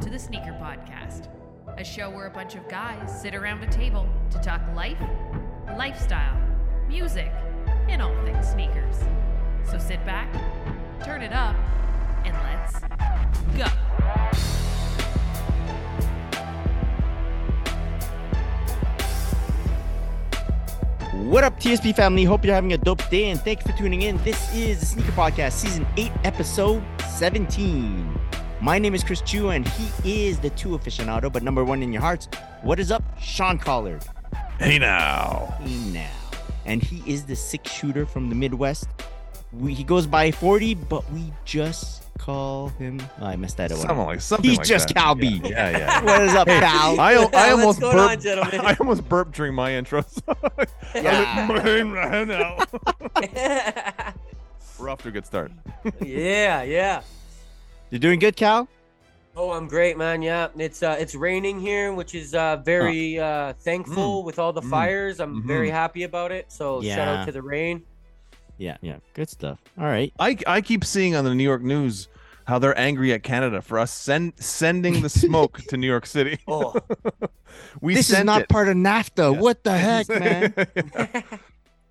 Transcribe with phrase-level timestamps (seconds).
[0.00, 1.28] to the Sneaker Podcast,
[1.76, 4.96] a show where a bunch of guys sit around a table to talk life,
[5.76, 6.40] lifestyle,
[6.88, 7.30] music,
[7.86, 8.96] and all things sneakers.
[9.62, 10.32] So sit back,
[11.04, 11.54] turn it up,
[12.24, 12.80] and let's
[13.58, 13.66] go.
[21.28, 22.24] What up, TSP family?
[22.24, 24.16] Hope you're having a dope day and thank you for tuning in.
[24.24, 26.82] This is the Sneaker Podcast, Season 8, Episode
[27.18, 28.19] 17.
[28.62, 31.92] My name is Chris Chiu, and he is the two aficionado, but number one in
[31.92, 32.28] your hearts.
[32.62, 34.04] What is up, Sean Scollard?
[34.58, 35.56] Hey now.
[35.62, 36.10] Hey now.
[36.66, 38.86] And he is the six shooter from the Midwest.
[39.52, 43.00] We, he goes by 40, but we just call him.
[43.20, 43.78] Oh, I messed that up.
[43.78, 44.96] Something like something He's like just that.
[44.96, 45.48] Kalby.
[45.48, 45.78] Yeah, yeah.
[45.78, 46.04] yeah.
[46.04, 47.00] What is up, Cal?
[47.00, 48.22] I, I What's almost going on, burped.
[48.22, 48.60] gentlemen?
[48.60, 50.04] I almost burped during my intro.
[50.92, 51.46] Yeah.
[53.22, 54.12] yeah.
[54.78, 55.52] We're off to a good start.
[56.00, 57.02] yeah, yeah.
[57.90, 58.68] You're doing good, Cal?
[59.36, 60.22] Oh, I'm great, man.
[60.22, 64.60] Yeah, it's uh, it's raining here, which is uh, very uh, thankful with all the
[64.60, 64.70] Mm.
[64.70, 65.20] fires.
[65.20, 65.46] I'm Mhm.
[65.46, 66.50] very happy about it.
[66.52, 67.82] So shout out to the rain.
[68.58, 68.96] Yeah, yeah.
[69.14, 69.58] Good stuff.
[69.78, 70.12] All right.
[70.18, 72.08] I I keep seeing on the New York news
[72.46, 76.38] how they're angry at Canada for us send sending the smoke to New York City.
[76.48, 76.74] Oh,
[77.80, 78.48] We this is not it.
[78.48, 79.34] part of NAFTA.
[79.34, 79.40] Yeah.
[79.40, 80.54] What the heck, man?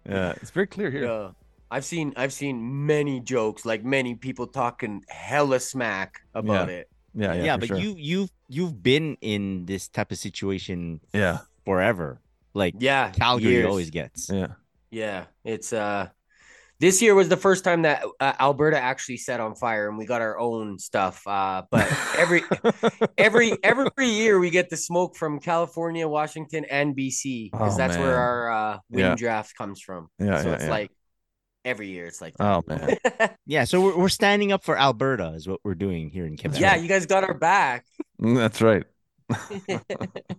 [0.08, 1.05] yeah, it's very clear here.
[1.05, 1.30] yeah.
[1.72, 6.80] I've seen I've seen many jokes, like many people talking hella smack about Yeah.
[6.81, 6.89] it.
[7.14, 7.78] Yeah, yeah, yeah, but sure.
[7.78, 12.22] you you've you've been in this type of situation Yeah, forever.
[12.53, 13.66] Like Yeah, Calgary years.
[13.66, 14.30] always gets.
[14.30, 14.53] yeah.
[14.92, 16.09] Yeah, it's uh
[16.80, 20.06] this year was the first time that uh, Alberta actually set on fire and we
[20.06, 21.26] got our own stuff.
[21.28, 22.44] Uh but every
[23.17, 27.98] every every year we get the smoke from California, Washington, and BC because Oh, that's
[27.98, 29.16] where our uh, wind Yeah.
[29.17, 30.09] draft comes from.
[30.20, 30.70] Yeah, so yeah, it's yeah.
[30.70, 30.92] like
[31.65, 32.97] every year it's like Oh man.
[33.45, 36.59] Yeah, so we're, we're standing up for Alberta is what we're doing here in Quebec.
[36.59, 37.85] yeah, you guys got our back.
[38.19, 38.83] That's right.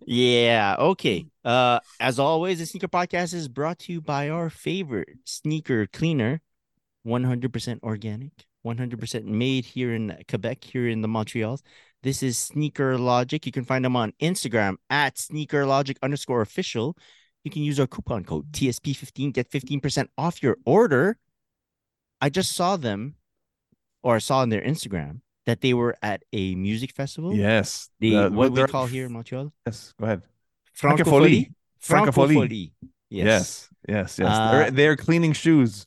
[0.07, 1.27] Yeah, okay.
[1.45, 6.41] Uh as always, the sneaker podcast is brought to you by our favorite sneaker cleaner,
[7.07, 8.33] 100% organic,
[8.67, 11.61] 100% made here in Quebec, here in the Montreal.
[12.03, 13.45] This is Sneaker Logic.
[13.45, 16.97] You can find them on Instagram at Sneaker Logic underscore official.
[17.45, 21.17] You can use our coupon code TSP15, get 15% off your order.
[22.21, 23.15] I just saw them,
[24.03, 27.35] or I saw on their Instagram that they were at a music festival.
[27.35, 27.89] Yes.
[27.99, 29.53] The, Uh, what we call here in Montreal?
[29.67, 29.95] Yes.
[29.99, 30.23] Go ahead.
[30.79, 31.53] Francophonie.
[31.83, 32.73] Francophonie.
[33.09, 33.25] Yes.
[33.27, 33.69] Yes.
[33.89, 34.19] Yes.
[34.19, 34.29] Yes.
[34.29, 35.87] Uh, they're, they're cleaning shoes.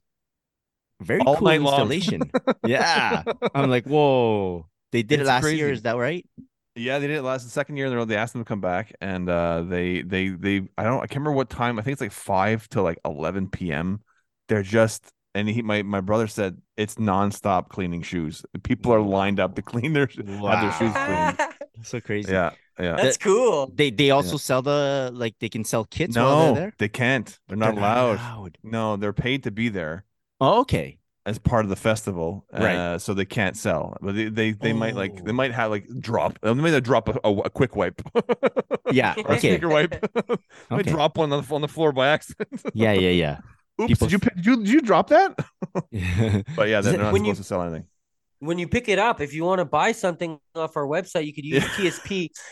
[1.02, 2.32] Very all cool installation.
[2.66, 3.24] yeah.
[3.54, 4.68] I'm like, whoa.
[4.92, 6.26] They did it It's last year, is that right?
[6.76, 8.06] Yeah, they did it last the second year in a row.
[8.06, 11.18] They asked them to come back, and uh, they they they I don't I can't
[11.18, 11.78] remember what time.
[11.78, 14.02] I think it's like five to like eleven p.m.
[14.48, 18.44] They're just and he my my brother said it's nonstop cleaning shoes.
[18.64, 21.38] People are lined up to clean their have their shoes cleaned.
[21.82, 22.32] So crazy.
[22.32, 22.96] Yeah, yeah.
[22.98, 23.68] That's cool.
[23.74, 26.74] They they also sell the like they can sell kits while No, they're there.
[26.78, 27.40] they can't.
[27.48, 28.16] They're not They're allowed.
[28.16, 28.58] allowed.
[28.64, 30.06] No, they're paid to be there
[30.40, 31.00] Oh, okay.
[31.26, 32.76] As part of the festival, Right.
[32.76, 33.96] uh, so they can't sell.
[34.02, 35.34] But they they, they might like they Oh.
[35.34, 36.38] might have like drop.
[36.42, 38.02] They might have drop a, a, a quick wipe.
[38.92, 39.16] Yeah.
[39.18, 39.50] Or a Okay.
[39.52, 39.94] sneaker wipe.
[40.70, 40.92] might Okay.
[40.92, 42.50] drop one on the, on the floor by accident.
[42.74, 43.38] Yeah, yeah, yeah.
[43.82, 45.36] Oops, People- did you did you did you drop that?
[46.56, 47.86] But yeah, they're not When supposed you- to sell anything.
[48.40, 51.34] When you pick it up, if you want to buy something off our website, you
[51.34, 52.10] could use TSP.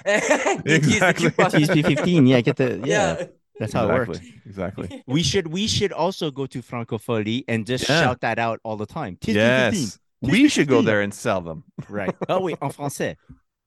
[0.08, 0.28] You use
[0.64, 1.30] the Exactly.
[1.32, 2.28] TSP 15.
[2.28, 3.18] Yeah, get the yeah.
[3.20, 3.26] yeah.
[3.60, 4.46] That's how it exactly, works.
[4.46, 5.04] exactly.
[5.08, 8.02] We should we should also go to Francophonie and just Yeah.
[8.02, 9.18] shout that out all the time.
[9.22, 9.36] 15.
[9.36, 11.64] yes, we should go there and sell them.
[11.90, 12.16] Right.
[12.30, 13.16] Oh wait, en français.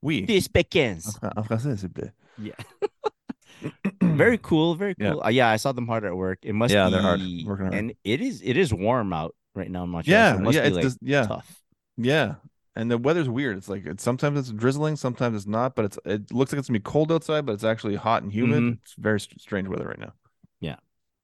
[0.02, 0.26] Oui.
[0.26, 1.00] TSP 15.
[1.36, 2.12] En français, s'il plaît.
[2.38, 2.54] Yeah.
[4.02, 5.12] very cool very Yeah.
[5.12, 7.20] cool uh, yeah i saw them hard at work it must Yeah, be they're hard,
[7.46, 7.74] working hard.
[7.74, 10.56] and it is it is warm out right now in Montreal, Yeah, so it must
[10.58, 11.48] yeah, like, just yeah, tough
[11.96, 12.34] yeah.
[12.76, 13.56] And the weather's weird.
[13.56, 15.76] It's like it's sometimes it's drizzling, sometimes it's not.
[15.76, 18.32] But it's it looks like it's gonna be cold outside, but it's actually hot and
[18.32, 18.62] humid.
[18.62, 18.78] Mhm.
[18.82, 20.12] It's very st- strange weather right now.
[20.60, 20.76] Yeah,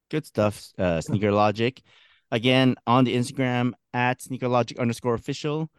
[0.09, 1.81] good stuff uh sneaker logic
[2.31, 5.69] again on the instagram at sneaker logic underscore official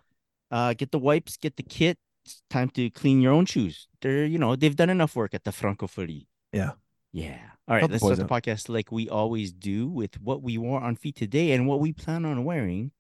[0.51, 4.27] uh get the wipes get the kit it's time to clean your own shoes they're
[4.27, 6.73] you know they've done enough work at the Franco francophonie Yeah.
[7.13, 10.59] yeah all right Help let's start the podcast like we always do with what we
[10.59, 12.91] wore on feet today and what we plan on wearing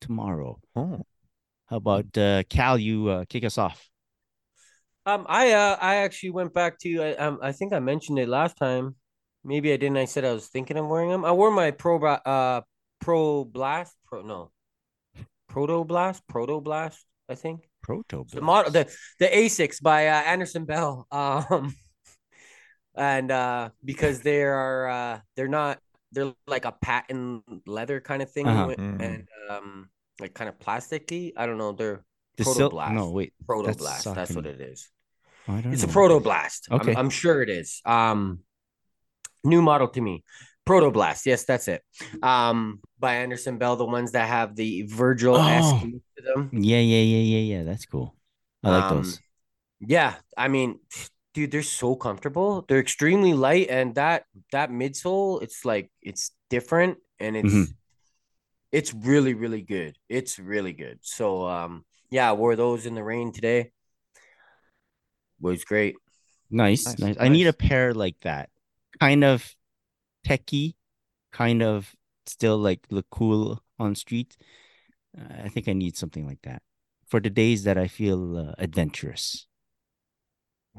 [0.00, 1.02] tomorrow Oh,
[1.72, 2.76] How about uh, Cal?
[2.76, 3.88] You uh, kick us off.
[5.06, 8.28] Um, I uh, I actually went back to I um, I think I mentioned it
[8.28, 8.94] last time.
[9.42, 9.96] Maybe I didn't.
[9.96, 11.24] I said I was thinking of wearing them.
[11.24, 12.60] I wore my pro uh
[13.00, 14.50] pro blast pro no
[15.48, 18.26] proto blast proto blast I think Proto.
[18.30, 18.84] the model the
[19.18, 21.06] the Asics by uh, Andersson Bell.
[21.10, 21.74] Um,
[22.94, 25.80] and uh because they are uh they're not
[26.12, 28.76] they're like a patent leather kind of thing Uh-huh.
[28.76, 29.00] Mm.
[29.00, 29.88] and um
[30.20, 31.32] like kind of plasticky.
[31.36, 31.72] I don't know.
[31.72, 32.04] They're
[32.36, 32.92] The sil- Protoblast.
[32.94, 33.32] No, wait.
[33.46, 34.04] Proto blast.
[34.14, 34.88] That's, what it is.
[35.48, 35.92] I don't It's a know.
[35.92, 36.68] proto blast.
[36.70, 36.94] I'm- Okay.
[36.94, 37.80] I'm, sure it is.
[37.84, 38.40] Um,
[39.44, 40.24] new model to me.
[40.64, 41.26] Proto blast.
[41.26, 41.82] Yes, that's it.
[42.22, 45.90] Um, by Andersson Bell, the ones that have the Virgil esque Oh.
[46.16, 46.50] to them.
[46.52, 47.62] Yeah, yeah, yeah, yeah, yeah.
[47.64, 48.14] That's cool.
[48.62, 49.18] I like Um, those.
[49.80, 50.78] Yeah, I mean,
[51.34, 52.64] dude, they're so comfortable.
[52.68, 54.22] They're extremely light, and that
[54.52, 57.66] that midsole, it's like it's different, and it's Mhm.
[58.72, 59.96] It's really really good.
[60.08, 60.98] It's really good.
[61.02, 63.70] So um, yeah, I wore those in the rain today.
[65.40, 65.96] Was great.
[66.50, 67.16] Nice, Nice, nice.
[67.18, 68.50] I need a pair like that.
[69.00, 69.54] Kind of
[70.26, 70.74] techie,
[71.32, 71.94] kind of
[72.26, 74.36] still like look cool on street.
[75.18, 76.62] Uh, I think I need something like that
[77.08, 79.46] for the days that I feel uh, adventurous.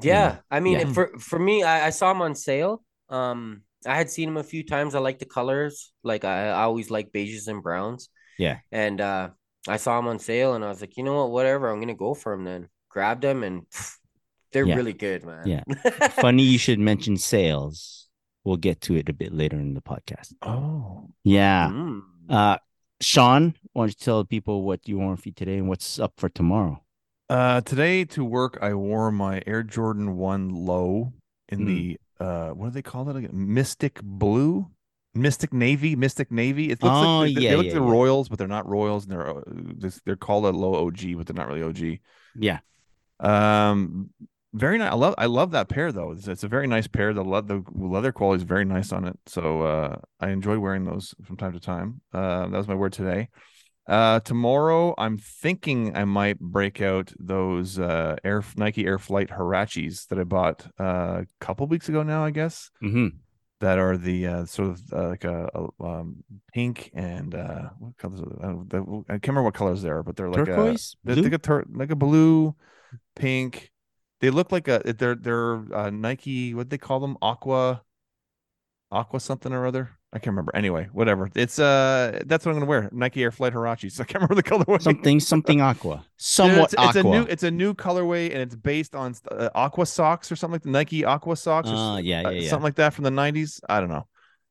[0.02, 0.92] Yeah, I mean, Yeah.
[0.92, 2.84] for for me, I, I saw them on sale.
[3.08, 4.94] Um, I had seen them a few times.
[4.94, 5.92] I like the colors.
[6.02, 8.08] Like I, I always like beiges and browns.
[8.38, 8.58] Yeah.
[8.72, 9.30] And uh,
[9.68, 11.70] I saw them on sale, and I was like, you know what, whatever.
[11.70, 12.68] I'm gonna go for them then.
[12.88, 13.96] Grabbed them, and pff,
[14.52, 14.76] they're Yeah.
[14.76, 15.46] really good, man.
[15.46, 15.62] Yeah.
[16.20, 18.08] Funny you should mention sales.
[18.44, 20.34] We'll get to it a bit later in the podcast.
[20.42, 21.08] Oh.
[21.24, 21.70] Yeah.
[21.72, 22.02] Mm.
[22.28, 22.58] Uh,
[23.00, 26.28] Sean, why don't you tell people what you wore for today and what's up for
[26.28, 26.82] tomorrow?
[27.30, 31.14] Uh, today to work, I wore my Air Jordan One Low
[31.48, 31.66] in Mm.
[31.66, 33.30] the uh, what do they call it again?
[33.32, 34.70] Mystic Blue,
[35.14, 36.70] Mystic Navy, Mystic Navy.
[36.70, 37.80] It looks Oh, like they, they look yeah, like the yeah.
[37.80, 41.34] Royals, but they're not Royals, and they're uh, they're called a low OG, but they're
[41.34, 42.00] not really OG.
[42.34, 42.60] Yeah.
[43.20, 44.10] Um,
[44.52, 44.92] very nice.
[44.92, 46.12] I love I love that pair though.
[46.12, 47.12] It's, it's a very nice pair.
[47.12, 49.18] The leather the leather quality is very nice on it.
[49.26, 52.00] So uh, I enjoy wearing those from time to time.
[52.12, 53.28] Uh, that was my word today.
[53.86, 60.08] Uh, tomorrow I'm thinking I might break out those uh Air Nike Air Flight Huaraches
[60.08, 62.24] that I bought uh, a couple weeks ago now.
[62.24, 63.08] I guess hmm
[63.60, 66.22] that are the uh, sort of uh, like a, a um,
[66.52, 68.20] pink and uh, what colors?
[68.42, 70.96] I, I can't remember what colors they are, but they're like a, Turquoise?
[71.04, 72.54] they're like a tur- like a blue,
[73.16, 73.70] pink.
[74.20, 76.52] They look like a they're they're uh, Nike.
[76.54, 77.16] What do they call them?
[77.22, 77.82] Aqua,
[78.90, 79.90] aqua something or other.
[80.14, 80.54] I can't remember.
[80.54, 81.28] Anyway, whatever.
[81.34, 82.88] It's uh that's what I'm gonna wear.
[82.92, 84.00] Nike Air Flight Huaraches.
[84.00, 84.80] I can't remember the colorway.
[84.80, 86.06] something, something aqua.
[86.16, 87.00] Somewhat it's, it's aqua.
[87.00, 90.54] a new it's a new colorway and it's based on uh, aqua socks or something
[90.54, 92.48] like the Nike aqua socks or s- yeah, uh, yeah, yeah.
[92.48, 93.60] something like that from the 90s.
[93.68, 94.06] I don't know.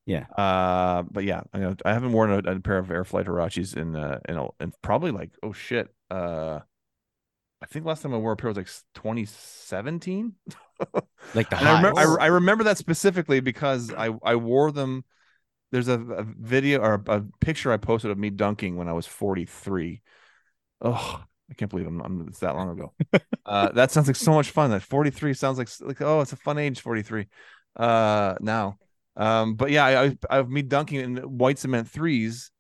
[0.05, 0.25] Yeah.
[0.37, 3.77] Uh, but yeah, I, know, I haven't worn a, a pair of Air Flight Huaraches
[3.77, 5.87] in uh in, a, in probably like oh shit.
[6.11, 6.59] Uh,
[7.61, 10.33] I think last time I wore a pair was like 2017.
[11.33, 12.25] like the I remember, I.
[12.25, 15.05] I remember that specifically because I I wore them.
[15.73, 18.93] There's a, a video or a, a picture I posted of me dunking when I
[18.93, 20.03] was 43.
[20.81, 22.93] Oh, I can't believe I'm, I'm it's that long ago.
[23.47, 24.69] uh, that sounds like so much fun.
[24.69, 27.25] That 43 sounds like like oh, it's a fun age 43.
[27.75, 28.77] Uh, now,
[29.15, 32.51] um, but yeah, I, I me dunking in white cement threes,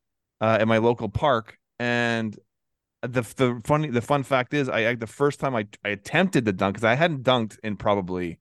[0.41, 2.35] uh, at my local park, and
[3.03, 6.45] the the funny the fun fact is I, I the first time I I attempted
[6.45, 8.39] to dunk because I hadn't dunked in probably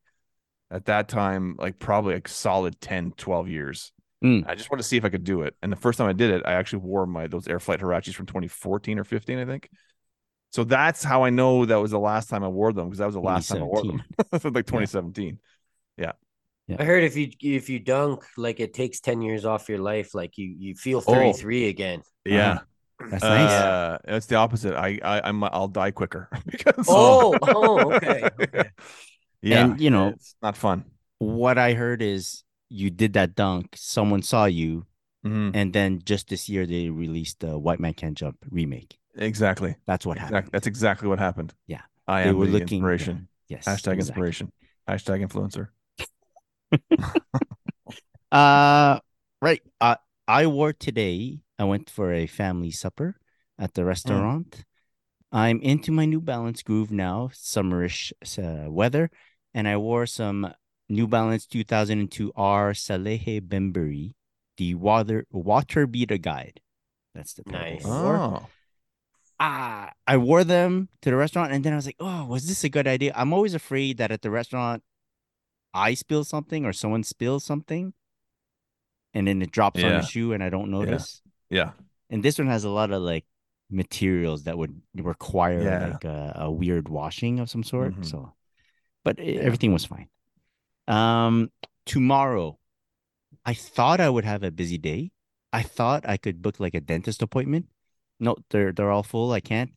[0.70, 3.92] at that time like probably like solid 10 12 years
[4.22, 4.44] Mm.
[4.48, 6.12] i just wanted to see if i could do it and the first time i
[6.12, 9.44] did it i actually wore my those air flight huaraches from 2014 or 15 i
[9.44, 9.68] think
[10.50, 13.06] so that's how i know that was the last time i wore them because that
[13.06, 14.02] was the last time i wore them
[14.32, 14.52] 2017.
[14.54, 15.38] like 2017
[16.78, 20.14] I heard if you if you dunk, like it takes ten years off your life.
[20.14, 21.12] Like you you feel Oh.
[21.12, 22.00] thirty three again.
[22.24, 22.60] yeah
[23.10, 23.50] That's nice.
[23.50, 28.70] uh, it's the opposite i, I i'm i'll die quicker because Oh, oh, okay, okay.
[29.42, 30.84] yeah And, you know- it's not fun
[31.18, 34.86] What I heard is you did that dunk, someone saw you,
[35.24, 35.50] Mhm.
[35.54, 38.98] and then just this year they released the White Man Can't Jump remake.
[39.14, 40.52] exactly That's what Exact- happened.
[40.52, 41.82] that's exactly what happened Yeah.
[42.08, 43.66] i they am were the looking inspiration Yes.
[43.68, 43.98] hashtag exactly.
[44.00, 44.46] inspiration
[44.88, 45.68] hashtag influencer
[48.32, 48.98] Uh,
[49.42, 49.60] right.
[49.80, 51.40] Uh, I wore today.
[51.58, 53.16] I went for a family supper
[53.58, 54.64] at the restaurant.
[55.30, 59.10] I'm into my New Balance groove now, summerish uh, weather,
[59.52, 60.48] and I wore some
[60.88, 64.14] New Balance 2002 R Salehe Bembury,
[64.56, 66.60] the water water beater guide.
[67.14, 67.84] That's the pair Nice.
[67.84, 68.16] wore.
[68.16, 68.46] oh
[69.40, 72.64] ah, I wore them to the restaurant, and then I was like, "Oh, was this
[72.64, 74.82] a good idea?" I'm always afraid that at the restaurant,
[75.74, 77.92] I spill something or someone spills something,
[79.14, 81.22] and then it drops on the shoe, and I don't notice.
[81.50, 81.72] yeah
[82.10, 83.24] And this one has a lot of like
[83.70, 85.86] materials that would require Yeah.
[85.92, 87.94] like a, a weird washing of some sort.
[87.96, 88.04] Mhm.
[88.06, 88.32] So,
[89.04, 90.08] but e- everything was fine.
[90.88, 91.50] Um,
[91.86, 92.58] tomorrow,
[93.44, 95.10] I thought I would have a busy day.
[95.52, 97.66] I thought I could book like a dentist appointment.
[98.20, 99.32] No, they're they're all full.
[99.32, 99.72] I can't.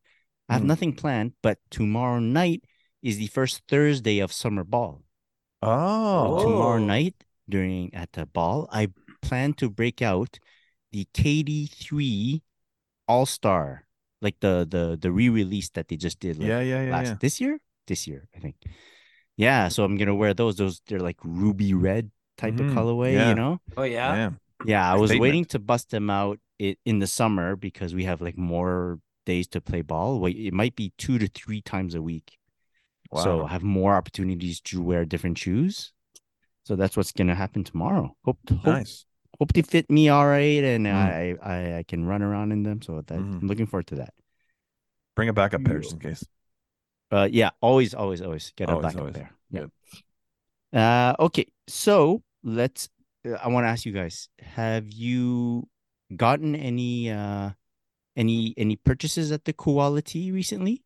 [0.49, 0.67] I have Mm.
[0.71, 1.33] nothing planned.
[1.41, 2.63] But tomorrow night
[3.01, 5.03] is the first Thursday of summer ball.
[5.61, 6.85] oh Tomorrow Oh.
[6.85, 7.15] night
[7.49, 8.89] during at the ball, I
[9.21, 10.39] plan to break out
[10.91, 12.41] the KD3
[13.07, 13.85] All Star,
[14.21, 16.37] like the the the re-release that they just did.
[16.37, 17.17] Like, yeah, yeah, yeah, last yeah.
[17.21, 18.55] this year, this year I think.
[19.37, 20.55] Yeah, so I'm gonna wear those.
[20.55, 23.13] Those they're like ruby red type Mhm, of colorway.
[23.13, 23.29] yeah.
[23.29, 23.61] You know.
[23.77, 24.15] Oh yeah.
[24.15, 24.29] Yeah.
[24.65, 25.21] Yeah, I was Statement.
[25.21, 29.47] waiting to bust them out i- in the summer because we have like more days
[29.49, 30.19] to play ball.
[30.19, 32.37] Wait, it might be two to three times a week.
[33.13, 35.93] So I have more opportunities to wear different shoes.
[36.63, 38.15] So that's what's gonna happen tomorrow.
[38.25, 39.05] Hope hope, Nice.
[39.39, 40.93] hope they fit me all right and Mm.
[40.93, 42.81] I, I I can run around in them.
[42.81, 43.41] So that Mhm.
[43.41, 44.13] I'm looking forward to that.
[45.15, 46.25] Bring a backup pair just in case.
[47.11, 49.15] Uh yeah, always, always, always get a Always, backup always.
[49.15, 49.31] pair.
[49.51, 49.65] Yeah.
[50.73, 52.89] Uh okay, so let's
[53.27, 55.67] uh, I want to ask you guys, have you
[56.15, 57.51] gotten any uh
[58.15, 60.83] any any purchases at the Kuwallatee recently?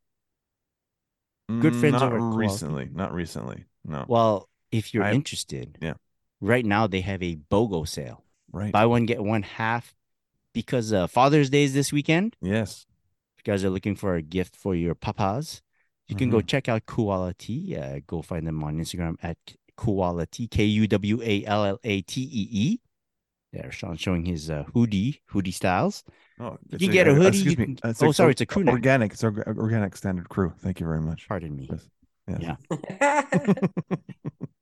[1.49, 2.37] Good Mm, friends Not over at Kuwallatee.
[2.37, 2.89] recently.
[2.93, 3.65] Not recently.
[3.85, 4.05] No.
[4.07, 5.93] Well, if you're I- interested, yeah.
[6.41, 8.23] Right now they have a BOGO sale.
[8.51, 8.71] right.
[8.71, 9.95] Buy one get one half
[10.53, 12.35] because uh, Father's Day is this weekend.
[12.41, 12.85] yes.
[13.37, 15.61] If you guys are looking for a gift for your papas,
[16.09, 16.47] you can go Mhm.
[16.47, 17.77] check out Kuwallatee.
[17.79, 19.37] Uh, go find them on Instagram at
[19.77, 22.79] Kuwallatee, K U W A L L A T E E.
[23.53, 26.03] There, Sean showing his uh, hoodie, hoodie styles.
[26.39, 27.65] Oh, You it's can get a uh, hoodie, Excuse you me.
[27.75, 28.73] can- It's oh, a- sorry, it's a crew neck.
[28.73, 29.13] Organic.
[29.13, 30.53] It's orga- organic standard crew.
[30.59, 31.27] Thank you very much.
[31.27, 31.67] Pardon me.
[31.71, 31.89] Yes.
[32.27, 32.41] Yes.
[32.41, 32.57] Yeah.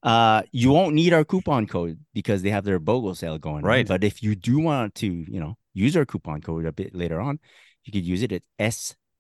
[0.04, 3.64] Uh, you won't need our coupon code because they have their BOGO sale going on.
[3.70, 3.86] Right.
[3.86, 7.20] But if you do want to, you know, use our coupon code a bit later
[7.20, 7.40] on,
[7.84, 8.44] you could use it at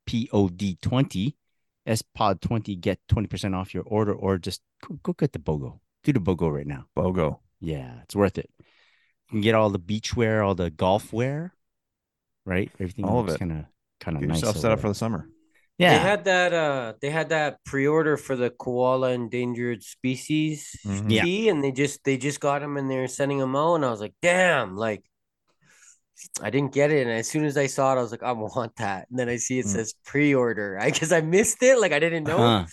[0.07, 1.33] SPOD20,
[1.87, 5.79] SPOD20, get 20% off your order, or just go, go get the BOGO.
[6.03, 6.85] Do the BOGO right now.
[6.95, 7.39] BOGO.
[7.59, 8.49] Yeah, it's worth it.
[8.59, 8.65] You
[9.31, 11.53] can get all the beach wear, all the golf wear,
[12.45, 12.71] right?
[12.79, 13.39] Everything All of looks it.
[13.39, 13.65] kind of
[13.99, 14.37] kind of nice.
[14.41, 15.27] yourself set up for the summer.
[15.79, 15.93] yeah.
[15.97, 21.09] They had that uh they had that pre-order for the koala endangered species Mhm.
[21.09, 21.51] Yeah.
[21.51, 23.99] and they just they just got them and they're sending them out and I was
[23.99, 25.03] like, damn, like
[26.41, 27.05] I didn't get it.
[27.07, 29.07] And as soon as I saw it, I was like, I want that.
[29.09, 29.69] And then I see it Mm.
[29.69, 30.77] says pre-order.
[30.81, 31.79] I guess I missed it.
[31.79, 32.37] Like I didn't know.
[32.37, 32.65] Huh.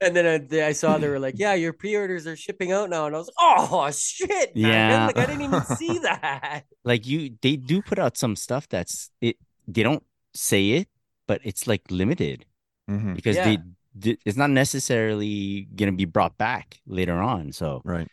[0.00, 3.06] And then I, I saw they were like, yeah, your pre-orders are shipping out now.
[3.06, 4.54] And I was like, oh shit.
[4.56, 4.70] man.
[4.90, 5.06] Yeah.
[5.06, 6.64] Like I didn't even see that.
[6.84, 9.36] like you they do put out some stuff that's it
[9.66, 10.88] they don't say it
[11.26, 12.44] but it's like limited
[12.90, 13.16] Mhm.
[13.16, 13.56] because Yeah.
[13.98, 18.06] they it's not necessarily gonna be brought back later on so Right.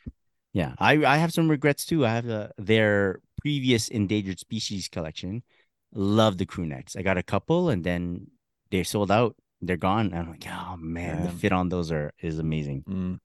[0.54, 5.44] yeah i i have some regrets too i have uh, their previous endangered species collection
[5.94, 8.26] love the crew necks i got a couple and then
[8.72, 12.12] they sold out they're gone and i'm like oh man the fit on those are
[12.22, 13.20] is amazing Mm.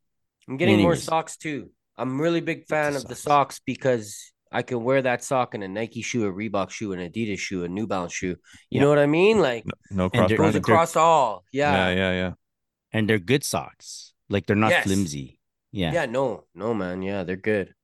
[0.49, 1.69] I'm getting more socks too.
[1.99, 3.57] I'm really big fan the of the socks.
[3.57, 7.01] socks because I can wear that sock in a Nike shoe, a Reebok shoe, an
[7.01, 8.29] Adidas shoe, a New Balance shoe.
[8.29, 8.37] You
[8.71, 8.81] Yeah.
[8.83, 9.41] know what I mean?
[9.41, 11.45] Like No, no cross goes across all.
[11.53, 11.91] Yeah, Yeah.
[12.01, 12.33] yeah, yeah.
[12.95, 14.85] and they're good socks like they're not Yes.
[14.85, 15.39] flimsy
[15.71, 15.93] yeah.
[15.93, 17.03] yeah no, no, man.
[17.03, 17.75] Yeah, they're good.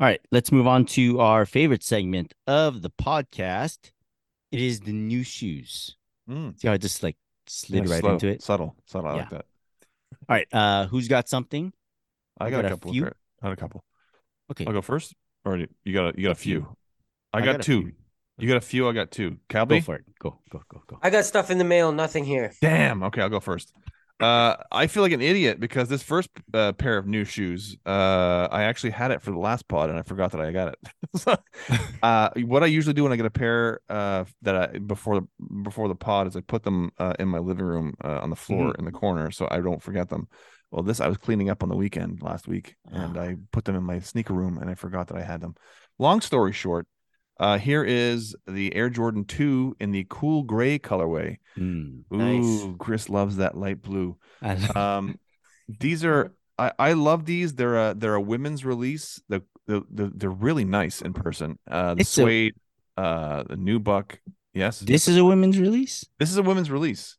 [0.00, 3.90] All right, let's move on to our favorite segment of the podcast.
[4.50, 5.94] It is the new shoes.
[6.26, 6.58] Mm.
[6.58, 7.16] See how I just like
[7.46, 8.40] slid Yeah, right slow, into it?
[8.40, 9.10] Subtle, subtle.
[9.10, 9.44] I like that.
[10.26, 11.70] All right, uh, who's got something?
[12.40, 12.92] I I got, got a a couple.
[12.92, 13.06] few.
[13.42, 13.84] I got a couple.
[14.50, 15.12] Okay, I'll go first,
[15.44, 16.60] or you you got a, you got a few.
[16.60, 16.76] few.
[17.34, 17.82] I got, a two.
[17.82, 17.92] few.
[18.38, 18.88] You got a few.
[18.88, 19.36] I got two.
[19.50, 20.04] Go for it.
[20.18, 20.98] Go, go, go, go.
[21.02, 22.54] I got stuff in the mail, nothing here.
[22.62, 23.02] Damn.
[23.02, 23.74] Okay, I'll go first.
[24.20, 28.48] Uh, I feel like an idiot because this first uh, pair of new shoes, uh,
[28.50, 30.78] I actually had it for the last pod and I forgot that I got it.
[31.16, 31.36] so,
[32.02, 35.46] uh, what I usually do when I get a pair uh that I before the
[35.62, 38.36] before the pod is I put them uh, in my living room uh, on the
[38.36, 40.28] floor in the corner so I don't forget them.
[40.70, 43.74] Well, this I was cleaning up on the weekend last week and I put them
[43.74, 45.54] in my sneaker room and I forgot that I had them.
[45.98, 46.86] Long story short,
[47.40, 51.38] uh, here is the Air Jordan 2 in the cool gray colorway.
[51.58, 52.02] Mm.
[52.10, 52.44] Nice.
[52.44, 54.16] Ooh, Chris loves that light blue.
[54.76, 55.18] Um,
[55.68, 57.54] these are I, I love these.
[57.54, 59.20] They're a they're a women's release.
[59.28, 61.58] The the, the they're really nice in person.
[61.70, 62.54] Uh, the It's a- suede,
[62.96, 64.20] uh, the new buck.
[64.52, 66.04] Yes, this is a women's release.
[66.18, 67.16] this is a women's release.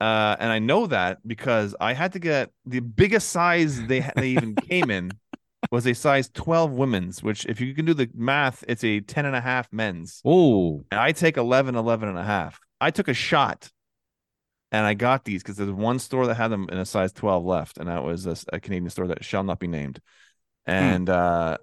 [0.00, 4.30] Uh, and I know that because I had to get the biggest size they they
[4.30, 5.10] even came in
[5.70, 9.24] was a size 12 women's, which if you can do the math, it's a 10
[9.26, 10.20] and a half men's.
[10.24, 12.58] Oh, And I take 11, 11 and a half.
[12.80, 13.70] I took a shot
[14.72, 17.44] and I got these because there's one store that had them in a size 12
[17.44, 17.78] left.
[17.78, 20.00] And that was a Canadian store that shall not be named.
[20.66, 21.58] And uh,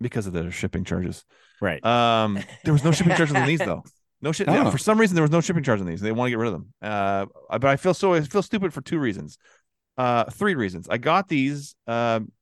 [0.00, 1.24] because of the shipping charges.
[1.60, 1.84] right.
[1.84, 3.84] Um, there was no shipping charges on these though.
[4.20, 4.48] No shit.
[4.48, 4.70] Yeah, Oh.
[4.70, 6.00] for some reason, there was no shipping charge on these.
[6.00, 6.72] They want to get rid of them.
[6.82, 9.38] Uh, but I feel so I feel stupid for two reasons.
[9.96, 10.88] Uh, three reasons.
[10.90, 12.32] I got these um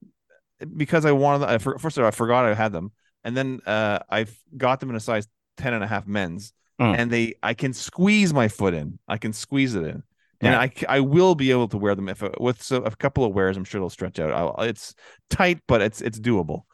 [0.76, 1.40] because I wanted.
[1.40, 2.92] them- I for, first of all, I forgot I had them,
[3.24, 5.26] and then uh, I got them in a size
[5.58, 6.98] 10 and a half men's, Mm.
[6.98, 8.98] and they I can squeeze my foot in.
[9.08, 10.02] I can squeeze it in.
[10.42, 10.60] And Yeah.
[10.60, 13.56] I, I will be able to wear them if with so, a couple of wears.
[13.56, 14.30] I'm sure it'll stretch out.
[14.30, 14.94] I'll, it's
[15.30, 16.64] tight, but it's it's doable.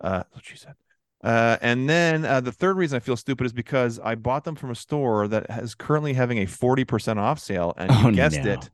[0.00, 0.74] Uh, what she said.
[1.22, 4.54] Uh, and then uh, the third reason I feel stupid is because I bought them
[4.56, 7.72] from a store that is currently having a 40% off sale.
[7.76, 8.52] And you Oh, guessed no.
[8.52, 8.70] it,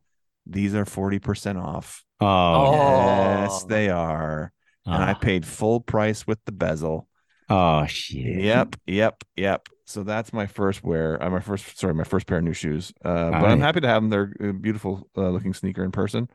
[0.47, 2.05] these are 40% off.
[2.21, 3.43] Oh, Oh.
[3.43, 4.53] Yes, they are.
[4.87, 7.07] And I oh, paid full price with the bezel.
[7.49, 8.43] oh, shit.
[8.45, 9.69] Yep, yep, yep.
[9.87, 11.23] So that's my first wear.
[11.23, 12.93] Uh, my first, sorry, my first pair of new shoes.
[13.05, 14.11] Uh, but I'm happy to have them.
[14.11, 16.29] They're a beautiful uh, looking sneaker in person.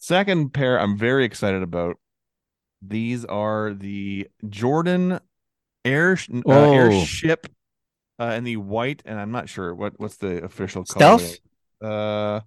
[0.00, 1.96] Second pair, I'm very excited about.
[2.82, 5.18] These are the Jordan
[5.84, 6.72] Air uh, Oh.
[6.72, 7.46] Airship,
[8.20, 11.18] uh, in the white, and I'm not sure what what's the official color.
[11.18, 11.38] Stealth?
[11.82, 12.40] Uh,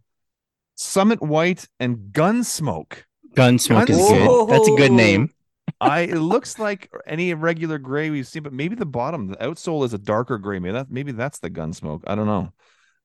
[0.81, 3.03] Summit White and Gunsmoke.
[3.35, 4.49] Gunsmoke is Guns- good.
[4.49, 5.29] That's a good name.
[5.81, 9.85] I it looks like any regular gray we've seen, but maybe the bottom, the outsole
[9.85, 10.59] is a darker gray.
[10.59, 12.01] Maybe that maybe that's the Gunsmoke.
[12.07, 12.51] I don't know.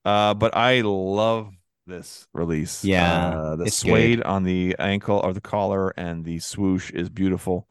[0.05, 1.51] Uh, but I love
[1.87, 2.85] this release.
[2.85, 3.91] Yeah, uh, the it's good.
[3.91, 7.69] suede on the ankle or the collar and the swoosh is beautiful.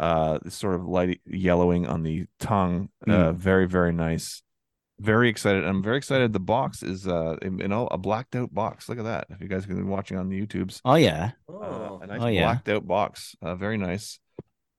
[0.00, 2.88] Uh, sort of light yellowing on the tongue.
[3.06, 3.36] Uh, Mm.
[3.36, 4.42] very very nice.
[5.00, 5.64] Very excited.
[5.64, 6.32] I'm very excited.
[6.32, 8.88] The box is uh, you know, a blacked out box.
[8.88, 9.26] Look at that.
[9.30, 11.32] If you guys have been watching on the YouTubes, Oh, yeah.
[11.48, 11.98] uh, Oh.
[12.02, 12.44] a nice Oh, yeah.
[12.44, 13.34] blacked out box.
[13.42, 14.20] Uh, very nice.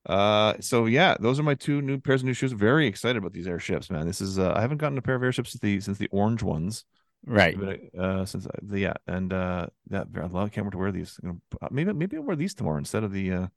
[0.05, 2.51] Uh, so yeah, those are my two new pairs of new shoes.
[2.51, 4.05] Very excited about these airships, man.
[4.05, 6.43] This is uh, I haven't gotten a pair of airships since the since the orange
[6.43, 6.85] ones.
[7.25, 7.57] Right.
[7.59, 10.51] But, uh, since uh, the yeah, and uh, that I love.
[10.51, 11.19] Can't wait to wear these.
[11.23, 13.47] You know, uh, maybe maybe I'll wear these tomorrow instead of the uh,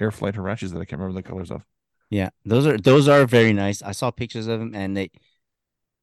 [0.00, 1.64] Air Flight Huaraches that I can't remember the colors of.
[2.10, 3.82] Yeah, those are those are very nice.
[3.82, 5.10] I saw pictures of them, and they,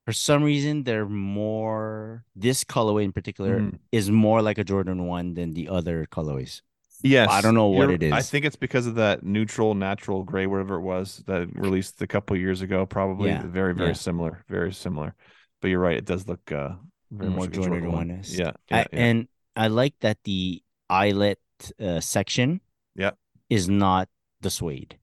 [0.06, 2.26] for some reason, they're more.
[2.36, 3.80] This colorway in particular Mhm.
[3.92, 6.62] is more like a Jordan one than the other colorways.
[7.06, 10.48] Yes, I don't know what you're- I think it's because of that neutral, natural gray,
[10.48, 12.86] whatever it was that released a couple years ago.
[12.86, 13.94] Probably Yeah, very, very yeah.
[14.08, 15.14] similar, very similar.
[15.60, 16.76] But you're right; it does look uh,
[17.12, 18.10] very more much a Jordan one.
[18.12, 18.38] is.
[18.40, 19.00] Yeah, I, yeah, yeah.
[19.08, 21.40] and I like that the eyelet
[21.80, 22.62] uh, section.
[22.96, 23.12] Yeah.
[23.50, 24.08] is not
[24.42, 24.98] the suede.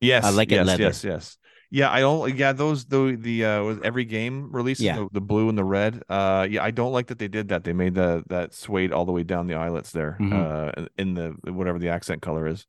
[0.00, 0.82] yes, I like it yes, leather.
[0.84, 1.38] yes, yes.
[1.70, 2.36] Yeah, I don't.
[2.36, 4.96] Yeah, those the the uh every game releases Yeah.
[4.96, 6.02] the, the blue and the red.
[6.08, 7.62] Uh, yeah, I don't like that they did that.
[7.64, 10.16] They made the that suede all the way down the eyelets there.
[10.20, 10.32] Mhm.
[10.32, 12.66] Uh, in the whatever the accent color is.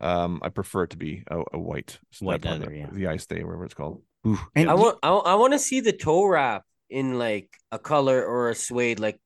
[0.00, 2.88] Um, I prefer it to be a, a white, White that part, yeah.
[2.92, 4.02] the ice day, whatever it's called.
[4.26, 7.50] Ooh, And I y- want I, I want to see the toe wrap in like
[7.72, 9.20] a color or a suede, like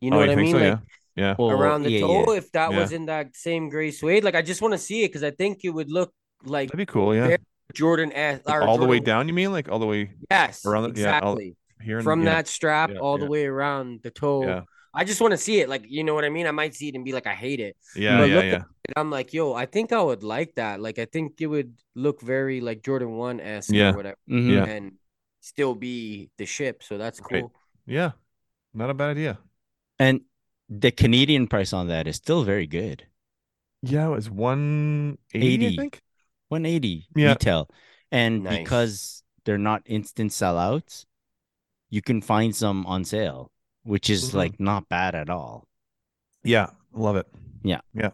[0.00, 0.58] you know oh, what you I mean, so?
[0.58, 0.78] like yeah,
[1.14, 1.34] yeah.
[1.38, 2.32] well, around the yeah, toe.
[2.32, 2.38] yeah.
[2.38, 2.78] If that Yeah.
[2.80, 5.30] was in that same gray suede, like I just want to see it because I
[5.30, 6.12] think it would look
[6.44, 7.14] like That'd be cool.
[7.14, 7.38] Yeah, Very
[7.74, 8.40] Jordan S.
[8.46, 9.28] or all the way down.
[9.28, 11.56] You mean like all the way Yes, around the- yeah, all- exactly.
[11.82, 11.98] here?
[11.98, 14.44] in- From yeah, that strap yeah, all the way around the toe.
[14.46, 14.60] Yeah,
[14.94, 15.68] I just want to see it.
[15.68, 16.46] Like you know what I mean.
[16.46, 17.76] I might see it and be like, I hate it.
[17.94, 18.62] yeah, But yeah, look yeah.
[18.86, 20.80] And I'm like, yo, I think I would like that.
[20.80, 23.92] Like I think it would look very like Jordan One s Yeah.
[23.92, 24.50] or whatever, Mhm.
[24.54, 24.64] Yeah.
[24.64, 24.92] and
[25.40, 26.82] still be the ship.
[26.82, 27.42] So that's Right.
[27.42, 27.52] cool.
[27.86, 28.12] Yeah,
[28.74, 29.38] not a bad idea.
[29.98, 30.20] And
[30.68, 33.06] the Canadian price on that is still very good.
[33.82, 36.00] Yeah, it was one eighty, I think.
[36.48, 37.30] 180 Yeah.
[37.30, 37.68] retail.
[38.12, 38.58] And Nice.
[38.58, 41.04] because they're not instant sellouts,
[41.90, 43.50] you can find some on sale,
[43.82, 44.34] which is Mhm.
[44.34, 45.66] like not bad at all.
[46.44, 47.26] Yeah, love it.
[47.62, 47.80] Yeah.
[47.94, 48.10] Yeah.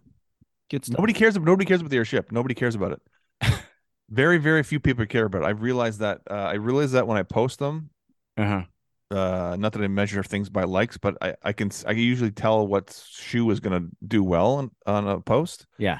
[0.69, 0.97] Good stuff.
[0.97, 1.37] Nobody cares.
[1.37, 2.31] Nobody cares about the airship.
[2.31, 3.01] Nobody cares about it.
[4.09, 5.45] very, very few people care about it.
[5.45, 6.21] I've realized that.
[6.29, 7.89] Uh, I realized that when I post them.
[8.37, 8.63] uh-huh.
[9.11, 12.31] Uh, not that I measure things by likes, but I, I can I can usually
[12.31, 15.67] tell what shoe is gonna do well on, on a post.
[15.77, 15.99] Yeah.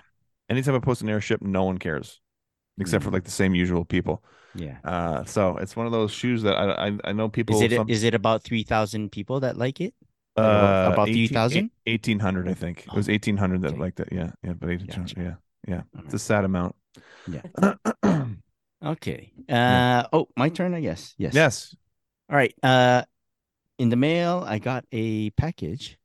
[0.50, 2.20] Anytime I post an airship, no one cares,
[2.80, 3.14] except for Mm.
[3.14, 4.24] like the same usual people.
[4.56, 4.78] Yeah.
[4.84, 7.56] Uh, so it's one of those shoes that I I, I know people.
[7.56, 9.94] Is it some- is it about 3,000 people that like it?
[10.38, 11.72] Uh, about- about 18 3,000?
[11.86, 12.86] 1800, I think.
[12.88, 13.78] It was Oh, 1800 that okay.
[13.80, 14.10] liked it.
[14.12, 14.32] Yeah.
[14.44, 14.54] Yeah.
[14.54, 15.16] But 1800.
[15.16, 15.22] Gotcha.
[15.22, 15.36] Yeah.
[15.68, 15.82] Yeah.
[15.96, 16.06] Alright.
[16.06, 16.76] It's a sad amount.
[17.28, 17.42] Yeah.
[18.84, 19.32] Okay.
[19.48, 21.16] Uh oh, my turn, I guess.
[21.18, 21.34] Yes.
[21.34, 21.76] yes.
[22.30, 22.54] All right.
[22.62, 23.04] Uh
[23.80, 25.98] in the mail, I got a package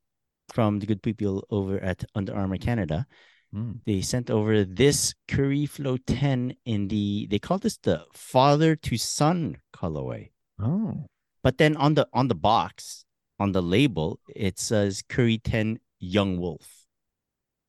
[0.54, 3.07] from the good people over at Under Armour Canada.
[3.54, 3.80] Mm.
[3.87, 8.96] They sent over this Curry Flow 10 in the they call this the father to
[8.98, 10.30] son colorway.
[10.61, 11.06] Oh.
[11.42, 13.04] But then on the on the box,
[13.38, 16.87] on the label, it says Curry 10 Young Wolf.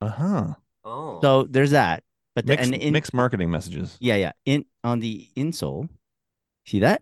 [0.02, 0.54] Uh huh.
[0.84, 2.04] Oh, So there's that.
[2.36, 3.98] But then Mixed, and in, mixed marketing messages.
[4.00, 4.32] yeah, yeah.
[4.46, 5.89] In on the insole,
[6.65, 7.02] see that?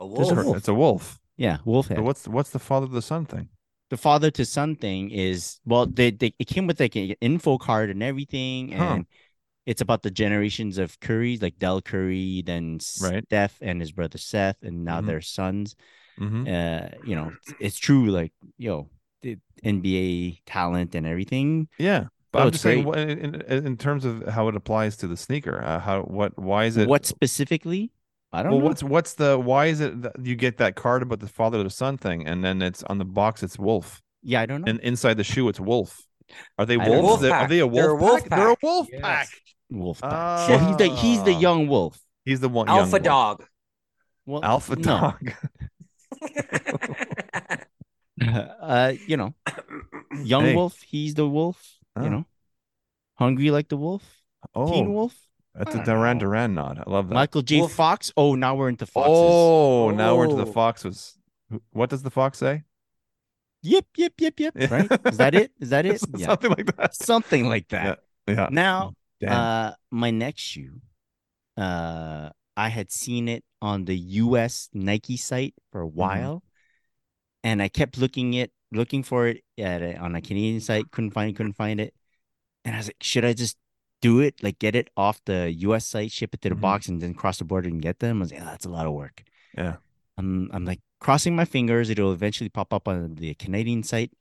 [0.00, 0.44] a there's a wolf.
[0.46, 0.56] wolf.
[0.56, 1.20] It's a wolf.
[1.36, 1.98] Yeah, wolf head.
[1.98, 3.48] So what's what's the father of the son thing?
[3.90, 7.58] The father to son thing is well they, they it came with like an info
[7.58, 8.82] card and everything Huh.
[8.82, 9.06] and
[9.66, 13.24] it's about the generations of curry like del curry then Right.
[13.26, 15.06] steph and his brother seth and now Mhm.
[15.06, 15.76] their sons
[16.18, 16.46] Mm-hmm.
[16.48, 18.88] uh you know it's, it's true like yo
[19.22, 22.06] the nba talent and everything Yeah.
[22.32, 25.16] But Oh, I'm just saying, in, in, in terms of how it applies to the
[25.16, 26.86] sneaker, uh, how what why is it?
[26.88, 27.92] what specifically
[28.32, 31.02] i don't well, know what's what's the why is it that you get that card
[31.02, 34.02] about the father to the son thing, and then it's on the box it's wolf,
[34.22, 36.02] yeah i don't know and inside the shoe it's wolf.
[36.58, 37.02] Are they I don't know.
[37.02, 37.22] wolves?
[37.22, 38.30] Wolf Are they a wolf They're a wolf pack?
[38.38, 39.00] They're a wolf Yes.
[39.00, 39.28] pack.
[39.70, 40.10] wolf pack.
[40.12, 40.48] Oh.
[40.48, 41.38] Well, he's the he's the Ah.
[41.46, 42.00] young wolf.
[42.24, 43.44] He's the one Alpha dog.
[44.26, 44.82] Well, Alpha no.
[44.82, 45.32] dog.
[48.60, 49.34] uh, you know,
[50.24, 50.54] young Hey.
[50.56, 50.80] wolf.
[50.82, 51.62] He's the wolf.
[51.94, 52.02] Oh.
[52.02, 52.24] You know,
[53.14, 54.02] hungry like the wolf.
[54.54, 55.14] Teen Oh, wolf.
[55.56, 56.18] That's I a don't Duran.
[56.18, 56.82] Duran nod.
[56.86, 57.14] I love that.
[57.14, 57.60] Michael J.
[57.60, 57.72] Wolf.
[57.72, 58.12] Fox.
[58.16, 59.12] Oh, now we're into foxes.
[59.16, 60.52] Oh, now we're into the Oh.
[60.52, 61.16] foxes.
[61.72, 62.64] What does the fox say?
[63.62, 64.54] Yip, yip, yip, yip.
[64.70, 64.90] Right?
[65.06, 65.52] Is that it?
[65.60, 66.00] Is that it?
[66.16, 66.26] Yeah.
[66.26, 66.94] Something like that.
[66.94, 68.00] Something like that.
[68.28, 68.48] Yeah.
[68.50, 69.32] Now, Damn.
[69.32, 70.80] uh, my next shoe,
[71.56, 74.68] uh, I had seen it on the U.S.
[74.72, 75.86] Nike site for Mm-hmm.
[75.86, 76.42] a while,
[77.44, 80.90] and I kept looking it, looking for it at a, on a Canadian site.
[80.90, 81.36] Couldn't find it.
[81.36, 81.94] Couldn't find it.
[82.64, 83.56] And I was like, should I just
[84.00, 84.42] do it?
[84.42, 85.86] Like, get it off the U.S.
[85.86, 86.60] site, ship it to the Mhm.
[86.60, 88.18] box, and then cross the border and get them?
[88.18, 89.22] I was like, oh, that's a lot of work.
[89.56, 89.76] Yeah.
[90.18, 91.90] I'm, I'm like crossing my fingers.
[91.90, 94.12] It'll eventually pop up on the Canadian site,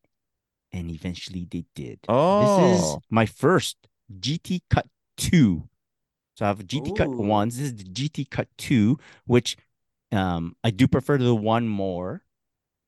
[0.72, 2.00] and eventually they did.
[2.10, 3.78] Oh, This is oh, my first
[4.20, 5.68] GT Cut 2.
[6.36, 7.22] So I have a GT Cut Ooh.
[7.24, 7.50] 1.
[7.50, 9.58] This is the GT Cut 2, which
[10.12, 12.22] um I do prefer the one more.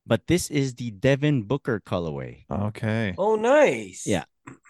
[0.06, 2.46] But this is the Devin Booker colorway.
[2.50, 3.14] okay.
[3.18, 4.08] oh, nice.
[4.08, 4.24] Yeah.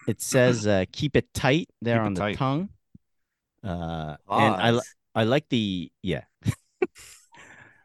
[0.08, 2.38] It says uh, keep it tight there Keep on the tight.
[2.38, 2.70] tongue.
[3.64, 6.24] Uh and I li- I like the yeah.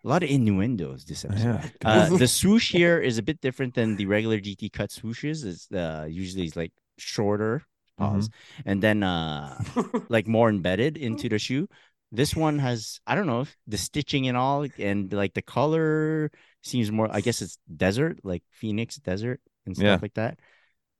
[0.05, 1.61] a lot of innuendos this episode.
[1.63, 1.69] Yeah.
[1.85, 5.45] Uh, the swoosh here is a bit different than the regular GT cut swooshes.
[5.45, 7.63] It's uh, usually it's like shorter,
[7.99, 8.29] pause,
[8.67, 9.59] and then uh,
[10.09, 11.69] like more embedded into the shoe.
[12.11, 16.31] This one has I don't know the stitching and all, and like the color
[16.63, 17.09] seems more.
[17.11, 19.99] I guess it's desert, like Phoenix desert and stuff Yeah.
[20.03, 20.39] like that.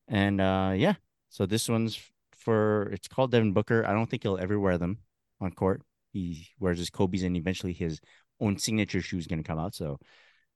[0.09, 0.95] And uh, yeah,
[1.33, 1.99] so this one's
[2.37, 3.87] for it's called Devin Booker.
[3.87, 4.99] I don't think he'll ever wear them
[5.41, 5.81] on court.
[6.13, 8.01] He wears his Kobe's, and eventually his
[8.39, 9.75] own signature shoe is going to come out.
[9.75, 9.99] So,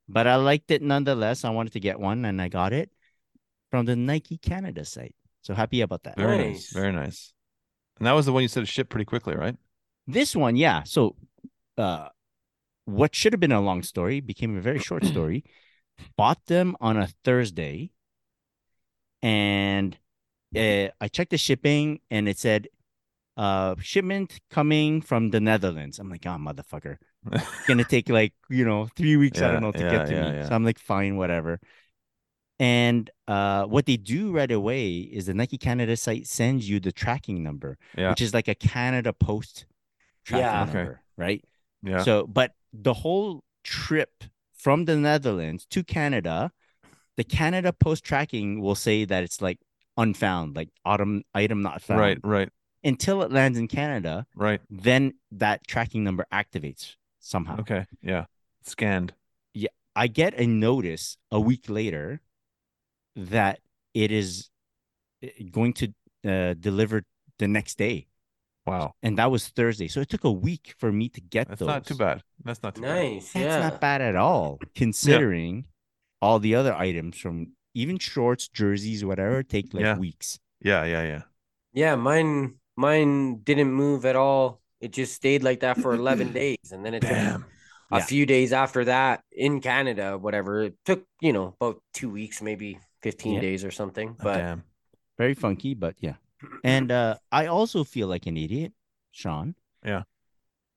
[0.07, 1.45] but I liked it nonetheless.
[1.45, 2.91] I wanted to get one, and I got it
[3.71, 5.15] from the Nike Canada site.
[5.41, 6.19] So happy about that.
[6.19, 6.47] Very nice.
[6.47, 6.73] Nice.
[6.73, 7.33] Very nice.
[7.99, 9.57] And that was the one you said it shipped pretty quickly, right?
[10.07, 10.83] This one, yeah.
[10.83, 11.17] So,
[11.79, 12.09] uh,
[12.85, 15.43] what should have been a long story became a very short story.
[16.19, 17.93] Bought them on a Thursday,
[19.23, 19.97] and
[20.54, 22.68] uh, I checked the shipping, and it said,
[23.37, 26.98] "Uh, shipment coming from the Netherlands." I'm like, "Oh, motherfucker."
[27.32, 30.12] It's gonna take like you know three weeks i don't know to yeah, get to
[30.14, 30.48] yeah, me yeah.
[30.48, 31.59] so i'm like fine whatever
[32.59, 36.92] and uh what they do right away is the nike canada site sends you the
[36.92, 38.11] tracking number Yeah.
[38.11, 39.66] which is like a canada post
[40.24, 40.80] tracking Yeah.
[40.82, 40.94] Okay.
[41.16, 41.44] right
[41.82, 42.02] Yeah.
[42.02, 44.22] so but the whole trip
[44.54, 46.52] from the netherlands to canada
[47.16, 49.59] the canada post tracking will say that it's like
[49.96, 52.18] unfound like autumn item not found right.
[52.22, 52.48] Right.
[52.85, 54.61] until it lands in canada Right.
[54.70, 57.87] then that tracking number activates somehow Okay.
[58.02, 58.26] Yeah.
[58.62, 59.14] Scanned.
[59.54, 59.68] Yeah.
[59.94, 62.20] I get a notice a week later
[63.14, 63.61] that
[63.94, 64.50] it is
[65.24, 65.94] uh, going to
[66.28, 67.02] uh, deliver
[67.38, 68.06] the next day,
[68.66, 68.94] Wow.
[69.02, 69.88] and that was Thursday.
[69.88, 71.66] So it took a week for me to get That's those.
[71.68, 72.22] not too bad.
[72.44, 72.94] That's not too bad.
[73.02, 73.32] nice.
[73.32, 73.61] That's yeah.
[73.68, 75.66] not bad at all, considering
[76.20, 79.99] all the other items from even shorts, jerseys, whatever, take like Yeah.
[79.99, 80.41] weeks.
[80.65, 80.85] Yeah.
[80.85, 81.05] Yeah.
[81.05, 81.23] Yeah.
[81.77, 84.61] Yeah, mine mine didn't move at all.
[84.81, 87.45] It just stayed like that for 11 days and then it took a
[87.93, 88.05] Yeah.
[88.05, 90.62] few days after that in Canada, whatever.
[90.65, 93.41] It took, you know, about 2 weeks, maybe 15 Yeah.
[93.41, 94.17] days or something.
[94.21, 94.62] Oh, But Damn.
[95.19, 96.17] Very funky, but yeah.
[96.65, 98.73] And uh, I also feel like an idiot,
[99.12, 99.55] Sean.
[99.85, 100.05] Yeah.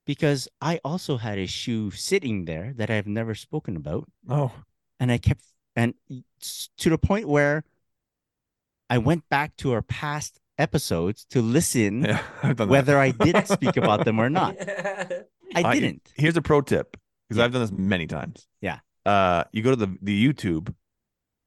[0.05, 4.07] Because I also had a shoe sitting there that I've never spoken about.
[4.27, 4.51] Oh.
[4.99, 5.43] and I kept
[5.79, 5.93] and
[6.81, 7.63] to the point where
[8.89, 12.21] I went back to our past episodes to listen Yeah.
[12.43, 12.71] I've done that.
[12.71, 14.55] whether I did speak about them or not.
[14.59, 15.23] I
[15.55, 16.11] I- didn't.
[16.15, 17.45] Here's a pro tip because Yeah.
[17.45, 18.47] I've done this many times.
[18.61, 18.79] Yeah.
[19.05, 20.73] Uh, you go to the the YouTube.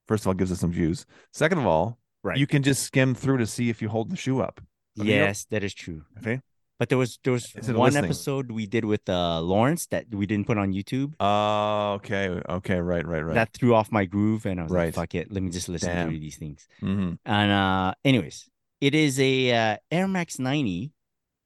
[0.08, 1.06] First of all, it gives us some views.
[1.32, 2.38] Second of all, Right.
[2.38, 4.60] you can just skim through to see if you hold the shoe up.
[4.98, 6.02] Okay, you know- yes, that is true.
[6.18, 6.40] Okay.
[6.82, 8.04] But there was there was one listening?
[8.10, 11.14] episode we did with uh Lawrence that we didn't put on YouTube.
[11.20, 12.26] Oh, okay.
[12.58, 12.80] Okay.
[12.80, 13.06] Right.
[13.06, 13.22] Right.
[13.22, 13.34] Right.
[13.34, 14.86] That threw off my groove and I was Right.
[14.86, 16.10] like, fuck it, let me just listen Damn.
[16.10, 16.66] to these things.
[16.80, 20.90] hmm And uh anyways, it is a uh, Air Max 90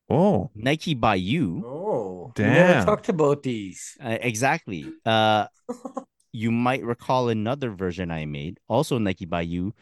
[0.09, 1.61] Oh, Nike by you.
[1.67, 2.87] Oh, we never Damn.
[2.87, 3.93] talked about these.
[4.03, 4.89] Uh, exactly.
[5.05, 5.49] Uh,
[6.33, 9.75] you might recall another version I made, also Nike by you.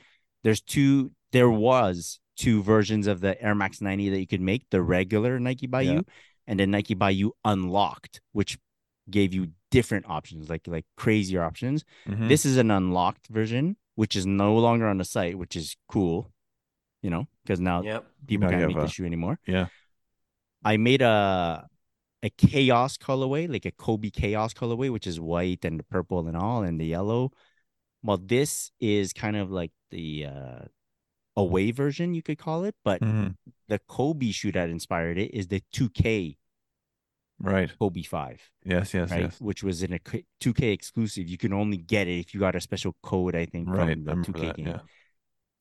[0.43, 1.13] There's two.
[1.31, 5.39] There was two versions of the Air Max 90 that you could make: the regular
[5.39, 6.01] Nike by Yeah.
[6.47, 8.59] and then Nike by you Unlocked, which
[9.11, 11.85] gave you different options, like like crazier options.
[12.07, 12.29] Mhm.
[12.29, 16.33] This is an unlocked version, which is no longer on the site, which is cool.
[17.03, 18.07] You know, because now Yep.
[18.27, 19.39] people Now can't make a- the shoe anymore.
[19.47, 19.67] Yeah.
[20.65, 21.69] I made a
[22.23, 26.63] a chaos colorway, like a Kobe chaos colorway, which is white and purple and all
[26.63, 27.31] and the yellow.
[28.03, 30.65] Well, this is kind of like the uh
[31.37, 33.37] away version, you could call it, but Mhm.
[33.69, 36.37] the Kobe shoe that inspired it is the 2K
[37.41, 37.77] Right.
[37.79, 38.95] Kobe 5, Yes.
[38.95, 39.11] Yes.
[39.11, 39.23] right?
[39.23, 39.41] Yes.
[39.41, 41.29] Which was in a 2K exclusive.
[41.29, 43.79] You can only get it if you got a special code, I think, Right.
[43.97, 44.57] From the remember 2K that.
[44.57, 44.67] game.
[44.69, 44.81] Yeah.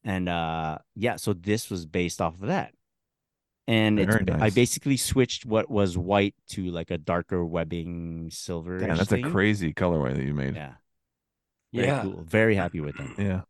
[0.04, 2.74] And uh yeah, so this was based off of that.
[3.66, 8.78] And it's Very I basically switched what was white to like a darker webbing silver.
[8.80, 10.56] Damn, that's a crazy colorway that you made.
[10.56, 10.76] Yeah.
[11.74, 12.02] Very Yeah.
[12.04, 12.24] cool.
[12.24, 13.16] Very happy with them.
[13.18, 13.42] Yeah.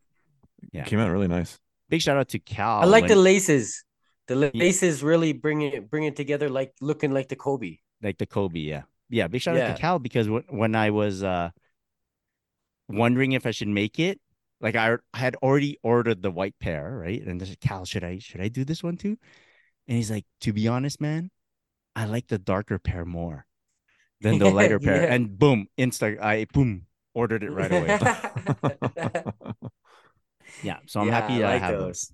[0.72, 0.86] Yeah.
[0.86, 1.60] Came out really nice.
[1.94, 2.82] Big shout out to Cal.
[2.82, 3.84] I like the laces.
[4.26, 7.78] The laces really bring it bring it together, like looking like the Kobe.
[8.02, 8.82] like the Kobe, yeah.
[9.10, 11.52] Yeah, big shout out to Cal because when when I was uh
[12.90, 14.20] wondering if I should make it,
[14.60, 17.22] like I, I had already ordered the white pair, right?
[17.22, 19.16] And I said, Cal, should I should I do this one too?
[19.88, 21.30] And he's like, to be honest, man,
[21.96, 23.46] I like the darker pair more
[24.20, 25.04] than the lighter pair.
[25.04, 25.14] Yeah.
[25.14, 28.00] And boom, insta I boom, ordered it right away.
[30.62, 30.78] yeah.
[30.88, 31.86] So I'm Yeah, happy I I, like have those.
[31.86, 32.14] those.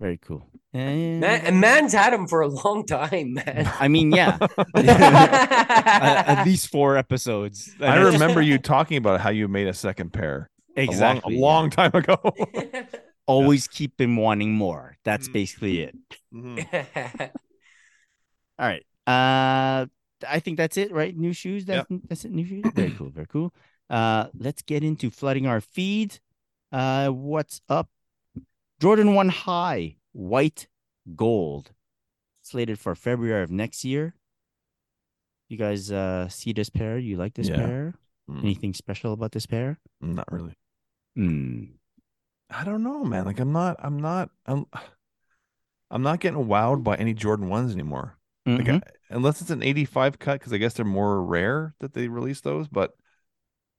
[0.00, 0.48] Very cool.
[0.72, 3.70] And Man, and man's had them for a long time, man.
[3.78, 4.38] I mean, yeah.
[4.74, 7.70] at, at least four episodes.
[7.80, 11.64] I And remember you talking about how you made a second pair exactly a long,
[11.64, 12.16] a long time ago.
[13.26, 14.96] always keep him wanting more.
[15.04, 15.32] That's Mm.
[15.32, 15.96] basically it.
[16.34, 17.30] Mhm.
[18.58, 18.84] All right.
[19.06, 19.86] Uh
[20.26, 21.14] I think that's it, right?
[21.16, 21.64] New shoes.
[21.66, 22.32] That's that's it.
[22.32, 22.64] New shoes.
[22.74, 23.10] Very cool.
[23.10, 23.52] Very cool.
[23.90, 26.18] Uh let's get into flooding our feed.
[26.74, 27.88] Uh what's up?
[28.80, 30.66] Jordan 1 high, white
[31.14, 31.70] gold.
[32.42, 34.14] Slated for February of next year.
[35.48, 36.98] You guys uh see this pair?
[36.98, 37.56] You like this Yeah.
[37.56, 37.94] pair?
[38.28, 39.78] Mm, Anything special about this pair?
[40.00, 40.54] Not really.
[41.14, 41.64] Hmm.
[42.50, 43.24] I don't know, man.
[43.24, 44.66] Like I'm not, I'm not, I'm,
[45.92, 48.18] I'm not getting wowed by any Jordan ones anymore.
[48.46, 48.82] Like Mhm.
[48.82, 52.40] I, unless it's an 85 cut, because I guess they're more rare that they release
[52.40, 52.66] those.
[52.68, 52.94] But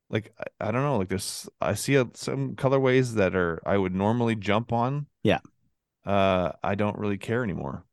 [0.10, 3.78] like I, I don't know, like there's I see a, some colorways that are I
[3.78, 5.08] would normally jump on.
[5.24, 5.40] Yeah.
[6.06, 7.84] Uh, I don't really care anymore.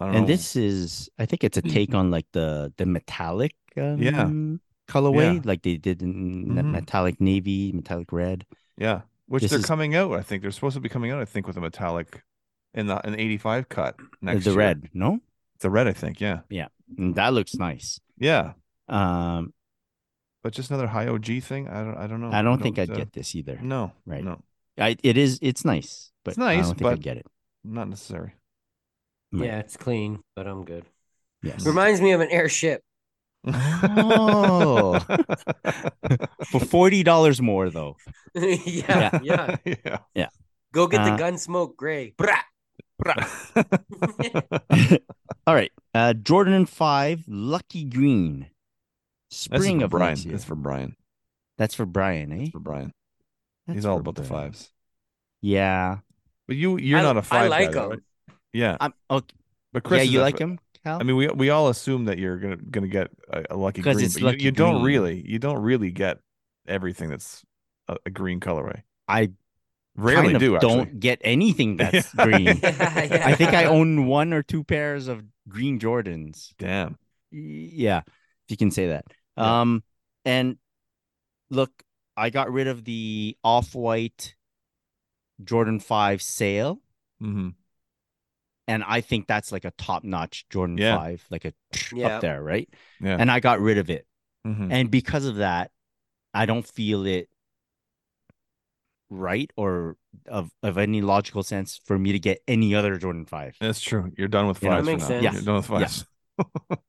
[0.00, 0.26] I don't and know.
[0.34, 5.40] this is i think it's a take on like the the metallic um, colorway Yeah.
[5.44, 6.70] like they did in Mhm.
[6.72, 8.44] metallic navy metallic red
[8.76, 10.12] yeah, which this they're is- coming out.
[10.12, 11.20] I think they're supposed to be coming out.
[11.20, 12.22] I think with a metallic
[12.74, 14.58] in the an 85 cut next the year.
[14.58, 15.20] red no
[15.60, 15.86] the red.
[15.86, 16.20] I think.
[16.20, 18.54] Yeah yeah, And that looks nice yeah.
[18.88, 19.52] um
[20.42, 21.68] But just another high OG thing.
[21.68, 21.96] I don't.
[21.96, 22.30] I don't know.
[22.32, 23.92] i don't think i'd uh, get this either No.
[24.06, 24.24] Right.
[24.24, 24.40] No.
[24.78, 27.26] I, it is it's nice but It's i don't think but- i'd get it
[27.64, 28.32] Not necessary.
[29.32, 29.46] Right.
[29.46, 30.84] yeah, it's clean, but I'm good.
[31.42, 32.82] yes Reminds me of an airship.
[33.46, 34.98] oh
[36.50, 37.96] for 40 dollars more though
[38.34, 39.98] yeah, yeah, yeah.
[40.14, 40.28] yeah.
[40.72, 42.14] Go get Uh, the Gunsmoke Gray.
[42.16, 42.42] Brah.
[45.46, 48.51] all right uh jordan 5 lucky green This is
[49.32, 50.10] spring for of Brian.
[50.10, 50.32] next year.
[50.32, 50.96] That's for Brian.
[51.58, 52.92] that's for brian eh That's for Brian.
[53.66, 54.70] That's He's all about the fives.
[55.40, 55.98] Yeah.
[56.48, 57.50] But you, you're I- not a five.
[57.50, 57.90] like guy, 'em.
[57.90, 57.98] right?
[58.52, 59.34] Yeah, I'm okay.
[59.72, 60.98] but Chris, yeah, you like him, Cal?
[61.00, 63.98] I mean, we we all assume that you're gonna gonna get a, a lucky green,
[64.00, 66.18] it's but you- lucky you, don't really, you don't really get
[66.68, 67.42] everything that's
[67.88, 68.82] a, a green colorway.
[69.08, 69.30] I
[69.96, 70.56] Rarely kind of do.
[70.56, 70.68] Actually.
[70.74, 72.24] don't get anything that's Yeah.
[72.24, 72.44] green.
[72.46, 76.52] Yeah, I think I own one or two pairs of green Jordans.
[76.58, 76.98] Damn.
[77.30, 79.06] Yeah, if you can say that.
[79.36, 79.60] Yeah.
[79.60, 79.82] Um,
[80.24, 80.58] and
[81.50, 81.70] look,
[82.16, 84.34] I got rid of the off-white
[85.42, 86.80] Jordan Five Sail,
[87.20, 87.50] hmm
[88.68, 90.96] and I think that's like a top-notch Jordan Yeah.
[90.98, 91.52] Five, like a
[91.96, 92.16] Yeah.
[92.16, 92.68] up there, right?
[93.00, 93.16] Yeah.
[93.18, 94.06] And I got rid of it,
[94.44, 95.70] hmm and because of that,
[96.34, 97.28] I don't feel it
[99.10, 103.56] right or of of any logical sense for me to get any other Jordan Five.
[103.60, 104.10] That's true.
[104.16, 105.22] You're done with You know, fives That makes sense.
[105.24, 105.32] Yeah.
[105.32, 105.78] You're done with Yeah.
[105.78, 106.06] fives.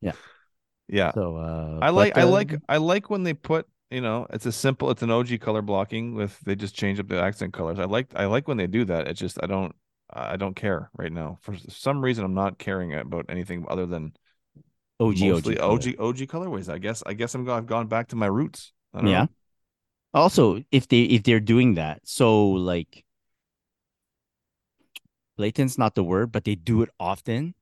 [0.02, 0.14] Yeah.
[0.88, 1.13] Yeah.
[1.13, 4.46] So uh, I like I uh, like I like when they put you know it's
[4.46, 7.80] a simple it's an OG color blocking with they just change up the accent colors.
[7.80, 9.08] I like I like when they do that.
[9.08, 9.76] It's just I don't
[10.10, 12.26] I don't care right now for some reason.
[12.26, 14.13] I'm not caring about anything other than
[15.00, 16.69] OG OG OG OG colorways.
[16.69, 18.74] I guess I guess I'm I've gone back to my roots.
[18.93, 19.02] Yeah.
[19.02, 19.30] know.
[20.13, 23.04] Also, if they if they're doing that, so like
[25.38, 27.56] blatant's not the word, but they do it often,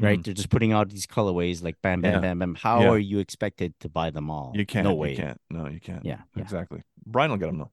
[0.00, 0.22] right?
[0.22, 2.14] They're just putting out these colorways like bam, bam, Mm.
[2.16, 2.20] Yeah.
[2.20, 2.54] bam, bam.
[2.54, 2.88] How Yeah.
[2.90, 4.52] are you expected to buy them all?
[4.54, 4.84] You can't.
[4.84, 5.16] No you way.
[5.16, 5.40] can't.
[5.50, 6.04] No, you can't.
[6.04, 6.42] Yeah, yeah.
[6.42, 6.82] Exactly.
[7.06, 7.70] Brian will get them though.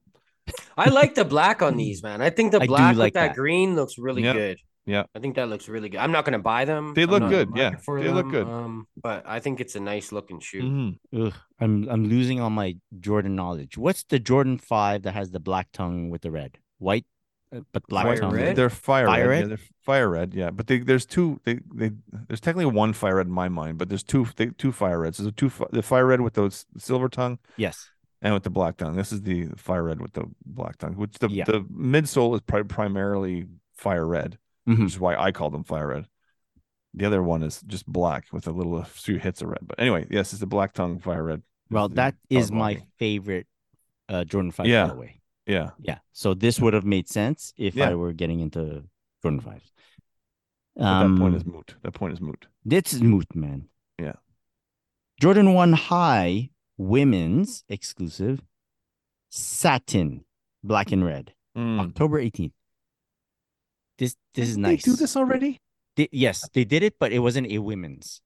[0.76, 2.20] I like the black on these, man.
[2.20, 3.36] I think the I black like with that, that.
[3.36, 4.32] green looks really Yeah.
[4.32, 4.58] good.
[4.84, 5.04] Yeah.
[5.14, 5.98] I think that looks really good.
[6.00, 6.92] I'm not gonna buy them.
[6.94, 7.62] They look not in the good, yeah.
[7.70, 8.48] market for They look good.
[8.48, 10.62] Um, but I think it's a nice looking shoe.
[10.62, 10.98] Mhm.
[11.26, 13.78] Ugh, I'm I'm losing all my Jordan knowledge.
[13.78, 17.06] What's the Jordan Five that has the black tongue with the red, white,
[17.72, 18.32] but black Fire tongue?
[18.32, 18.56] red?
[18.56, 19.40] They're fire, Fire red.
[19.42, 20.34] Yeah, they're fire red.
[20.34, 21.40] Yeah, but they, there's two.
[21.44, 21.90] They, they
[22.28, 24.26] there's technically one fire red in my mind, but there's two.
[24.36, 25.18] They, two fire reds.
[25.18, 25.50] There's a two.
[25.70, 27.90] The fire red with the silver tongue Yes.
[28.22, 28.96] and with the black tongue.
[28.96, 30.94] This is the fire red with the black tongue.
[30.94, 31.44] Which the Yeah.
[31.44, 34.38] the midsole is pri- primarily fire red,
[34.68, 34.84] Mhm.
[34.84, 36.06] which is why I call them fire red.
[36.94, 39.60] The other one is just black with a little a few hits of red.
[39.62, 41.42] But anyway, yes, it's the black tongue fire red.
[41.70, 43.46] Well, that is my favorite
[44.08, 44.88] uh, Jordan Five Yeah.
[44.88, 45.12] colorway.
[45.46, 45.98] Yeah, Yeah.
[46.12, 47.90] So this would have made sense if Yeah.
[47.90, 48.84] I were getting into
[49.22, 49.72] Jordan Fives.
[50.78, 51.74] Um, that point is moot.
[51.82, 52.46] That point is moot.
[52.64, 53.68] this is moot, man.
[53.98, 54.14] Yeah.
[55.20, 58.40] Jordan One High women's exclusive
[59.30, 60.24] satin
[60.64, 61.80] black and red Mm.
[61.80, 62.54] October 18th.
[63.98, 64.82] This this is nice.
[64.84, 65.60] They do this already?
[65.96, 68.22] They- yes, they did it, but it wasn't a women's,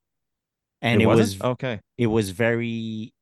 [0.80, 1.42] and it, wasn't?
[1.42, 1.80] was okay.
[1.98, 3.12] it was very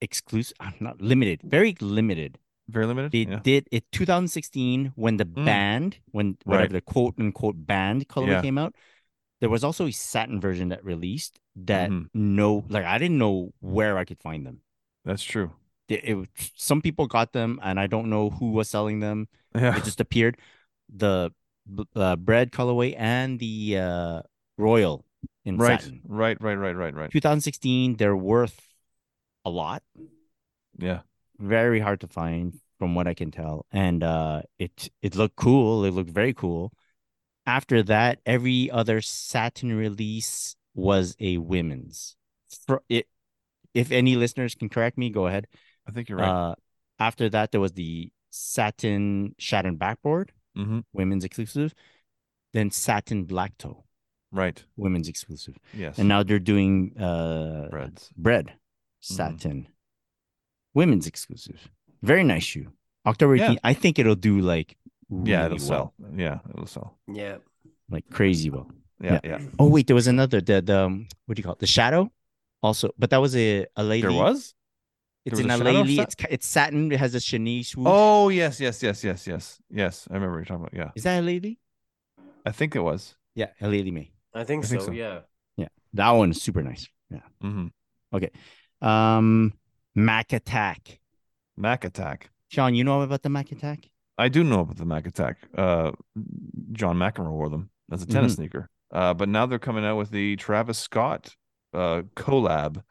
[0.00, 0.56] exclusive.
[0.80, 2.38] Not limited, very limited.
[2.70, 3.12] Very limited.
[3.12, 3.40] They yeah.
[3.42, 5.44] did it 2016 when the Mm.
[5.44, 6.72] band, when whatever Right.
[6.72, 8.42] the quote unquote band colorway Yeah.
[8.42, 8.74] came out,
[9.40, 12.08] there was also a satin version that released that Mhm.
[12.14, 14.60] no, like I didn't know where I could find them.
[15.04, 15.52] That's true.
[15.88, 19.28] It, it some people got them, and I don't know who was selling them.
[19.54, 19.76] Yeah.
[19.76, 20.38] It just appeared.
[20.88, 21.32] The
[21.96, 24.22] uh, bread colorway and the uh,
[24.56, 25.04] royal
[25.44, 25.80] in right.
[25.80, 26.02] satin.
[26.06, 26.40] Right.
[26.40, 26.54] Right.
[26.54, 26.76] Right.
[26.76, 26.94] Right.
[26.94, 27.10] Right.
[27.10, 28.60] 2016, they're worth
[29.44, 29.82] a lot.
[30.78, 31.00] Yeah.
[31.40, 33.66] Very hard to find from what I can tell.
[33.72, 35.84] And uh it it looked cool.
[35.84, 36.72] It looked very cool.
[37.46, 42.16] After that, every other satin release was a women's.
[42.66, 43.08] For it
[43.74, 45.46] if any listeners can correct me, go ahead.
[45.86, 46.28] I think you're right.
[46.50, 46.54] Uh
[46.98, 51.74] after that there was the satin Shattered backboard, hmm women's exclusive,
[52.52, 53.84] then satin black toe,
[54.30, 54.62] Right.
[54.76, 55.56] women's exclusive.
[55.74, 55.98] Yes.
[55.98, 58.10] And now they're doing uh breads.
[58.16, 58.54] bread
[59.02, 59.62] Mm-hmm.
[60.74, 61.68] Satin women's exclusive
[62.02, 62.66] very nice shoe
[63.06, 63.58] october 18th Yeah.
[63.64, 64.76] i think it'll do like
[65.24, 65.94] Yeah, it'll well, sell.
[66.16, 66.96] Yeah, it'll sell.
[67.12, 67.38] Yeah.
[67.90, 68.66] like crazy well
[69.02, 69.38] Yeah, Yeah.
[69.40, 69.48] yeah.
[69.58, 72.10] oh wait there was another the, the um, what do you call it the shadow
[72.62, 74.54] also but that was a a lady There was.
[75.26, 78.28] it's there in a a lady it's it's satin it has a chenille swoosh Oh
[78.30, 80.06] yes, yes, yes, yes, yes, yes.
[80.10, 80.74] I remember what you're talking about.
[80.82, 81.58] Yeah, is that a lady
[82.46, 83.16] I think it was.
[83.34, 84.92] yeah a lady may I think, I think so, so.
[84.92, 85.20] Yeah.
[85.94, 87.68] that one is super nice yeah hmm
[88.14, 88.30] Okay.
[88.80, 89.52] um
[89.94, 90.98] mac attack
[91.56, 92.30] Mac Attack.
[92.48, 95.38] sean you know about the mac attack I do know about the Mac Attack.
[95.56, 95.92] Uh,
[96.72, 98.42] John McEnroe wore them as a tennis Mm-hmm.
[98.42, 98.68] sneaker.
[98.92, 101.34] Uh, but now they're coming out with the Travis Scott
[101.72, 102.82] uh collab.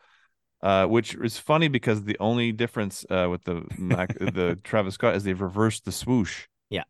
[0.64, 5.16] Uh, which is funny because the only difference uh, with the Mac, the Travis Scott
[5.16, 6.48] is they've reversed the swoosh.
[6.72, 6.86] Yeah.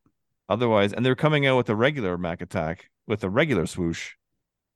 [0.48, 4.14] Otherwise, and they're coming out with a regular Mac Attack with a regular swoosh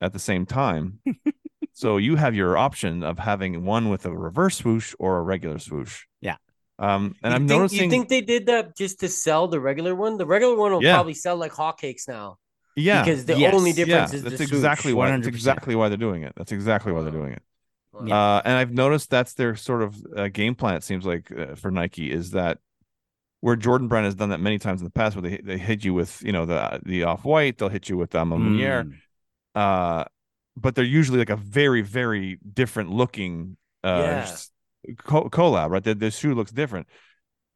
[0.01, 0.99] at the same time.
[1.73, 5.59] so you have your option of having one with a reverse swoosh or a regular
[5.59, 6.03] swoosh.
[6.21, 6.37] Yeah.
[6.79, 7.83] Um, and you I'm think, noticing.
[7.85, 10.17] You think they did that just to sell the regular one?
[10.17, 10.95] The regular one will Yeah.
[10.95, 12.37] probably sell like hotcakes now.
[12.75, 13.03] yeah.
[13.03, 13.53] Because the Yes.
[13.53, 14.97] only Yeah, difference yeah, is that's the exactly swoosh.
[14.97, 15.05] why.
[15.11, 15.27] That's 100%.
[15.27, 16.33] exactly why they're doing it.
[16.35, 17.43] That's exactly why they're doing it.
[18.05, 18.17] Yeah.
[18.37, 20.75] Uh, and I've noticed that's their sort of uh, game plan.
[20.75, 22.57] It seems like uh, for Nike is that
[23.41, 25.83] where Jordan Brand has done that many times in the past, where they they hit
[25.85, 28.93] you with you know the the off white, they'll hit you with the Meunier, Mm.
[29.53, 30.05] uh,
[30.55, 34.25] but they're usually like a very very different looking uh
[34.87, 34.95] Yeah.
[34.97, 35.83] co- collab, right?
[35.83, 36.87] The, the shoe looks different.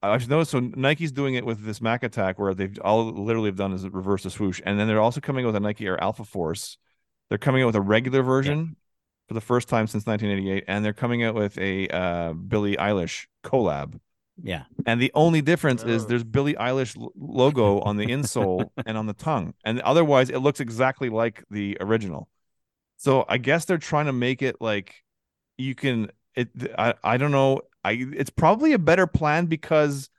[0.03, 3.55] I've noticed so Nike's doing it with this Mac Attack, where they've all literally have
[3.55, 6.01] done is reverse the swoosh, and then they're also coming out with a Nike Air
[6.01, 6.77] Alpha Force.
[7.29, 8.75] They're coming out with a regular version
[9.27, 13.25] for the first time since 1988, and they're coming out with a uh, Billie Eilish
[13.43, 13.99] collab.
[14.41, 16.07] yeah And the only difference is Oh.
[16.07, 20.59] there's Billie Eilish logo on the insole and on the tongue, and otherwise it looks
[20.59, 22.29] exactly like the original.
[22.97, 24.95] So I guess they're trying to make it like
[25.57, 26.11] you can.
[26.35, 27.61] It I I don't know.
[27.83, 30.09] I it's probably a better plan because,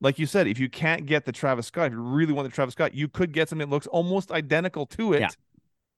[0.00, 2.54] like you said, if you can't get the Travis Scott, if you really want the
[2.54, 5.28] Travis Scott, you could get something that looks almost identical to it Yeah.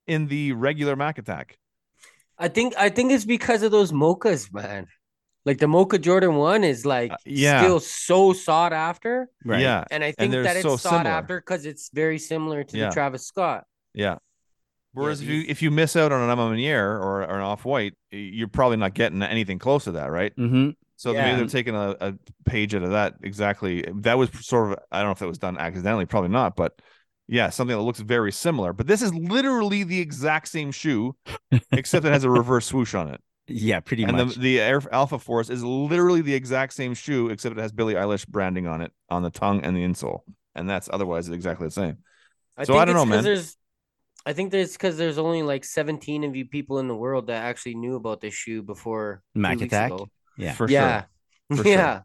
[0.06, 1.58] in the regular Mac Attack.
[2.38, 4.86] I think I think it's because of those mochas, man.
[5.44, 7.62] Like the Mocha Jordan one is like Uh, yeah.
[7.62, 11.10] still so sought after, right Yeah, and I think they're that it's so sought similar.
[11.10, 12.88] after because it's very similar to Yeah.
[12.88, 13.64] the Travis Scott.
[13.94, 14.18] yeah.
[14.96, 17.42] Whereas if you if you miss out on an À Ma Manière or, or an
[17.42, 20.32] off white, you're probably not getting anything close to that, right?
[20.38, 20.70] mm-hmm.
[20.96, 21.24] So Yeah.
[21.24, 22.14] maybe they're taking a, a
[22.46, 23.84] page out of that exactly.
[23.96, 26.80] That was sort of I don't know if that was done accidentally, probably not, but
[27.28, 28.72] yeah, something that looks very similar.
[28.72, 31.16] But this is literally the exact same shoe,
[31.76, 33.20] except it has a reverse swoosh on it.
[33.48, 37.28] yeah pretty and much the, the Air Alpha Force is literally the exact same shoe,
[37.28, 40.20] except it has Billie Eilish branding on it on the tongue and the insole,
[40.54, 41.98] and that's otherwise exactly the same.
[42.56, 43.24] I So think I don't it's know, 'cause man.
[43.24, 43.56] There's,
[44.26, 47.44] I think there's because there's only like 17 of you people in the world that
[47.44, 49.92] actually knew about this shoe before two Mac Attack?
[49.92, 50.08] ago.
[50.36, 51.08] yeah for yeah, sure.
[51.58, 51.72] For sure.
[51.72, 52.00] yeah.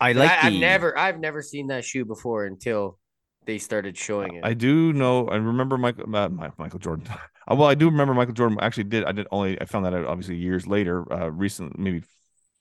[0.00, 3.00] i like I, I've never, I've never seen that shoe before until
[3.44, 4.44] they started showing it.
[4.44, 5.26] I do know.
[5.26, 7.08] I remember Michael uh, Michael Jordan.
[7.46, 9.04] Uh, well, I do remember Michael Jordan actually did.
[9.04, 9.60] I did only.
[9.60, 12.02] I found that out obviously years later, uh, recent, maybe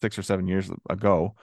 [0.01, 1.36] six or seven years ago.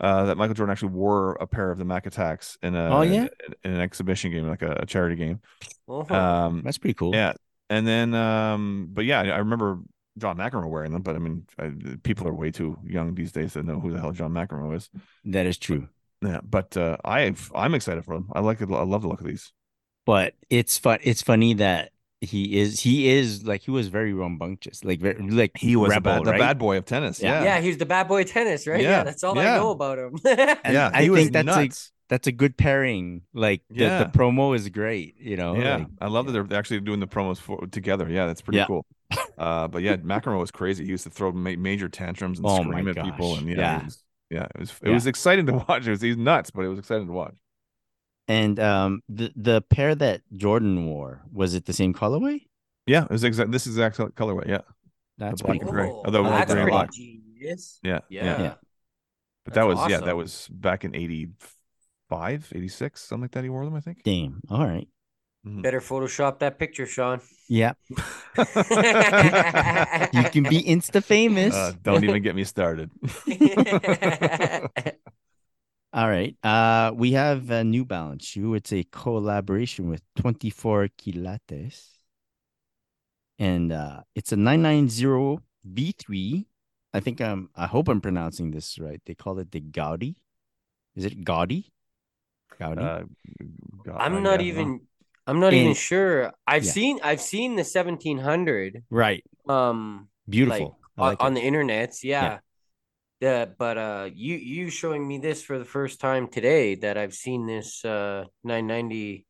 [0.00, 3.02] Uh, that Michael Jordan actually wore a pair of the Mac Attacks in a Oh,
[3.02, 3.22] yeah?
[3.46, 5.40] in, in an exhibition game, like a, a charity game.
[5.88, 6.14] Uh-huh.
[6.14, 7.14] Um, That's pretty cool.
[7.14, 7.34] yeah,
[7.68, 9.78] and then um, but yeah, I I remember
[10.18, 11.72] John McEnroe wearing them, but I mean, I,
[12.02, 14.90] people are way too young these days to know who the hell John McEnroe is.
[15.24, 15.88] That is true.
[16.22, 18.28] Yeah, but uh, I've I'm excited for them.
[18.32, 18.68] I like it.
[18.70, 19.52] I love the look of these.
[20.06, 20.98] But it's fun.
[21.02, 22.80] It's funny that he is.
[22.80, 24.84] He is like he was very rambunctious.
[24.84, 26.40] Like very like He was rebel, bad, the right?
[26.40, 27.20] bad boy of tennis.
[27.22, 27.42] Yeah.
[27.42, 27.60] Yeah, yeah.
[27.60, 28.82] he's the bad boy of tennis, right?
[28.82, 30.18] Yeah, Yeah, that's all I know about him.
[30.24, 30.90] Yeah.
[30.92, 33.22] I he was think that's a that's a good pairing.
[33.32, 34.04] Like the, Yeah.
[34.04, 35.14] the promo is great.
[35.18, 35.54] You know.
[35.56, 38.08] yeah, like- I love that they're actually doing the promos for together.
[38.10, 38.66] Yeah, that's pretty Yeah.
[38.66, 38.84] cool.
[39.38, 40.84] Uh, but yeah, McEnroe was crazy.
[40.84, 43.56] He used to throw ma- major tantrums and Oh scream at people, gosh, and yeah,
[43.56, 43.78] yeah.
[43.78, 44.92] It was, yeah, it was it Yeah.
[44.94, 45.86] was exciting to watch.
[45.86, 47.34] It was he's nuts, but it was exciting to watch.
[48.30, 52.46] And um, the the pair that Jordan wore was it the same colorway?
[52.86, 53.50] Yeah, it was exact.
[53.50, 54.46] This is exact colorway.
[54.46, 54.62] Yeah,
[55.18, 55.72] That's black pretty and cool.
[55.72, 55.88] gray.
[55.88, 56.92] Although Oh, that's gray and pretty black.
[56.92, 57.80] genius.
[57.82, 58.24] yeah, Yeah.
[58.40, 58.54] Yeah.
[59.44, 63.42] But that That's was yeah, that was back in 85, 86, something like that.
[63.42, 64.02] He wore them, I think.
[64.04, 64.40] Damn.
[64.48, 64.86] All right.
[65.42, 67.20] Better Photoshop that picture, Sean.
[67.48, 67.72] Yeah.
[70.12, 71.54] You can be insta famous.
[71.54, 72.90] Uh, don't even get me started.
[75.92, 76.36] All right.
[76.44, 78.54] Uh, we have a New Balance shoe.
[78.54, 81.88] It's a collaboration with 24 Kilates.
[83.38, 86.46] And uh, it's a 990 V3.
[86.92, 89.00] I think um I hope I'm pronouncing this right.
[89.06, 90.16] They call it the Gaudi.
[90.96, 91.70] Is it Gaudi?
[92.60, 92.78] Gaudi?
[92.82, 93.04] Uh,
[93.84, 94.48] God, I- I'm not I know.
[94.48, 94.80] even.
[95.26, 96.32] I'm not even sure.
[96.46, 96.72] I've Yeah.
[96.72, 97.00] seen.
[97.02, 98.84] I've seen the 1700.
[98.90, 99.24] right.
[99.48, 100.78] Um, Beautiful.
[100.96, 101.34] I on, like on it.
[101.34, 102.22] the internets, yeah.
[102.22, 102.38] Yeah,
[103.20, 107.46] but uh, you you showing me this for the first time today that I've seen
[107.46, 109.26] this uh 990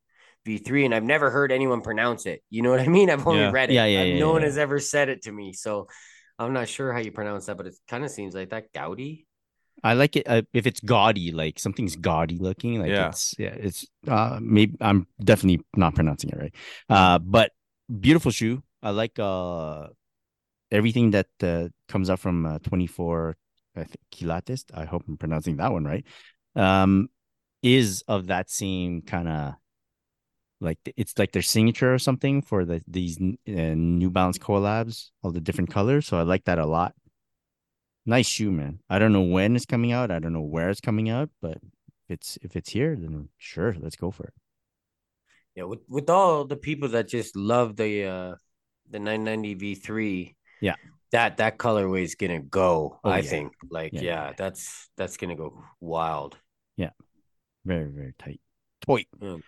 [0.46, 2.42] V3 and I've never heard anyone pronounce it.
[2.50, 3.10] You know what I mean?
[3.12, 3.50] I've only Yeah.
[3.50, 3.74] read it.
[3.74, 4.46] Yeah, yeah, I've- yeah, no one yeah.
[4.48, 5.88] has ever said it to me, so
[6.38, 9.26] I'm not sure how you pronounce that, but it kind of seems like that Gaudi.
[9.82, 12.78] I like it uh, if it's gaudy, like something's gaudy looking.
[12.80, 13.08] Like Yeah.
[13.08, 16.54] it's yeah, it's uh maybe I'm definitely not pronouncing it right.
[16.88, 17.52] Uh but
[17.88, 18.62] beautiful shoe.
[18.82, 19.88] I like uh
[20.70, 23.36] everything that uh, comes out from uh, 24
[23.76, 24.64] I think Kilates.
[24.74, 26.04] I hope I'm pronouncing that one right.
[26.56, 27.08] Um
[27.62, 29.54] is of that same kind of
[30.60, 35.30] like it's like their signature or something for the these uh, New Balance collabs, all
[35.30, 36.06] the different colors.
[36.06, 36.94] So I like that a lot.
[38.06, 38.80] Nice shoe, man.
[38.88, 40.10] I don't know when it's coming out.
[40.10, 43.74] I don't know where it's coming out, but if it's if it's here, then sure,
[43.80, 44.34] let's go for it.
[45.54, 48.34] Yeah, with with all the people that just love the uh
[48.90, 50.34] the 990 V3.
[50.60, 50.74] Yeah.
[51.12, 53.22] That that colorway is gonna go, Oh, I yeah.
[53.30, 53.52] think.
[53.70, 54.32] Like, Yeah, yeah, yeah, yeah.
[54.36, 56.36] that's that's gonna go wild.
[56.76, 56.90] Yeah,
[57.64, 58.40] very very tight.
[58.86, 59.04] Toy.
[59.20, 59.38] Yeah.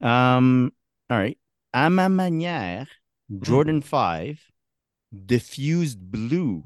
[0.00, 0.72] Um.
[1.10, 1.38] All right.
[1.74, 2.86] À ma manière,
[3.40, 4.40] Jordan Five,
[5.12, 6.64] diffused blue.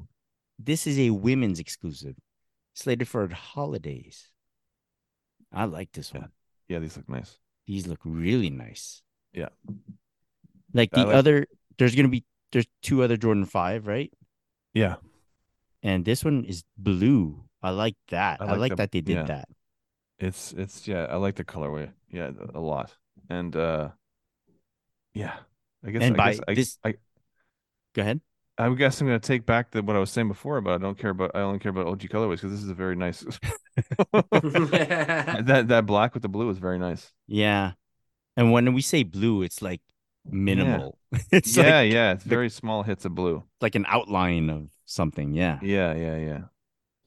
[0.57, 2.15] This is a women's exclusive,
[2.73, 4.29] slated for holidays.
[5.51, 6.29] I like this one.
[6.69, 7.37] Yeah, these look nice.
[7.67, 9.01] These look really nice.
[9.33, 9.49] Yeah.
[10.73, 12.23] Like the like- other, there's gonna be
[12.53, 14.11] there's two other Jordan Five, right?
[14.73, 14.95] Yeah,
[15.83, 17.43] and this one is blue.
[17.61, 18.41] I like that.
[18.41, 19.23] I I like like, the- that they did yeah.
[19.23, 19.49] that.
[20.19, 21.91] it's it's yeah, I like the colorway.
[22.11, 22.95] Yeah, a lot.
[23.29, 23.89] And uh
[25.13, 25.35] yeah,
[25.85, 26.93] I guess And I by guess I, this- I
[27.93, 28.21] Go ahead.
[28.57, 30.97] I guess I'm gonna take back the, what I was saying before, but I don't
[30.97, 33.21] care about I only care about OG colorways because this is a very nice.
[34.13, 37.11] that that black with the blue is very nice.
[37.27, 37.73] Yeah,
[38.37, 39.81] and when we say blue, it's like
[40.29, 40.97] minimal.
[41.31, 43.43] it's yeah, like yeah, it's the- very small hits of blue.
[43.61, 45.33] like an outline of something.
[45.33, 46.41] Yeah, Yeah, yeah, yeah.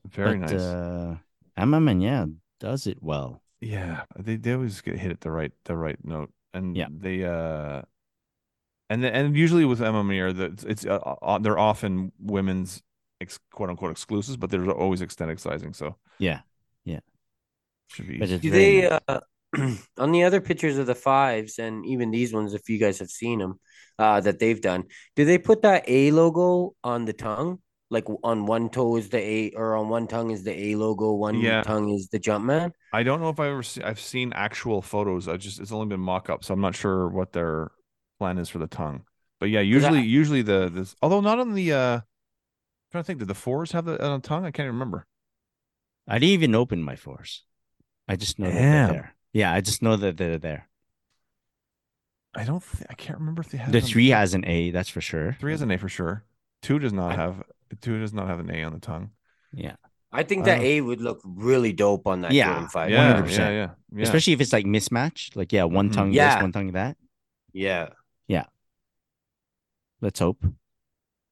[0.08, 0.60] Very but, nice.
[0.60, 1.16] Uh,
[1.58, 2.26] Amaman, yeah,
[2.60, 3.40] does it well.
[3.60, 6.88] Yeah, they they always get hit at the right the right note, and Yeah.
[6.90, 7.82] they uh,
[8.90, 12.82] and then, and usually with Emma MMA, that it's uh, uh, they're often women's
[13.20, 16.40] ex, quote unquote exclusives, but there's always extended sizing, so Yeah,
[16.84, 17.00] yeah.
[17.88, 18.38] should be easy.
[18.38, 19.00] Do they nice.
[19.08, 19.20] uh,
[19.98, 23.10] on the other pictures of the fives and even these ones, if you guys have
[23.10, 23.60] seen them,
[23.98, 24.84] uh, that they've done,
[25.16, 27.60] do they put that A logo on the tongue?
[27.90, 31.12] Like on one toe is the A, or on one tongue is the A logo,
[31.12, 31.62] one Yeah.
[31.62, 32.72] tongue is the Jumpman.
[32.92, 35.28] I don't know if I've ever see, I've seen actual photos.
[35.28, 37.70] I just it's only been mock up, so I'm not sure what their
[38.18, 39.04] plan is for the tongue.
[39.38, 42.02] But yeah, usually usually the this although not on the uh, I'm
[42.92, 44.44] trying to think, did the fours have the on the tongue?
[44.44, 45.06] I can't even remember.
[46.08, 47.42] I didn't even open my fours.
[48.08, 49.14] I just know that they're there.
[49.34, 50.68] Yeah, I just know that they're there.
[52.34, 52.62] I don't.
[52.62, 54.18] Th- I can't remember if they have The it three tongue.
[54.18, 55.36] has an A, that's for sure.
[55.38, 56.24] Three has an A for sure.
[56.62, 57.42] Two does not I- have.
[57.82, 59.10] Two does not have an A on the tongue.
[59.52, 59.76] Yeah,
[60.12, 62.66] I think that don't- A would look really dope on that Yeah.
[62.68, 62.90] Five.
[62.90, 63.36] Yeah, 100%.
[63.38, 64.02] yeah, yeah, yeah.
[64.02, 65.36] especially if it's like mismatched.
[65.36, 65.94] Like, yeah, one Mhm.
[65.94, 66.34] tongue Yeah.
[66.36, 66.96] this, one tongue that.
[67.52, 67.90] Yeah.
[68.28, 68.44] Yeah.
[70.00, 70.44] Let's hope.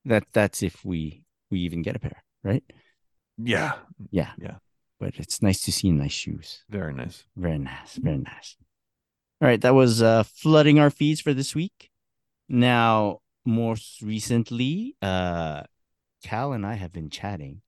[0.04, 2.64] That that's if we we even get a pair, right?
[3.38, 3.74] yeah,
[4.10, 4.32] Yeah.
[4.38, 4.56] Yeah.
[5.02, 6.62] But it's nice to see nice shoes.
[6.70, 7.24] Very nice.
[7.36, 7.96] Very nice.
[7.96, 8.56] Very nice.
[9.40, 11.90] All right, that was uh flooding our feeds for this week.
[12.48, 15.62] Now, most recently, uh
[16.22, 17.62] Cal and I have been chatting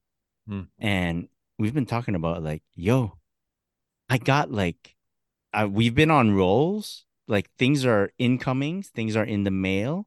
[0.46, 0.68] Hmm.
[0.78, 1.28] and
[1.58, 3.18] we've been talking about like, yo,
[4.08, 4.94] I got like
[5.54, 10.06] uh, we've been on rolls, like things are incoming, things are in the mail.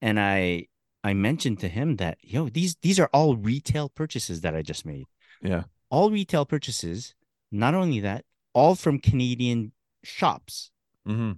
[0.00, 0.66] And I
[1.04, 4.84] I mentioned to him that, yo, these these are all retail purchases that I just
[4.84, 5.06] made
[5.42, 5.64] Yeah.
[5.92, 7.14] All retail purchases.
[7.52, 8.24] Not only that,
[8.54, 9.72] all from Canadian
[10.02, 10.70] shops
[11.06, 11.32] Mm-hmm.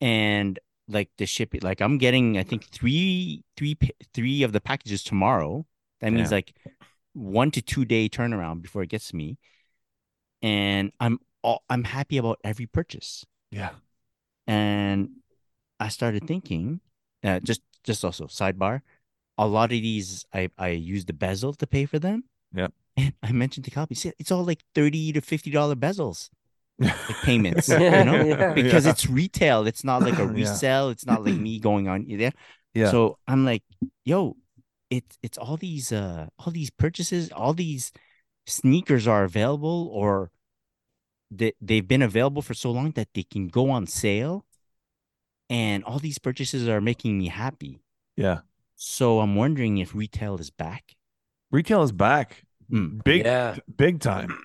[0.00, 0.58] and
[0.88, 1.60] like the shipping.
[1.62, 3.76] Like I'm getting, I think three, three,
[4.14, 5.66] three of the packages tomorrow.
[6.00, 6.36] That means Yeah.
[6.38, 6.54] like
[7.14, 9.38] one to two day turnaround before it gets to me,
[10.42, 13.24] and I'm all, I'm happy about every purchase.
[13.50, 13.70] Yeah.
[14.46, 15.10] And
[15.80, 16.80] I started thinking,
[17.22, 18.82] uh, just just also sidebar,
[19.36, 22.24] a lot of these I I use the bezel to pay for them.
[22.54, 22.72] Yep.
[22.98, 26.30] And I mentioned to Kalby, see, it's all like thirty to fifty dollar bezels
[26.80, 28.52] like payments, Yeah, you know, yeah.
[28.54, 28.92] because Yeah.
[28.92, 29.66] it's retail.
[29.66, 30.52] It's not like a Yeah.
[30.52, 30.90] resell.
[30.90, 32.32] It's not like me going on there.
[32.74, 32.90] Yeah.
[32.90, 33.62] So I'm like,
[34.04, 34.36] yo,
[34.90, 37.92] it's it's all these uh all these purchases, all these
[38.46, 40.30] sneakers are available or
[41.30, 44.44] they they've been available for so long that they can go on sale.
[45.50, 47.80] And all these purchases are making me happy.
[48.16, 48.40] yeah.
[48.80, 50.94] So I'm wondering if retail is back.
[51.50, 52.44] Retail is back.
[52.70, 53.02] Mm.
[53.04, 53.56] Big Yeah.
[53.76, 54.36] big time.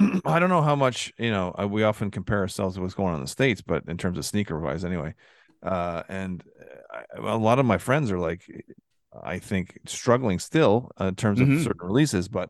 [0.24, 1.54] I don't know how much you know.
[1.70, 4.24] We often compare ourselves to what's going on in the states, but in terms of
[4.24, 5.14] sneaker wise, anyway.
[5.62, 6.42] Uh, and
[6.92, 8.42] uh, I, a lot of my friends are like,
[9.22, 11.62] I think struggling still uh, in terms of Mhm.
[11.62, 12.48] certain releases, but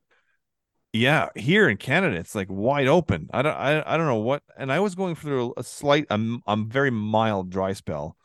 [0.95, 3.29] yeah, here in Canada, it's like wide open.
[3.33, 4.43] I don't, I, I don't know what.
[4.59, 8.17] And I was going through a slight, i'm i'm very mild dry spell,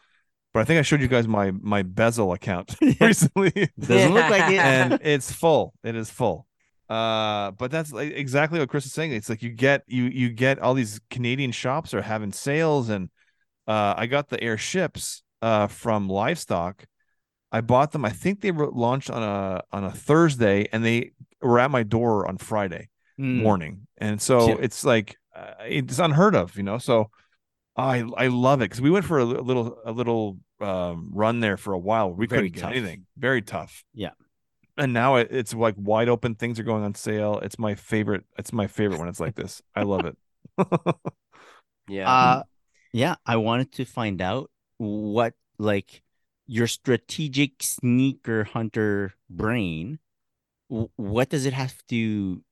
[0.54, 4.52] but I think I showed you guys my my bezel account recently Doesn't look like
[4.54, 4.60] it.
[4.60, 5.74] and it's full.
[5.84, 6.47] It is full.
[6.90, 9.12] Uh, but that's like exactly what Chris is saying.
[9.12, 13.10] It's like you get you you get all these Canadian shops are having sales, and
[13.68, 16.86] uh, I got the airships uh from Livestock.
[17.52, 18.06] I bought them.
[18.06, 21.12] I think they were launched on a on a Thursday, and they
[21.42, 23.42] were at my door on Friday Mm.
[23.42, 24.56] morning, and so Yeah.
[24.62, 26.78] it's like uh, it's unheard of, you know.
[26.78, 27.10] So
[27.76, 31.58] I I love it because we went for a little a little um, run there
[31.58, 32.14] for a while.
[32.14, 33.06] We Very couldn't get anything.
[33.18, 33.84] Very tough.
[33.94, 34.12] Yeah.
[34.78, 36.36] And now it, it's like wide open.
[36.36, 37.40] Things are going on sale.
[37.40, 38.24] It's my favorite.
[38.38, 39.62] It's my favorite when it's like this.
[39.76, 40.18] I love it.
[41.90, 42.10] Yeah.
[42.12, 42.44] Uh
[42.92, 46.02] yeah, I wanted to find out what like
[46.46, 50.00] your strategic sneaker hunter brain
[50.68, 52.44] what does it have to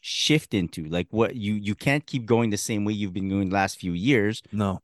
[0.00, 0.84] shift into?
[0.84, 3.78] Like what you you can't keep going the same way you've been going the last
[3.78, 4.82] few years no.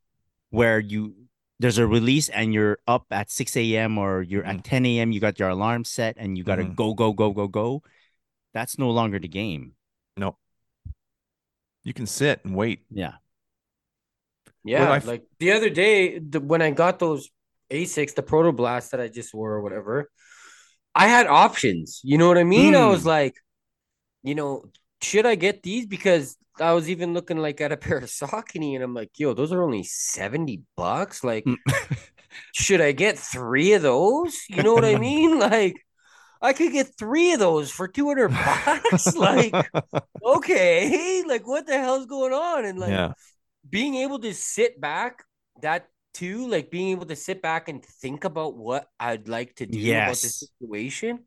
[0.51, 1.26] where you
[1.59, 3.99] there's a release and you're up at 6 a.m.
[3.99, 5.13] or you're at 10 a.m.
[5.13, 6.75] You got your alarm set and you got to Mhm.
[6.77, 7.83] go, go, go, go, go.
[8.53, 9.75] That's no longer the game.
[10.17, 10.37] No.
[11.85, 12.81] You can sit and wait.
[12.91, 13.15] Yeah.
[14.65, 17.31] Yeah, I f- like the other day the, when I got those
[17.71, 20.11] Asics, the Proto Blast that I just wore or whatever,
[20.95, 22.01] I had options.
[22.03, 22.75] You know what I mean?
[22.75, 23.07] I was Mm.
[23.07, 23.37] like,
[24.25, 24.65] you know,
[25.03, 25.86] should I get these?
[25.86, 29.34] Because I was even looking like at a pair of Saucony, and I'm like, yo,
[29.34, 31.24] those are only 70 bucks.
[31.24, 31.57] Like, Mm.
[32.53, 34.36] should I get three of those?
[34.49, 35.38] You know what I mean?
[35.47, 35.76] Like,
[36.42, 39.16] I could get three of those for 200 bucks.
[39.16, 39.55] like,
[40.24, 42.64] okay, like what the hell's going on?
[42.64, 43.12] And like yeah.
[43.68, 45.24] being able to sit back
[45.62, 49.66] that too like being able to sit back and think about what i'd like to
[49.66, 51.20] do about the situation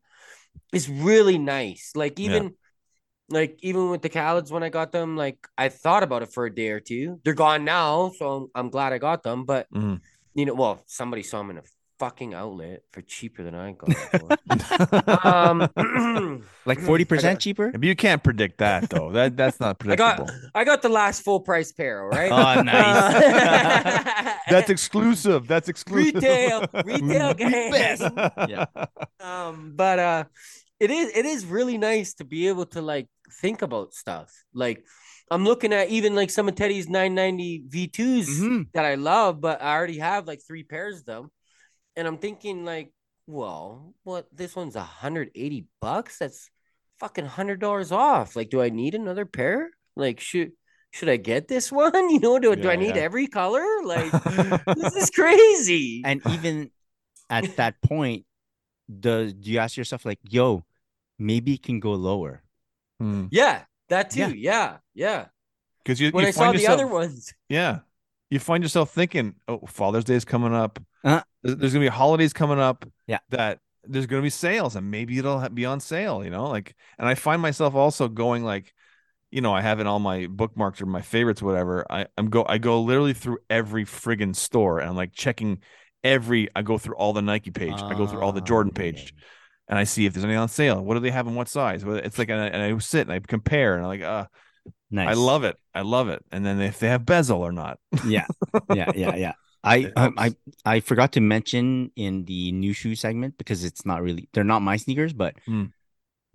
[0.72, 2.48] is really nice like Yeah.
[3.30, 6.32] Even like even with the Khaled's when i got them like i thought about it
[6.32, 9.44] for a day or two they're gone now so i'm, I'm glad i got them
[9.44, 10.00] but Mhm.
[10.34, 11.62] you know well somebody saw them in a
[11.98, 15.26] fucking outlet for cheaper than i got them for.
[15.26, 15.68] um
[16.66, 17.70] Like 40% got- cheaper?
[17.72, 19.10] But you can't predict that though.
[19.12, 20.50] That that's not I got predictable.
[20.54, 22.30] I got the last full price pair, all right?
[22.30, 24.36] Oh, nice.
[24.48, 25.46] That's exclusive.
[25.48, 26.14] That's exclusive.
[26.14, 27.72] retail, retail gang.
[28.48, 28.66] Yeah.
[29.18, 30.24] Um, but uh,
[30.78, 34.32] it is it is really nice to be able to like think about stuff.
[34.52, 34.84] Like
[35.30, 38.66] I'm looking at even like some of Teddy's 990 V2s Mhm.
[38.74, 41.30] that I love, but I already have like three pairs of them,
[41.96, 42.92] and I'm thinking like,
[43.26, 46.18] well, what this one's 180 bucks?
[46.18, 46.50] That's
[46.98, 48.36] fucking hundred dollars off.
[48.36, 49.70] Like, do I need another pair?
[49.96, 50.52] Like, should
[50.90, 52.10] should I get this one?
[52.10, 53.02] You know, do, do I need yeah.
[53.02, 53.64] every color?
[53.84, 54.10] Like,
[54.76, 56.02] this is crazy.
[56.04, 56.70] And even
[57.30, 58.26] at that point,
[58.90, 60.64] does do you ask yourself like, yo,
[61.18, 62.42] maybe it can go lower?
[63.00, 63.26] Hmm.
[63.30, 64.34] yeah, that too.
[64.34, 65.26] Yeah, yeah.
[65.82, 67.80] Because you When you I saw find the other ones, Yeah.
[68.28, 70.78] You find yourself thinking, oh, Father's Day is coming up.
[71.02, 71.22] Uh-huh.
[71.42, 72.86] There's, to be holidays coming up.
[73.08, 73.18] Yeah.
[73.30, 76.48] That there's going to be sales and maybe it'll be on sale, you know?
[76.48, 78.72] Like, and I find myself also going like,
[79.32, 81.84] you know, I have in all my bookmarks or my favorites, whatever.
[81.90, 85.60] I, I'm go I go literally through every friggin' store and I'm like checking
[86.04, 88.72] every I go through all the Nike page, I go through all the Ah, Jordan
[88.72, 89.14] page,
[89.70, 90.82] and I see if there's anything on sale.
[90.82, 91.84] What do they have and what size?
[91.86, 94.26] It's like and I, and I sit and I compare and I'm like, uh,
[94.90, 95.10] Nice.
[95.10, 95.56] I love it.
[95.74, 96.24] I love it.
[96.32, 97.78] And then if they have bezel or not.
[98.04, 98.26] Yeah,
[98.68, 99.32] yeah, yeah, yeah.
[99.62, 100.34] I um, I.
[100.64, 104.62] I forgot to mention in the new shoe segment because it's not really they're not
[104.62, 105.72] my sneakers, but Hmm.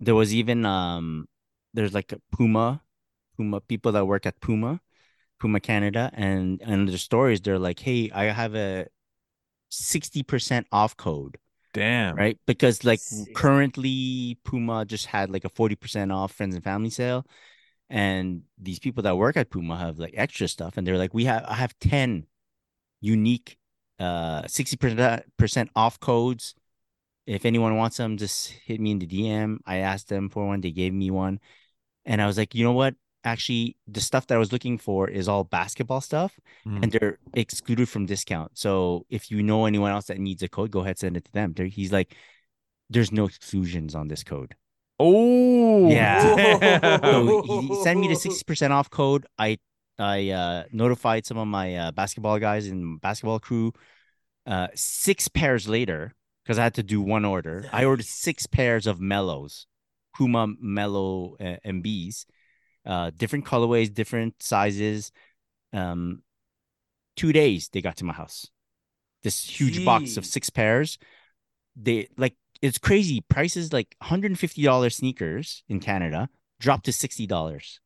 [0.00, 1.28] there was even um
[1.74, 2.82] there's like a Puma,
[3.36, 4.80] Puma people that work at Puma,
[5.40, 8.86] Puma Canada, and and the stories they're like, hey, I have a
[9.70, 11.38] sixty percent off code,
[11.76, 12.16] Damn.
[12.16, 12.38] right?
[12.46, 13.34] Because like 60.
[13.34, 17.26] currently Puma just had like a forty percent off friends and family sale,
[17.90, 21.26] and these people that work at Puma have like extra stuff, and they're like, we
[21.26, 22.26] have I have ten
[23.00, 23.58] unique
[24.00, 26.54] uh 60% off codes.
[27.26, 29.58] If anyone wants them, just hit me in the DM.
[29.66, 31.40] I asked them for one, they gave me one.
[32.04, 32.94] And I was like, you know what?
[33.26, 36.32] Actually, the stuff that I was looking for is all basketball stuff
[36.64, 36.82] Mhm.
[36.82, 38.56] and they're excluded from discount.
[38.56, 41.32] So if you know anyone else that needs a code, go ahead send it to
[41.32, 41.52] them.
[41.52, 42.14] They're, he's like,
[42.88, 44.54] there's no exclusions on this code.
[44.98, 46.22] Oh Yeah.
[47.02, 49.26] So he, he sent me the 60% off code.
[49.38, 49.58] I
[49.98, 53.72] I uh, notified some of my uh, basketball guys in basketball crew.
[54.46, 56.14] Uh, six pairs later,
[56.44, 59.66] because I had to do one order, I ordered six pairs of Melos,
[60.14, 62.26] Puma Melo uh, MBs,
[62.86, 65.12] uh, different colorways, different sizes.
[65.72, 66.22] Um,
[67.16, 68.46] two days they got to my house.
[69.22, 70.98] This huge box of six pairs.
[71.74, 73.20] They like it's crazy.
[73.28, 76.28] Prices like $150 sneakers in Canada
[76.60, 77.78] dropped to $60.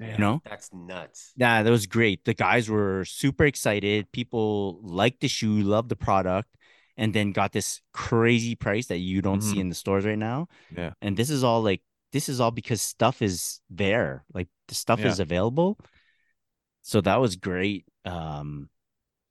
[0.00, 0.40] You know?
[0.44, 1.32] That's nuts.
[1.36, 2.24] Yeah, that was great.
[2.24, 4.10] The guys were super excited.
[4.12, 6.48] People liked the shoe, loved the product,
[6.96, 9.60] and then got this crazy price that you don't see Mhm.
[9.60, 10.48] in the stores right now.
[10.76, 10.92] Yeah.
[11.02, 11.82] And this is all like
[12.12, 14.24] this is all because stuff is there.
[14.32, 15.08] Like the stuff Yeah.
[15.08, 15.78] is available.
[16.82, 17.84] So that was great.
[18.04, 18.68] Um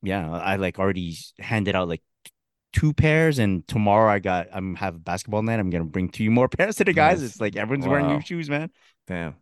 [0.04, 2.04] yeah, I like already handed out like
[2.74, 5.60] two pairs and tomorrow I got I'm have a basketball night.
[5.60, 7.22] I'm gonna bring two more pairs to the guys.
[7.22, 7.32] Nice.
[7.32, 8.70] It's like everyone's wearing new shoes, man.
[9.08, 9.36] Damn.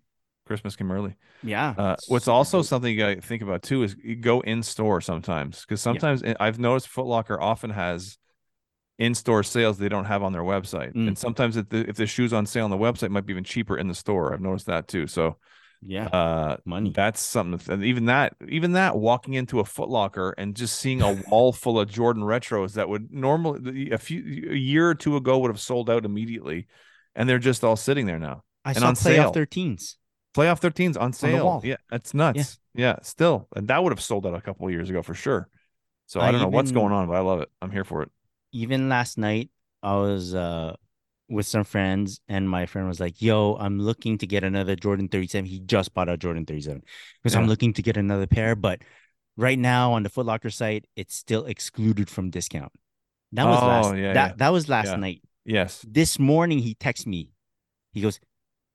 [0.45, 1.15] Christmas came early.
[1.41, 1.73] Yeah.
[1.75, 5.01] Uh, what's also something you got to think about too is you go in store
[5.01, 8.17] sometimes because sometimes I- I've noticed Foot Locker often has
[8.97, 11.07] in store sales they don't have on their website, Mm.
[11.09, 13.43] and sometimes if the if the shoes on sale on the website might be even
[13.43, 14.33] cheaper in the store.
[14.33, 15.07] I've noticed that too.
[15.07, 15.37] So
[15.81, 16.07] yeah.
[16.07, 16.91] uh, Money.
[16.95, 17.73] that's something.
[17.73, 21.79] And even that, even that, walking into a Footlocker and just seeing a wall full
[21.79, 25.59] of Jordan retros that would normally a few a year or two ago would have
[25.59, 26.67] sold out immediately,
[27.15, 28.43] and they're just all sitting there now.
[28.63, 29.33] I and saw on playoff.
[29.35, 29.95] 13s.
[30.35, 31.45] Playoff 13's on sale.
[31.45, 31.61] wall.
[31.63, 32.57] Yeah, that's nuts.
[32.73, 32.95] Yeah.
[33.03, 33.47] still.
[33.55, 35.47] And that would have sold out a couple of years ago for sure.
[36.07, 37.49] So I I don't know what's going on, but I love it.
[37.61, 38.09] I'm here for it.
[38.56, 39.49] Even last night
[39.84, 40.76] I was uh
[41.30, 45.08] with some friends and my friend was like, "Yo, I'm looking to get another Jordan
[45.10, 46.84] 37." He just bought a Jordan 37
[47.22, 48.82] because I'm looking to get another pair, but
[49.38, 52.72] right now on the Foot Locker site, it's still excluded from discount.
[53.34, 54.34] That was Oh, last yeah, that yeah.
[54.38, 54.95] that was last Yeah.
[55.08, 55.22] night.
[55.45, 55.86] Yes.
[55.88, 57.32] This morning he texts me.
[57.91, 58.20] He goes,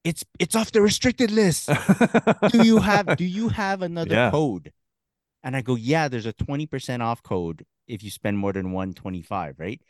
[0.05, 1.71] "It's it's off the restricted list.
[2.51, 4.31] do you have do you have another Yeah.
[4.31, 4.73] code?"
[5.43, 9.59] And I go, "Yeah, there's a 20% off code if you spend more than 125,
[9.59, 9.81] right?"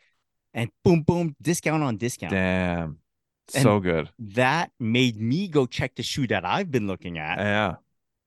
[0.53, 2.31] And boom boom discount on discount.
[2.31, 2.97] Damn.
[3.53, 4.09] And- so good.
[4.19, 7.37] That made me go check the shoe that I've been looking at.
[7.39, 7.75] Yeah.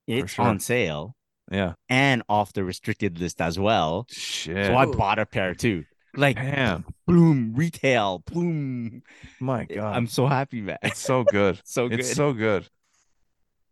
[0.07, 0.45] it's sure.
[0.45, 1.17] on sale
[1.51, 1.75] Yeah.
[1.89, 4.07] and off the restricted list as well.
[4.11, 4.67] Shit.
[4.67, 5.85] So I bought a pair too.
[6.17, 6.85] Like Damn.
[7.07, 9.03] boom, retail, boom.
[9.41, 9.97] My God.
[9.97, 10.79] I'm so happy, man.
[10.83, 11.61] it's so good.
[11.65, 12.01] so good.
[12.01, 12.69] It's so good.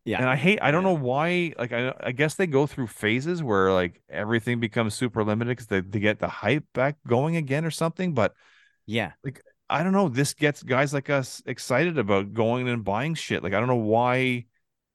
[0.05, 0.19] Yeah.
[0.21, 3.43] And I hate I don't know why like I I guess they go through phases
[3.43, 7.65] where like everything becomes super limited because they, they get the hype back going again
[7.65, 8.15] or something.
[8.15, 8.35] But
[8.87, 9.13] yeah.
[9.25, 10.09] Like, I don't know.
[10.09, 13.43] This gets guys like us excited about going and buying shit.
[13.43, 14.47] Like I don't know why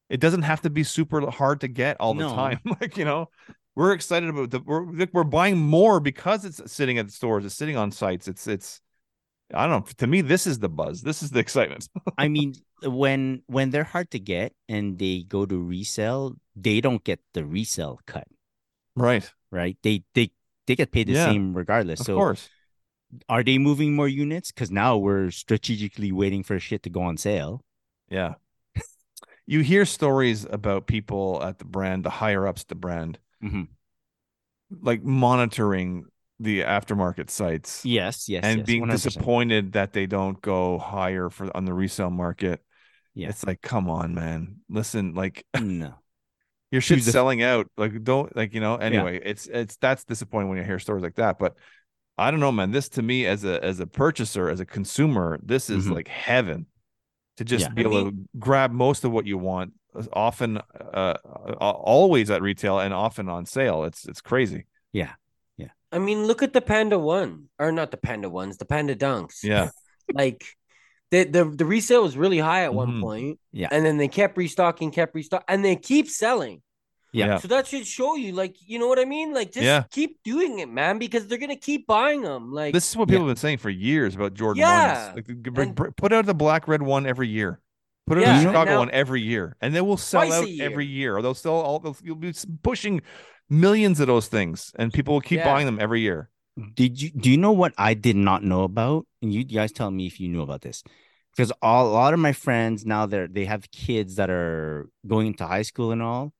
[0.09, 2.33] it doesn't have to be super hard to get all the No.
[2.35, 2.59] time.
[2.81, 3.29] like you know,
[3.75, 7.45] we're excited about the we're we're buying more because it's sitting at the stores.
[7.45, 8.27] It's sitting on sites.
[8.27, 8.81] It's it's
[9.53, 9.85] I don't know.
[9.99, 11.01] To me, this is the buzz.
[11.01, 11.87] This is the excitement.
[12.17, 17.03] I mean, when when they're hard to get and they go to resell, they don't
[17.03, 18.27] get the resell cut,
[18.95, 19.29] right.
[19.51, 19.77] right?
[19.83, 20.31] They they
[20.67, 22.01] they get paid the Yeah, same regardless.
[22.01, 22.49] Of so course.
[23.29, 24.51] are they moving more units?
[24.51, 27.63] Because now we're strategically waiting for shit to go on sale.
[28.09, 28.35] Yeah.
[29.45, 33.69] you hear stories about people at the brand, the higher ups, the brand, Mhm.
[34.81, 36.05] like monitoring
[36.39, 37.83] the aftermarket sites.
[37.85, 39.03] Yes, yes, and yes, being 100%.
[39.03, 42.61] disappointed that they don't go higher for on the resale market.
[43.13, 43.29] Yeah.
[43.29, 44.57] It's like, come on, man.
[44.69, 45.95] Listen, like No,
[46.71, 47.69] your shit's Choose selling out.
[47.77, 51.15] Like, don't like, you know, anyway, it's it's that's disappointing when you hear stories like
[51.15, 51.39] that.
[51.39, 51.55] But
[52.17, 52.71] I don't know, man.
[52.71, 55.95] This to me as a as a purchaser, as a consumer, this is Mhm.
[55.95, 56.67] like heaven.
[57.37, 57.73] to just Yeah.
[57.75, 62.31] be I able to grab most of what you want, uh, often, uh, uh, always
[62.31, 63.83] at retail and often on sale.
[63.83, 64.65] It's it's crazy.
[65.91, 69.43] I mean, look at the Panda One, or not the Panda Ones, the Panda Dunks.
[69.43, 69.69] Yeah,
[70.13, 70.43] like
[71.11, 73.01] the the the resale was really high at one Mhm.
[73.01, 73.39] point.
[73.53, 73.69] Yeah.
[73.71, 76.61] and then they kept restocking, kept restocking, and they keep selling.
[77.13, 77.25] Yeah.
[77.27, 79.33] yeah, So that should show you, like, you know what I mean?
[79.33, 79.83] Like, just Yeah.
[79.89, 82.51] keep doing it, man, because they're gonna keep buying them.
[82.51, 85.27] Like, This is what people have been saying for years about Jordan Yeah, ones.
[85.27, 87.61] Like, bring- and- br- put out the black red one every year.
[88.05, 90.37] Put out Yeah, the Chicago now- one every year, and they will sell Twice a
[90.39, 90.97] out every year.
[91.13, 91.17] year.
[91.17, 91.79] Or they'll sell all.
[91.79, 93.01] They'll, you'll be pushing
[93.49, 95.45] millions of those things, and people will keep Yeah.
[95.53, 96.29] buying them every year.
[96.73, 99.05] Did you do you know what I did not know about?
[99.21, 100.83] And you guys tell me if you knew about this.
[101.35, 105.27] Because all, a lot of my friends now they're they have kids that are going
[105.27, 106.33] into high school and all,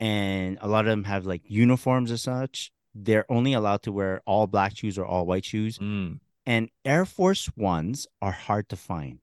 [0.00, 2.72] and a lot of them have like uniforms and such.
[2.94, 5.78] They're only allowed to wear all black shoes or all white shoes.
[5.78, 6.18] Mm.
[6.44, 9.20] And Air Force Ones are hard to find.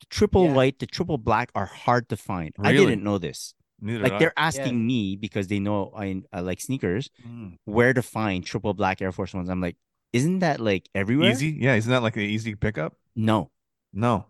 [0.00, 0.54] The triple Yeah.
[0.54, 2.54] white, the triple black are hard to find.
[2.58, 3.54] I didn't know this.
[3.80, 7.56] Neither Like they're asking me because they know I, I like sneakers Mm.
[7.64, 9.48] where to find triple black Air Force Ones.
[9.48, 9.76] I'm like,
[10.12, 11.30] isn't that like everywhere?
[11.30, 11.56] easy.
[11.58, 12.94] Yeah, isn't that like an easy pickup?
[13.16, 13.50] No,
[13.92, 14.26] No,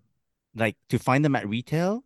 [0.54, 2.04] like to find them at retail,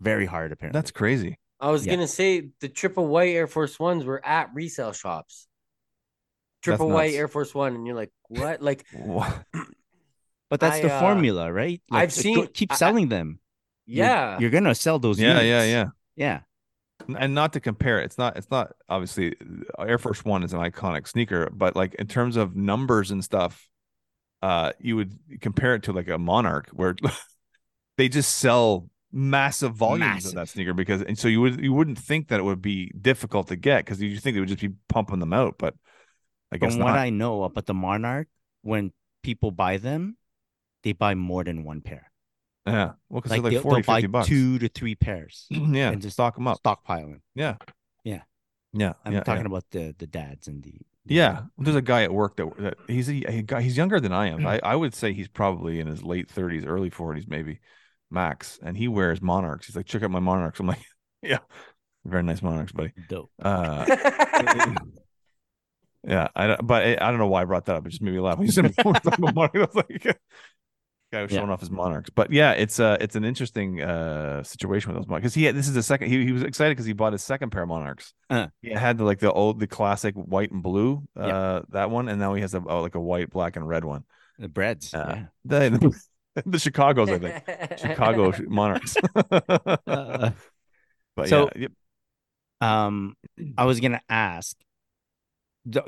[0.00, 0.76] very hard apparently.
[0.78, 1.38] that's crazy.
[1.60, 1.94] I was Yeah.
[1.94, 5.46] gonna say the triple white Air Force Ones were at resale shops.
[6.62, 7.14] Triple white.
[7.14, 8.60] Air Force One, and you're like, what?
[8.62, 9.32] Like, Wha-
[10.50, 11.80] but that's I, the uh, formula, right?
[11.90, 13.38] Like, I've seen- keep I- I- selling them.
[13.88, 15.18] You're- yeah, you're, gonna sell those.
[15.20, 15.70] Yeah, yeah, units.
[15.70, 15.84] yeah.
[16.16, 16.34] yeah.
[16.34, 16.42] N-
[17.18, 18.36] And not to compare, it's not.
[18.36, 19.36] It's not obviously
[19.78, 23.68] Air Force One is an iconic sneaker, but like in terms of numbers and stuff,
[24.42, 26.96] uh, you would compare it to like a Monarch where
[27.96, 31.98] they just sell massive volumes of that sneaker because, and so you would you wouldn't
[31.98, 34.72] think that it would be difficult to get because you think they would just be
[34.88, 35.74] pumping them out, but
[36.50, 36.98] I guess From what not.
[36.98, 38.28] I know about the Monarch,
[38.62, 38.92] when
[39.22, 40.16] people buy them,
[40.82, 42.10] they buy more than one pair.
[42.66, 44.28] Yeah, well, because Like, they're like they'll, 40, they'll buy bucks.
[44.28, 46.60] two to three pairs yeah, and just stock them up.
[46.62, 47.20] stockpiling.
[47.34, 47.56] Yeah,
[48.04, 48.22] Yeah.
[48.72, 48.94] yeah.
[49.04, 49.46] I'm yeah, talking yeah.
[49.46, 50.72] about the the dads and the,
[51.06, 53.62] the- Yeah, there's a guy at work that, that he's a, a guy.
[53.62, 54.46] He's younger than I am.
[54.46, 57.60] I, I would say he's probably in his late 30s, early 40s, maybe
[58.10, 58.58] max.
[58.62, 59.66] And he wears monarchs.
[59.66, 60.58] He's like, check out my monarchs.
[60.60, 60.84] I'm like,
[61.22, 61.38] yeah,
[62.04, 62.92] very nice monarchs, buddy.
[63.08, 63.30] dope.
[63.40, 63.84] Uh,
[66.04, 67.86] yeah, I don't, but I, I don't know why I brought that up.
[67.86, 68.38] It just made me laugh.
[68.38, 69.06] When you said monarchs,
[69.56, 70.18] I was like,
[71.12, 71.38] guy was Yeah.
[71.38, 72.10] showing off his monarchs.
[72.10, 75.54] But yeah, it's uh it's an interesting uh situation with those monarchs because he had
[75.56, 76.08] this is the second.
[76.10, 78.12] He, he was excited because he bought his second pair of monarchs.
[78.30, 78.48] Uh.
[78.62, 81.60] He had the, like the old, the classic white and blue, uh, Yeah.
[81.70, 84.04] that one, and now he has a oh, like a white, black, and red one.
[84.38, 84.92] The breads.
[84.92, 85.68] Uh, yeah.
[86.36, 88.94] The the Chicago's, I think, Chicago Monarchs.
[89.14, 90.30] Uh,
[91.16, 91.72] but so- yeah, yep.
[92.60, 93.16] um
[93.56, 94.54] i was gonna ask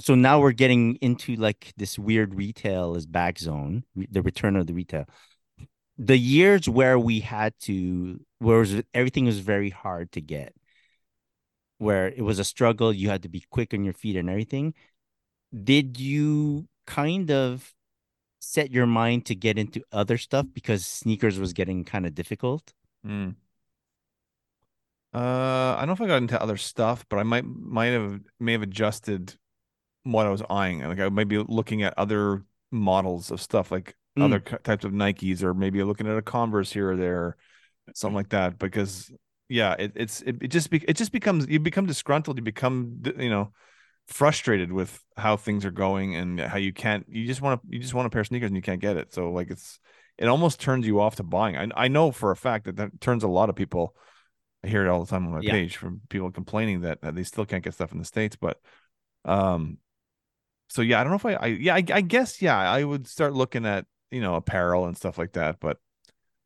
[0.01, 4.66] so now we're getting into like this weird retail is back zone the return of
[4.66, 5.05] the retail
[5.97, 10.55] the years where we had to where was, everything was very hard to get
[11.79, 14.74] where it was a struggle you had to be quick on your feet and everything
[15.64, 17.74] did you kind of
[18.41, 22.72] set your mind to get into other stuff because sneakers was getting kind of difficult
[23.07, 23.37] Mm.
[25.14, 28.20] Uh, I don't know if I got into other stuff, but I might might have
[28.39, 29.35] may have adjusted
[30.13, 30.83] what I was eyeing.
[30.83, 34.25] Like I might be looking at other models of stuff, like Mm.
[34.25, 37.37] other types of Nikes, or maybe looking at a Converse here or there,
[37.95, 38.59] something like that.
[38.59, 39.13] Because
[39.49, 43.01] yeah, it, it's it, it just be, it just becomes you become disgruntled, you become
[43.17, 43.53] you know
[44.09, 47.79] frustrated with how things are going and how you can't you just want to you
[47.79, 49.13] just want a pair of sneakers and you can't get it.
[49.15, 49.79] So like it's
[50.17, 51.57] it almost turns you off to buying.
[51.57, 53.95] I I know for a fact that that turns a lot of people.
[54.65, 55.53] I hear it all the time on my Yeah.
[55.53, 58.35] page from people complaining that, that they still can't get stuff in the states.
[58.35, 58.59] But,
[59.25, 59.79] um,
[60.69, 63.07] so yeah, I don't know if I, I yeah, I, I guess yeah, I would
[63.07, 65.61] start looking at you know apparel and stuff like that.
[65.61, 65.79] But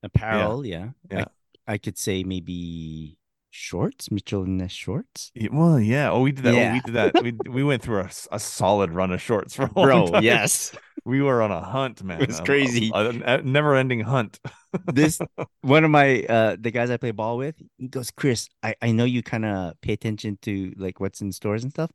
[0.03, 1.27] apparel yeah Yeah.
[1.67, 3.19] I, I could say maybe
[3.51, 6.55] shorts mitchell and Ness shorts yeah, well, yeah, oh, we did that.
[6.55, 7.23] Oh, we did that.
[7.23, 10.23] we we went through a, a solid run of shorts for a long bro time.
[10.23, 12.25] yes we were on a hunt, man.
[12.27, 12.91] was a- crazy.
[12.95, 14.39] a, a never-ending hunt.
[14.87, 15.21] this
[15.61, 18.93] one of my uh the guys I play ball with, he goes, Chris, I, I
[18.93, 21.91] know you kind of pay attention to like what's in stores and stuff.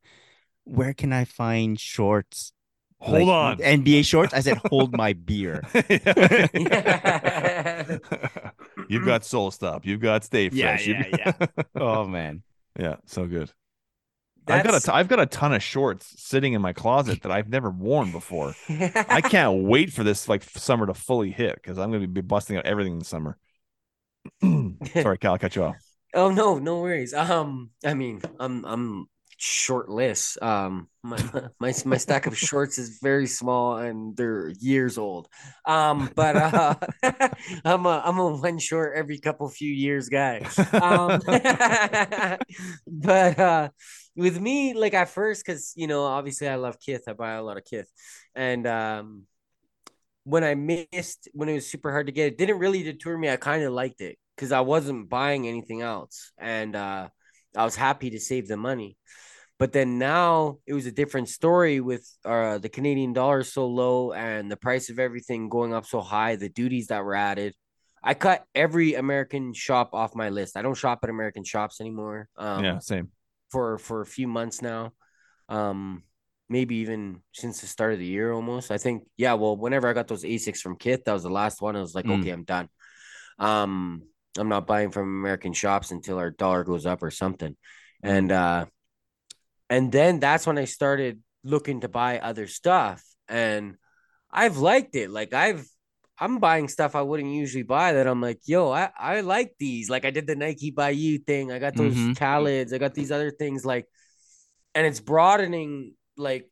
[0.68, 2.52] Where can I find shorts?
[3.00, 3.56] Hold like, on.
[3.58, 4.34] NBA shorts?
[4.34, 5.62] I said, hold my beer.
[8.88, 9.86] You've got Soul Stop.
[9.86, 10.86] You've got Stay Fresh.
[10.86, 11.32] you've yeah,
[11.76, 12.42] Oh man.
[12.78, 13.52] yeah, so good.
[14.46, 17.22] I've got a That's- t- I've got a ton of shorts sitting in my closet
[17.22, 18.54] that I've never worn before.
[18.68, 22.22] I can't wait for this like summer to fully hit because I'm going to be
[22.22, 23.36] busting out everything in the summer.
[25.02, 25.76] Sorry, Cal, I cut you off.
[26.14, 27.12] Oh no, no worries.
[27.12, 29.06] Um, I mean, I'm I'm
[29.38, 30.40] short list.
[30.42, 31.16] Um, my,
[31.60, 35.28] my my stack of shorts is very small and they're years old.
[35.64, 36.74] Um, but uh,
[37.64, 40.46] I'm a I'm a one short every couple few years guy.
[40.72, 41.20] Um,
[42.86, 43.68] but uh,
[44.16, 47.04] with me, like at first, because you know, obviously I love Kith.
[47.08, 47.90] I buy a lot of Kith,
[48.34, 49.22] and um,
[50.24, 53.30] when I missed when it was super hard to get, it didn't really deter me.
[53.30, 57.08] I kind of liked it because I wasn't buying anything else, and uh,
[57.56, 58.96] I was happy to save the money.
[59.58, 64.12] But then now it was a different story with uh, the Canadian dollar so low
[64.12, 67.54] and the price of everything going up so high, the duties that were added.
[68.02, 70.56] I cut every American shop off my list.
[70.56, 72.28] I don't shop at American shops anymore.
[72.36, 73.10] Um, yeah, same.
[73.50, 74.92] For for a few months now,
[75.48, 76.04] um,
[76.48, 78.70] maybe even since the start of the year almost.
[78.70, 79.34] I think yeah.
[79.34, 81.74] Well, whenever I got those Asics from Kith, that was the last one.
[81.74, 82.20] I was like, Mm.
[82.20, 82.68] okay, I'm done.
[83.40, 84.02] Um,
[84.38, 87.56] I'm not buying from American shops until our dollar goes up or something.
[88.04, 88.66] And uh
[89.70, 93.76] and then that's when I started looking to buy other stuff and
[94.30, 95.10] I've liked it.
[95.10, 95.66] Like I've
[96.20, 99.88] I'm buying stuff I wouldn't usually buy that I'm like, yo, I, I like these.
[99.88, 101.52] Like I did the Nike by you thing.
[101.52, 102.14] I got those Mhm.
[102.16, 102.72] Khaleds.
[102.72, 103.86] I got these other things like
[104.74, 106.50] and it's broadening like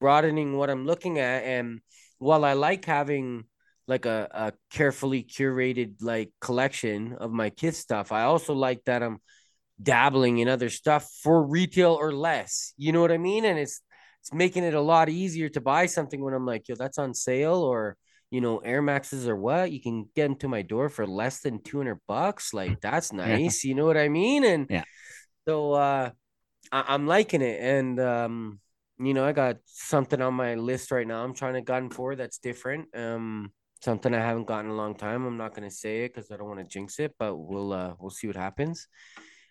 [0.00, 1.44] broadening what I'm looking at.
[1.44, 1.80] And
[2.18, 3.44] while I like having
[3.86, 9.02] like a, a carefully curated like collection of my Kith stuff, I also like that
[9.02, 9.20] I'm
[9.82, 12.74] dabbling in other stuff for retail or less.
[12.76, 13.44] You know what I mean?
[13.44, 13.80] And it's
[14.20, 17.14] it's making it a lot easier to buy something when I'm like, yo, that's on
[17.14, 17.96] sale or
[18.30, 21.40] you know, Air Maxes or what, you can get them to my door for less
[21.40, 22.54] than 200 bucks.
[22.54, 23.64] Like, that's nice.
[23.64, 24.44] You know what I mean?
[24.44, 24.84] And Yeah.
[25.48, 26.10] so, uh,
[26.70, 27.60] I- I'm liking it.
[27.60, 28.60] And, um,
[28.98, 31.24] you know, I got something on my list right now.
[31.24, 32.94] I'm trying to gotten for that's different.
[32.94, 33.52] Um,
[33.82, 35.24] something I haven't gotten in a long time.
[35.24, 37.94] I'm not gonna say it because I don't want to jinx it, but we'll uh
[37.98, 38.86] we'll see what happens.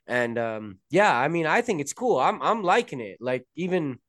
[0.10, 2.18] And um, yeah, I mean, I think it's cool.
[2.20, 3.20] I'm I'm liking it.
[3.22, 4.00] Like even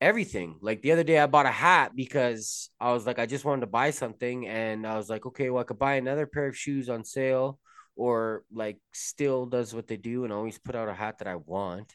[0.00, 0.56] everything.
[0.60, 3.60] Like the other day, I bought a hat because I was like, I just wanted
[3.60, 6.58] to buy something, and I was like, okay, well, I could buy another pair of
[6.58, 7.60] shoes on sale,
[7.94, 11.36] or like still does what they do and always put out a hat that I
[11.36, 11.94] want.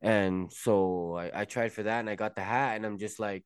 [0.00, 3.18] And so I, I tried for that, and I got the hat, and I'm just
[3.18, 3.44] like,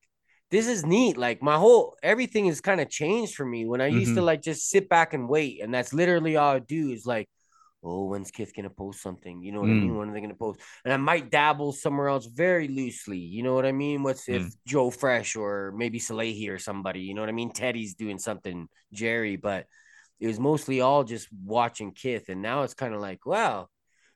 [0.51, 1.17] this is neat.
[1.17, 3.65] Like my whole everything is kind of changed for me.
[3.65, 6.59] When I used to like just sit back and wait, and that's literally all I
[6.59, 7.29] do is like.
[7.83, 9.41] Oh, when's Kith gonna post something?
[9.43, 9.93] You know what I mean?
[9.93, 9.99] Mm.
[9.99, 10.61] When are they gonna post?
[10.85, 13.19] and I might dabble somewhere else very loosely.
[13.19, 14.03] You know what I mean?
[14.03, 14.53] What's if mm.
[14.67, 17.01] Joe Fresh or maybe Salehi or somebody?
[17.01, 17.53] You know what I mean?
[17.53, 19.67] Teddy's doing something, Jerry, but
[20.19, 23.69] it was mostly all just watching Kith, and now it's kind of like, wow,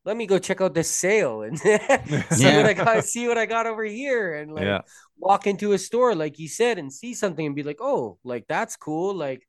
[0.04, 2.56] let me go check out this sale and see Yeah.
[2.56, 4.80] what I got, see what I got over here, and like yeah.
[5.16, 8.46] walk into a store like you said and see something and be like, oh, like
[8.48, 9.46] that's cool, like.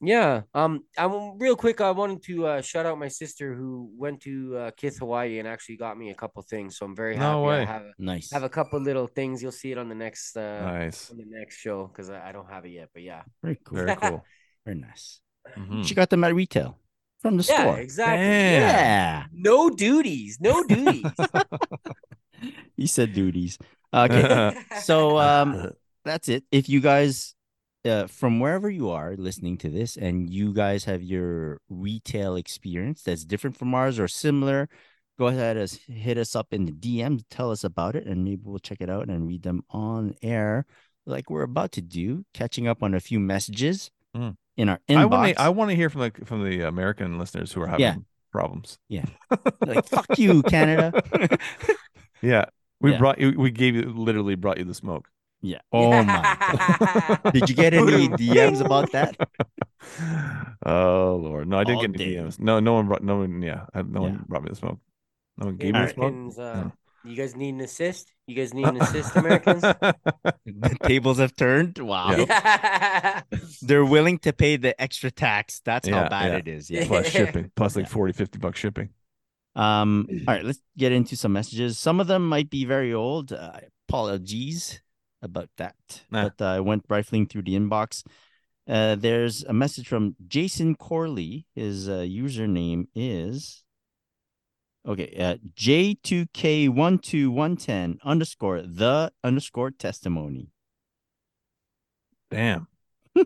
[0.00, 0.42] Yeah.
[0.54, 0.84] Um.
[0.98, 1.80] I'm real quick.
[1.80, 5.48] I wanted to uh, shout out my sister who went to uh, Kith Hawaii and
[5.48, 6.76] actually got me a couple things.
[6.76, 7.26] So I'm very happy.
[7.32, 7.64] No I way.
[7.64, 8.30] have Nice.
[8.32, 9.42] have a couple little things.
[9.42, 11.10] You'll see it on the next uh, Nice.
[11.10, 12.88] on the next show because I, I don't have it yet.
[12.92, 13.22] But yeah.
[13.42, 13.76] Very cool.
[13.78, 14.24] Very cool.
[14.66, 15.20] Very nice.
[15.56, 15.84] Mhm.
[15.86, 16.78] She got them at retail
[17.22, 17.60] from the Yeah.
[17.62, 17.78] store.
[17.80, 18.16] Exactly.
[18.24, 18.60] Damn.
[18.60, 18.70] Yeah.
[18.70, 19.24] Yeah.
[19.32, 20.38] No duties.
[20.40, 21.04] No duties.
[22.76, 23.56] You said duties.
[23.92, 24.54] Okay.
[24.82, 25.70] so um
[26.04, 26.44] that's it.
[26.50, 27.34] If you guys
[27.84, 33.02] uh, from wherever you are listening to this and you guys have your retail experience
[33.02, 34.68] that's different from ours or similar,
[35.18, 38.42] go ahead and hit us up in the DM, tell us about it, and maybe
[38.44, 40.64] we'll check it out and read them on air
[41.06, 44.36] like we're about to do, catching up on a few messages Mm.
[44.56, 44.96] in our inbox.
[44.98, 45.40] I want to.
[45.42, 47.96] I want to hear from the from the American listeners who are having Yeah.
[48.32, 48.78] problems.
[48.88, 49.04] Yeah,
[49.66, 50.92] like, fuck you, Canada.
[52.22, 52.44] Yeah,
[52.80, 52.98] we Yeah.
[52.98, 53.34] brought you.
[53.36, 55.08] We gave you literally brought you the smoke.
[55.52, 55.60] yeah.
[55.72, 57.32] Oh my god.
[57.32, 59.16] Did you get any DMs about that?
[60.66, 62.14] oh Lord, no, I didn't All get any day.
[62.20, 62.40] DMs.
[62.40, 63.02] No, no one brought.
[63.02, 63.42] No one.
[63.42, 64.10] Yeah, I- no Yeah.
[64.10, 64.78] one brought me the smoke.
[65.38, 66.08] No one gave Hey, me the smoke.
[66.12, 66.72] Americans, uh, No.
[67.10, 68.12] you guys need an assist?
[68.26, 69.60] You guys need an assist, Americans?
[69.60, 71.76] the tables have turned.
[71.78, 72.12] Wow.
[72.12, 72.24] Yeah.
[72.28, 73.22] yeah.
[73.62, 75.60] They're willing to pay the extra tax.
[75.64, 76.38] That's how Yeah, bad yeah.
[76.38, 76.70] it is.
[76.70, 76.86] Yeah.
[76.86, 77.90] plus shipping, plus like Yeah.
[77.92, 78.88] 40, 50 bucks shipping.
[79.56, 80.06] Um.
[80.26, 80.44] All right.
[80.44, 81.78] Let's get into some messages.
[81.78, 83.32] Some of them might be very old.
[83.32, 84.80] Uh, apologies
[85.24, 85.74] about that.
[86.10, 86.24] Nah.
[86.24, 88.04] But uh, I went rifling through the inbox.
[88.68, 91.46] Uh, there's a message from Jason Corley.
[91.54, 93.64] His uh, username is
[94.86, 95.14] okay.
[95.18, 100.50] Uh, J2K12110 underscore the underscore testimony.
[102.30, 102.68] Damn.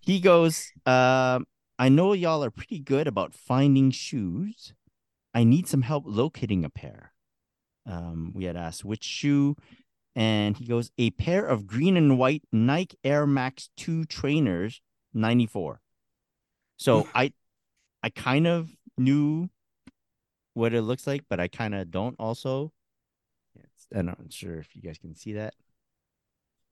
[0.00, 1.46] he goes, um,
[1.78, 4.74] I know y'all are pretty good about finding shoes.
[5.34, 7.12] I need some help locating a pair.
[7.86, 9.56] Um, we had asked which shoe,
[10.16, 14.80] and he goes, a pair of green and white Nike Air Max 2 trainers,
[15.12, 15.80] 94.
[16.76, 17.32] So I
[18.02, 19.48] I kind of knew
[20.54, 22.72] what it looks like, but I kind of don't also.
[23.56, 25.54] It's, I'm not sure if you guys can see that.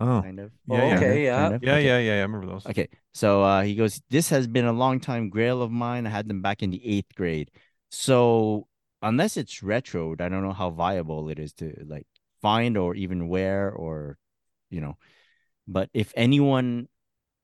[0.00, 0.50] Oh, Kind of.
[0.66, 0.96] Yeah, Oh, yeah.
[0.96, 1.36] okay, yeah.
[1.36, 1.62] kind of.
[1.62, 1.86] yeah, Okay.
[1.86, 2.18] yeah, yeah, yeah.
[2.18, 2.66] I remember those.
[2.66, 2.88] Okay.
[3.14, 6.06] So uh, he goes, This has been a long time grail of mine.
[6.06, 7.50] I had them back in the eighth grade.
[7.90, 8.66] So
[9.00, 12.06] unless it's retroed, I don't know how viable it is to like
[12.42, 14.18] find or even wear or,
[14.70, 14.96] you know.
[15.66, 16.88] But if anyone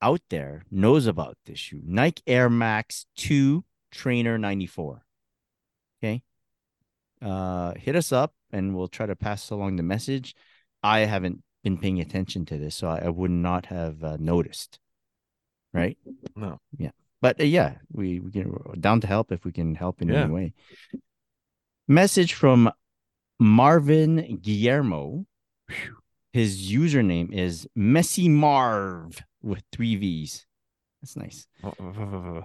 [0.02, 5.02] out there knows about this shoe, Nike Air Max 2 Trainer 94.
[6.02, 6.22] Okay.
[7.22, 10.34] Uh, hit us up and we'll try to pass along the message.
[10.82, 14.78] I haven't been paying attention to this, so I, I would not have uh, noticed.
[15.72, 15.96] Right.
[16.36, 16.58] No.
[16.76, 16.90] Yeah
[17.20, 20.08] but uh, yeah, we we can we're down to help if we can help in
[20.08, 20.22] Yeah.
[20.22, 20.52] any way.
[21.88, 22.70] Message from
[23.38, 25.26] Marvin Guillermo.
[26.32, 30.46] His username is Messy Marv with three V's.
[31.02, 31.46] That's nice.
[31.80, 32.44] Oh.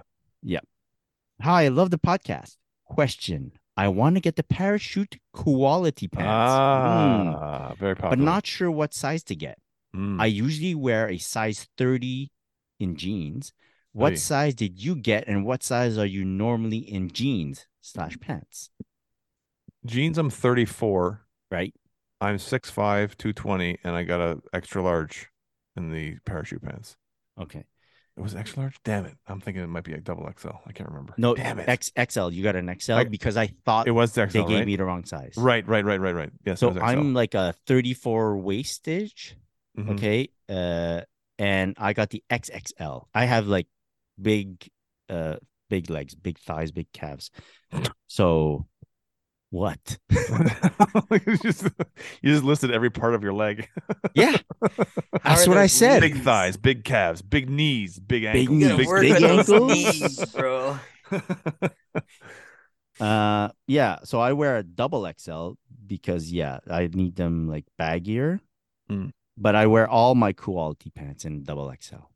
[1.42, 2.56] Hi, I love the podcast.
[2.84, 8.10] Question: I want to get the parachute Kuwallatee pants, Mm, Ah, very popular.
[8.16, 9.58] but not sure what size to get.
[9.96, 10.20] Mm.
[10.20, 12.30] I usually wear a size 30
[12.78, 13.52] in jeans.
[13.92, 14.16] What Hey.
[14.16, 18.70] size did you get, and what size are you normally in jeans slash pants?
[19.86, 20.18] Jeans.
[20.18, 21.20] I'm 34.
[21.50, 21.74] Right?
[22.20, 25.28] I'm 6'5", 220, and I got a extra large
[25.76, 26.96] in the parachute pants.
[27.40, 27.64] Okay.
[28.16, 28.76] It was extra large.
[28.84, 29.16] Damn it!
[29.26, 30.50] I'm thinking it might be a double XL.
[30.66, 31.14] I can't remember.
[31.16, 31.68] No, damn it.
[31.68, 32.30] X XL.
[32.30, 34.66] You got an XL I- because I thought it was the XL, they gave right?
[34.66, 35.34] me the wrong size.
[35.36, 36.30] Right, right, right, right, right.
[36.46, 36.60] Yes.
[36.60, 36.70] So.
[36.80, 39.36] I'm like a 34 wastage.
[39.76, 39.94] Mhm.
[39.94, 40.28] Okay.
[40.48, 41.00] Uh,
[41.40, 43.08] and I got the XXL.
[43.12, 43.66] I have like
[44.22, 44.64] big,
[45.08, 45.36] uh,
[45.68, 47.32] big legs, big thighs, big calves.
[48.06, 48.68] So,
[49.54, 49.98] what?
[50.10, 51.62] you just
[52.22, 53.68] you just listed every part of your leg.
[54.14, 54.36] yeah,
[55.22, 56.00] that's what I said.
[56.00, 58.58] big thighs, big calves, big knees, big Big ankles.
[58.58, 59.70] knees, Gotta big- big ankles.
[59.70, 60.78] knees, bro.
[63.00, 63.98] Uh, yeah.
[64.04, 65.52] So I wear a double XL
[65.86, 68.40] because yeah, I need them like baggier.
[68.90, 69.12] Mm.
[69.36, 72.06] But I wear all my Kuwallatee pants in double XL.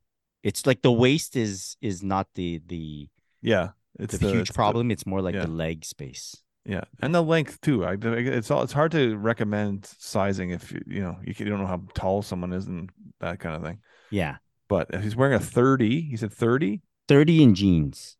[0.42, 3.08] It's like the waist is is not the the
[3.42, 4.90] yeah, it's the, the- huge it's the- problem.
[4.90, 5.42] it's more like yeah.
[5.46, 6.36] the leg space.
[6.68, 7.84] Yeah, and the length too.
[7.84, 11.58] I it's all it's hard to recommend sizing if you you know you, you don't
[11.60, 12.90] know how tall someone is and
[13.20, 13.78] that kind of thing.
[14.10, 14.36] Yeah,
[14.68, 16.82] But if he's wearing a thirty, he said thirty.
[17.08, 18.16] thirty in jeans.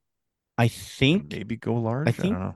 [0.57, 2.09] I think Maybe go large.
[2.09, 2.55] I, think- don't know.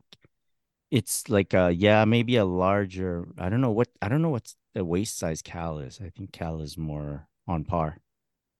[0.91, 3.29] it's like uh yeah maybe a larger.
[3.39, 6.01] I don't know what I don't know what's the waist size Cal is.
[6.05, 7.99] I think Cal is more on par.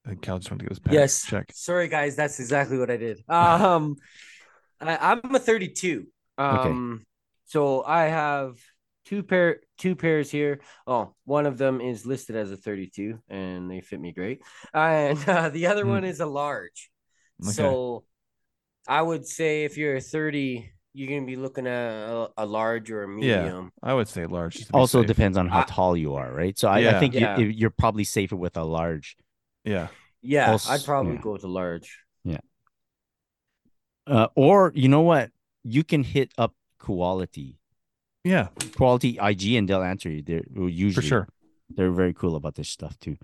[0.05, 1.25] I think Cal just wanted to get his pants Yes.
[1.25, 1.51] check.
[1.53, 2.15] Sorry, guys.
[2.15, 3.23] That's exactly what I did.
[3.29, 3.95] Um,
[4.81, 6.05] I, I'm a 32.
[6.37, 7.05] Um,
[7.53, 8.57] so I have
[9.05, 10.61] two pair, two pairs here.
[10.87, 14.41] Oh, one of them is listed as a 32, and they fit me great.
[14.73, 15.89] And uh, the other Hmm.
[15.89, 16.89] one is a large.
[17.43, 17.51] Okay.
[17.51, 18.05] So
[18.87, 22.89] I would say if you're a 30, you're gonna be looking at a, a large
[22.89, 23.71] or a medium.
[23.83, 24.55] I would say large.
[24.55, 25.07] just to be Also safe.
[25.07, 26.57] depends on how I- tall you are, right?
[26.57, 27.37] So I, I think Yeah.
[27.37, 29.15] You, you're probably safer with a large.
[29.63, 29.89] Yeah.
[30.21, 31.21] Yeah, Also- I'd probably yeah.
[31.21, 31.99] go with a large.
[34.05, 35.31] Uh, or you know what?
[35.63, 36.53] You can hit up
[36.83, 37.55] Kuwallatee,
[38.23, 40.21] Yeah, Kuwallatee IG, and they'll answer you.
[40.21, 41.27] They're usually for sure.
[41.69, 43.17] they're very cool about this stuff too.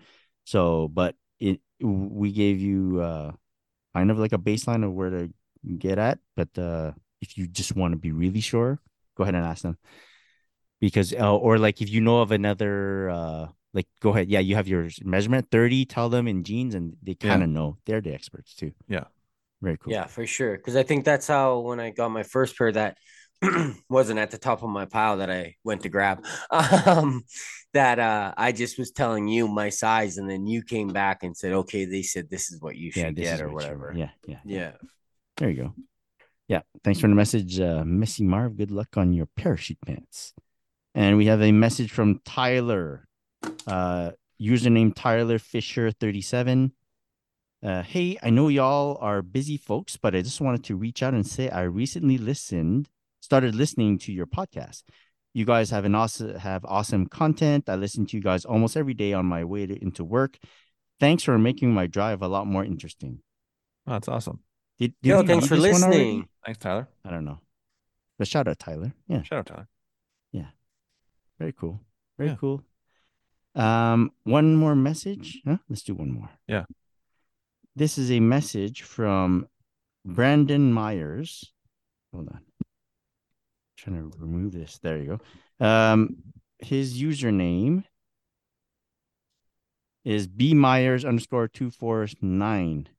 [0.45, 3.31] So, but it we gave you uh
[3.95, 5.29] kind of like a baseline of where to
[5.77, 6.91] get at, but uh
[7.21, 8.79] if you just want to be really sure,
[9.15, 9.77] go ahead and ask them.
[10.79, 14.55] Because uh, or like if you know of another uh like go ahead, yeah, you
[14.55, 17.77] have your measurement 30, tell them in jeans and they kind of know.
[17.85, 18.71] They're the experts too.
[18.87, 19.03] Yeah.
[19.61, 19.91] Very cool.
[19.91, 20.55] Yeah, for sure.
[20.55, 22.97] Because I think that's how when I got my first pair that
[23.89, 26.25] wasn't at the top of my pile that I went to grab.
[26.51, 27.23] Um,
[27.73, 31.37] that uh, I just was telling you my size, and then you came back and
[31.37, 34.09] said, "Okay, they said this is what you should Yeah, get or what whatever." Yeah,
[34.27, 34.39] yeah.
[34.43, 34.71] yeah.
[35.37, 35.73] There you go.
[36.47, 36.61] Yeah.
[36.83, 38.57] Thanks for the message, uh, Missy Marv.
[38.57, 40.33] Good luck on your parachute pants.
[40.95, 43.07] And we have a message from Tyler,
[43.67, 44.11] uh,
[44.41, 46.73] username Tyler Fisher 37.
[47.61, 51.13] Uh, hey, I know y'all are busy folks, but I just wanted to reach out
[51.13, 52.89] and say I recently listened,
[53.29, 54.81] started listening to your podcast.
[55.35, 57.69] You guys have an awesome have awesome content.
[57.69, 60.39] I listen to you guys almost every day on my way to, into work.
[60.99, 63.19] Thanks for making my drive a lot more interesting.
[63.85, 64.39] Oh, that's awesome.
[64.79, 65.97] Did, did Yo, we thanks for this one already?
[66.05, 66.27] listening.
[66.43, 66.87] Thanks, Tyler.
[67.05, 67.37] I don't know.
[68.17, 68.93] But shout out Tyler.
[69.07, 69.67] Yeah, Shout out, Tyler.
[70.31, 70.47] Yeah.
[71.37, 71.79] Very cool.
[72.17, 72.35] Very Yeah.
[72.37, 72.63] cool.
[73.53, 75.41] Um, one more message.
[75.45, 75.57] Huh?
[75.69, 76.29] Let's do one more.
[76.47, 76.65] Yeah.
[77.75, 79.47] This is a message from
[80.03, 81.53] Brandon Myers.
[82.11, 82.41] Hold on.
[83.81, 84.77] Trying to remove this.
[84.81, 85.19] There you
[85.59, 85.65] go.
[85.65, 86.17] Um,
[86.59, 87.83] his username
[90.03, 92.89] is B Myers underscore two four nine.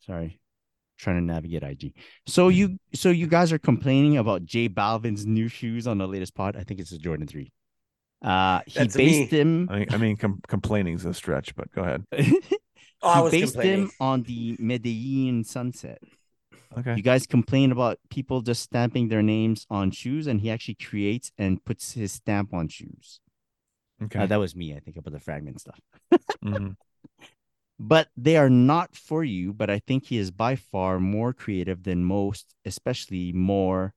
[0.00, 0.40] Sorry.
[0.98, 1.94] trying to navigate IG.
[2.26, 6.34] So you so you guys are complaining about J Balvin's new shoes on the latest
[6.34, 6.56] pod.
[6.56, 7.50] I think it's a Jordan 3.
[8.22, 9.38] Uh he That's based me.
[9.38, 12.04] him I mean, I mean, com- complaining is a stretch, but go ahead.
[13.02, 13.84] Oh, I he was based complaining.
[13.84, 16.02] him on the Medellin sunset.
[16.78, 16.94] Okay.
[16.94, 21.32] You guys complain about people just stamping their names on shoes, and he actually creates
[21.36, 23.20] and puts his stamp on shoes.
[24.02, 24.20] Okay.
[24.20, 25.80] Uh, that was me, I think, about the fragment stuff.
[26.44, 26.76] Mhm.
[27.82, 29.54] But they are not for you.
[29.54, 33.94] But I think he is by far more creative than most, especially more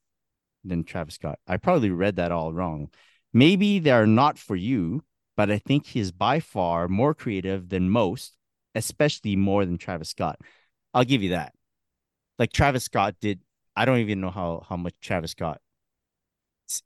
[0.64, 1.40] than Travis Scott.
[1.48, 2.90] I probably read that all wrong.
[3.34, 5.04] Maybe they are not for you,
[5.36, 8.34] but I think he is by far more creative than most,
[8.74, 10.40] especially more than Travis Scott.
[10.94, 11.54] I'll give you that.
[12.40, 13.42] Like Travis Scott did,
[13.76, 15.60] I don't even know how how much Travis Scott's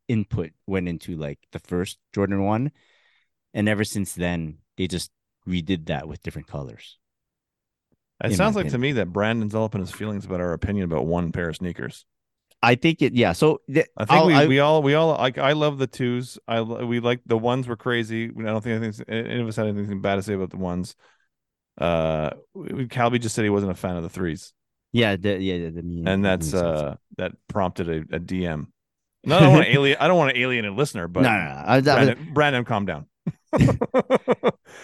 [0.07, 2.71] input went into like the first Jordan one,
[3.53, 5.11] and ever since then they just
[5.47, 6.97] redid that with different colors.
[8.23, 10.85] It sounds like to me that Brandon's all up in his feelings about our opinion
[10.85, 12.05] about one pair of sneakers.
[12.63, 13.33] I think it, yeah.
[13.33, 16.39] So th- I think we, I- we all we all like I love the twos.
[16.47, 18.25] I we like the ones were crazy.
[18.25, 20.95] I don't think anything any of us had anything bad to say about the ones.
[21.77, 24.51] Uh, Kalby just said he wasn't a fan of the threes,
[24.97, 26.61] yeah, the, yeah, the, meaning- and that's sense.
[26.63, 28.67] uh that prompted a, a DM.
[29.23, 29.97] No, I don't want to alien.
[29.99, 31.63] I don't want to alienate a listener, but no, no, no.
[31.65, 33.05] I, that was- Brandon, Brandon, calm down.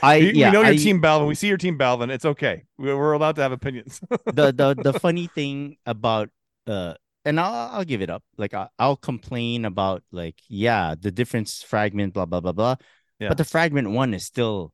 [0.01, 1.27] I we, we know your I- team Balvin.
[1.27, 2.09] We see your team Balvin.
[2.09, 2.63] It's okay.
[2.77, 3.99] We- We're allowed to have opinions.
[4.25, 6.29] the the the funny thing about
[6.67, 6.95] uh
[7.25, 8.23] and I'll I'll give it up.
[8.37, 12.75] Like I, I'll complain about like yeah the difference fragment blah blah blah blah.
[13.19, 13.29] Yeah.
[13.29, 14.73] But the fragment one is still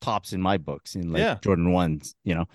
[0.00, 1.38] tops in my books in like Yeah.
[1.40, 2.46] Jordan ones, you know.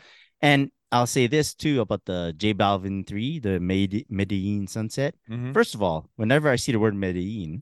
[0.41, 5.15] And I'll say this too about the J Balvin three, the Med- Medellin Sunset.
[5.29, 5.53] Mhm.
[5.53, 7.61] First of all, whenever I see the word Medellin,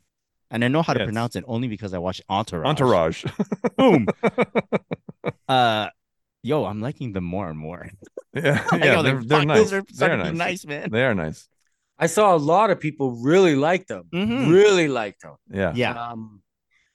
[0.49, 2.65] and I know how to Yeah, pronounce it only because I watch Entourage.
[2.65, 3.25] Entourage.
[3.77, 4.07] Boom.
[5.47, 5.89] Uh,
[6.43, 7.89] yo, I'm liking them more and more.
[8.33, 9.71] yeah, Like, yeah, I was they're, they're nice.
[9.73, 10.33] Are They're nice.
[10.35, 10.89] nice, man.
[10.91, 11.47] They are nice.
[11.99, 14.05] I saw a lot of people really like them.
[14.13, 14.51] Mhm.
[14.51, 15.35] Really liked them.
[15.51, 15.73] Yeah.
[15.75, 15.93] Yeah.
[16.11, 16.41] Um,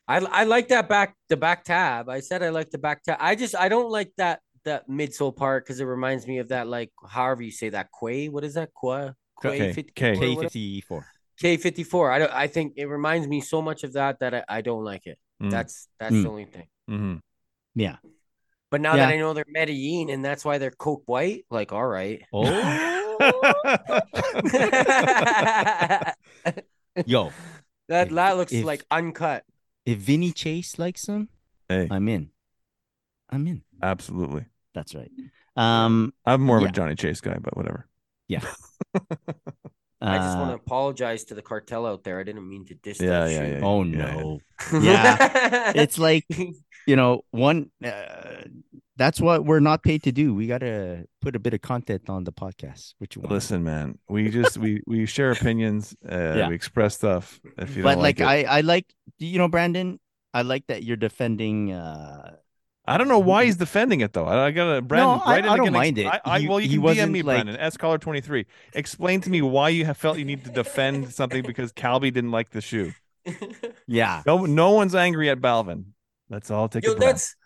[0.07, 2.09] I I like that back the back tab.
[2.09, 3.17] I said I like the back tab.
[3.21, 6.69] I just I don't like that that midsole part because it reminds me of that
[6.69, 8.27] like however you say that Quai.
[8.27, 9.13] What is that Quai?
[9.43, 10.11] K- Quai 54 K.
[10.11, 10.43] or K whatever?
[10.43, 11.07] fifty four.
[11.41, 12.11] K fifty four.
[12.13, 12.33] I don't.
[12.33, 15.19] I think it reminds me so much of that that I, I don't like it.
[15.43, 15.51] Mm.
[15.51, 16.23] That's that's Mm.
[16.23, 16.67] the only thing.
[16.91, 17.17] Mm-hmm.
[17.75, 17.97] Yeah.
[18.71, 19.07] But now Yeah.
[19.07, 22.23] that I know they're Medellin and that's why they're coke white, like all right.
[22.33, 22.43] Oh,
[27.07, 27.31] yo,
[27.89, 29.45] that If- that looks if- like uncut.
[29.87, 31.29] if Vinny Chase likes them,
[31.69, 32.31] hey, I'm in.
[33.31, 33.63] I'm in.
[33.83, 34.47] absolutely.
[34.75, 35.11] That's right.
[35.57, 36.69] Um, I'm more of Yeah.
[36.71, 37.87] a Johnny Chase guy, but whatever.
[38.29, 38.41] Yeah.
[40.05, 42.19] I just uh, want to apologize to the cartel out there.
[42.19, 43.53] I didn't mean to diss Yeah, that yeah, shoe.
[43.53, 43.61] yeah.
[43.65, 44.41] Oh no,
[44.81, 45.73] yeah.
[45.77, 46.25] it's like
[46.87, 47.71] you know, one.
[47.85, 48.43] Uh,
[48.97, 50.35] that's what we're not paid to do.
[50.35, 52.95] We gotta put a bit of content on the podcast.
[52.99, 53.33] What you want?
[53.33, 55.95] Listen, man, we just we we share opinions.
[56.05, 56.49] Uh, Yeah.
[56.49, 57.41] We express stuff.
[57.59, 58.49] If you but don't like, like, it.
[58.49, 58.87] I, I like
[59.19, 60.01] you know, Brandon.
[60.35, 61.73] I like that you're defending.
[61.73, 62.37] uh
[62.85, 63.47] I don't know why mm-hmm.
[63.47, 64.25] he's defending it though.
[64.25, 65.21] I, I gotta Brandon.
[65.25, 66.21] I- write in I don't mind ex- it.
[66.25, 67.71] I, I, He- well, you can DM wasn't, me, like- Brandon.
[67.71, 68.47] Scollard twenty three.
[68.75, 72.33] Explain to me why you have felt you need to defend something because Kalby didn't
[72.33, 72.93] like the shoe.
[73.87, 74.23] Yeah.
[74.27, 75.85] No, no one's angry at Balvin.
[76.29, 77.11] Let's all take Yo, a breath.
[77.11, 77.37] that's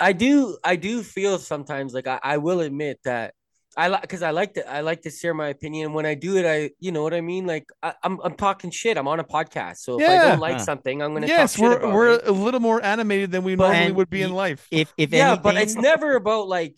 [0.00, 3.34] I do I do feel sometimes like I, I will admit that
[3.78, 5.92] I like because I like to I like to share my opinion.
[5.92, 7.46] When I do it, I you know what I mean.
[7.46, 8.96] Like I, I'm I'm talking shit.
[8.98, 10.64] I'm on a podcast, so if I don't like Huh.
[10.70, 12.26] something, I'm gonna Yes, talk shit we're about we're it.
[12.26, 14.66] a little more animated than we But- normally would be in life.
[14.72, 16.74] If if Yeah, anything, but it's never about like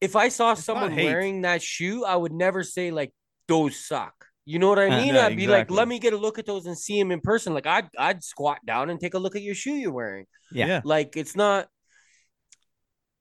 [0.00, 3.12] if I saw It's someone wearing that shoe, I would never say like
[3.48, 4.12] those suck.
[4.44, 5.16] You know what I Uh, mean?
[5.16, 7.54] I'd be like, let me get a look at those and see them in person.
[7.54, 10.26] Like I'd I'd squat down and take a look at your shoe you're wearing.
[10.52, 10.66] Yeah.
[10.66, 10.80] yeah.
[10.84, 11.68] Like it's not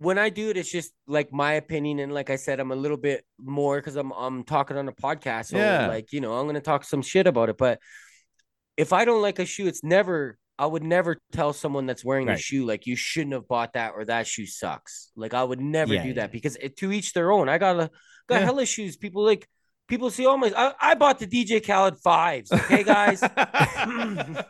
[0.04, 2.76] when I do it, it's just like my opinion, and like I said, I'm a
[2.76, 5.88] little bit more because I'm I'm talking on a podcast, so Yeah.
[5.88, 7.58] like you know I'm gonna talk some shit about it.
[7.58, 7.80] But
[8.78, 12.28] if I don't like a shoe, it's never I would never tell someone that's wearing
[12.28, 12.38] Right.
[12.38, 15.12] a shoe like you shouldn't have bought that or that shoe sucks.
[15.16, 16.14] Like I would never Yeah, do yeah.
[16.16, 17.50] that because it, to each their own.
[17.50, 17.90] I got a
[18.28, 18.96] got hella shoes.
[18.98, 19.48] People like
[19.88, 20.52] people see all my.
[20.56, 22.52] I, I bought the DJ Khaled fives.
[22.52, 23.22] Okay, guys,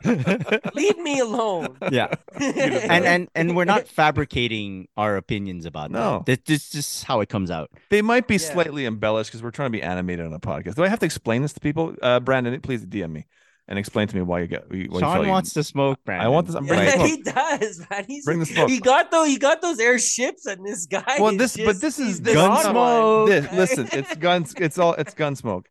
[0.74, 1.78] leave me alone.
[1.92, 2.14] yeah.
[2.40, 6.24] and and and we're not fabricating our opinions about No.
[6.26, 6.46] that.
[6.46, 7.72] This this is how it comes out.
[7.90, 8.54] They might be Yeah.
[8.54, 10.76] slightly embellished because we're trying to be animated on a podcast.
[10.76, 11.96] Do I have to explain this to people?
[12.02, 13.26] Uh, Brandon, please DM me
[13.74, 14.70] and explain to me why you got.
[14.70, 16.28] Why you felt Sean you- wants to smoke, Brandon.
[16.28, 16.56] I want this.
[16.56, 17.08] I'm bringing Yeah, smoke.
[17.08, 18.06] he does, man.
[18.08, 18.70] He's Bring the smoke.
[18.70, 21.04] he got though he got those airships and this guy.
[21.20, 23.30] Well, is this, but this is he's this gun is- on one.
[23.30, 24.54] This, listen, it's guns.
[24.60, 25.68] It's all it's gun smoke.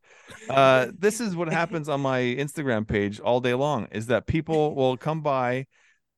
[0.49, 3.87] Uh, this is what happens on my Instagram page all day long.
[3.91, 5.65] Is that people will come by.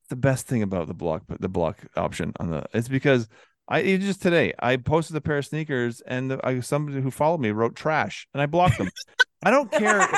[0.08, 3.26] The best thing about the block, the block option on the, it's because
[3.68, 7.10] I it just today I posted a pair of sneakers and the, I, somebody who
[7.10, 8.88] followed me wrote trash and I blocked them.
[9.42, 10.08] I don't care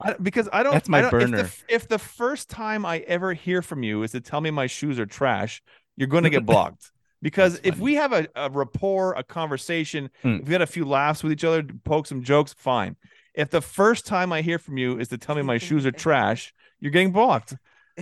[0.00, 0.72] I, because I don't.
[0.72, 1.50] That's my I don't- if the burner.
[1.68, 4.98] If the, first time I ever hear from you is to tell me my shoes
[4.98, 5.62] are trash,
[5.96, 6.90] you're going to get blocked.
[7.22, 10.38] Because if we have a, a rapport, a conversation, Hmm.
[10.42, 12.96] if we had a few laughs with each other, poke some jokes, fine.
[13.32, 15.92] If the first time I hear from you is to tell me my shoes are
[15.92, 17.54] trash, you're getting blocked.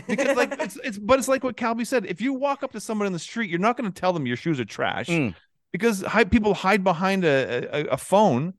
[0.08, 2.06] Because like it's it's but it's like what Kalby said.
[2.06, 4.26] If you walk up to someone in the street, you're not going to tell them
[4.26, 5.34] your shoes are trash Mm.
[5.70, 8.54] because hi- people hide behind a, a, a phone.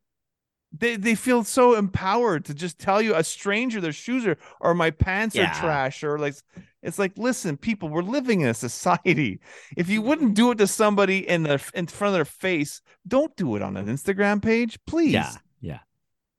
[0.77, 4.73] They they feel so empowered to just tell you a stranger their shoes are or
[4.73, 5.52] my pants Yeah.
[5.52, 6.35] are trash or like
[6.81, 9.41] it's like listen people we're living in a society
[9.76, 13.35] if you wouldn't do it to somebody in the in front of their face don't
[13.35, 15.80] do it on an Instagram page please Yeah, yeah,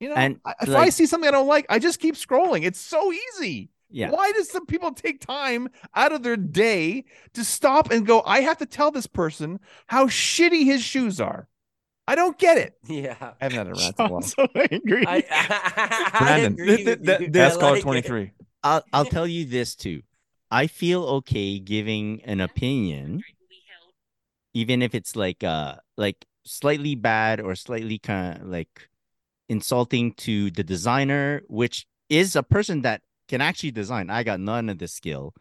[0.00, 2.64] you know And, I- if I see something I don't like I just keep scrolling
[2.64, 4.10] it's so easy yeah.
[4.10, 7.04] why does some people take time out of their day
[7.34, 11.46] to stop and go, I have to tell this person how shitty his shoes are?
[12.06, 12.74] I don't get it.
[12.88, 13.16] yeah.
[13.40, 14.18] I haven't had a rant in a while.
[14.18, 15.06] I'm so angry.
[15.06, 15.24] I,
[16.14, 18.32] I Brandon, agree th- with th- th- I Ask caller like 23.
[18.62, 20.02] I'll I'll tell you this too.
[20.50, 23.22] I feel okay giving an opinion,
[24.54, 28.88] even if it's like uh like slightly bad or slightly kind of like
[29.48, 34.10] insulting to the designer, which is a person that can actually design.
[34.10, 35.34] I got none of the skill.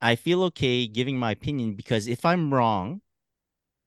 [0.00, 3.00] I feel okay giving my opinion because if I'm wrong,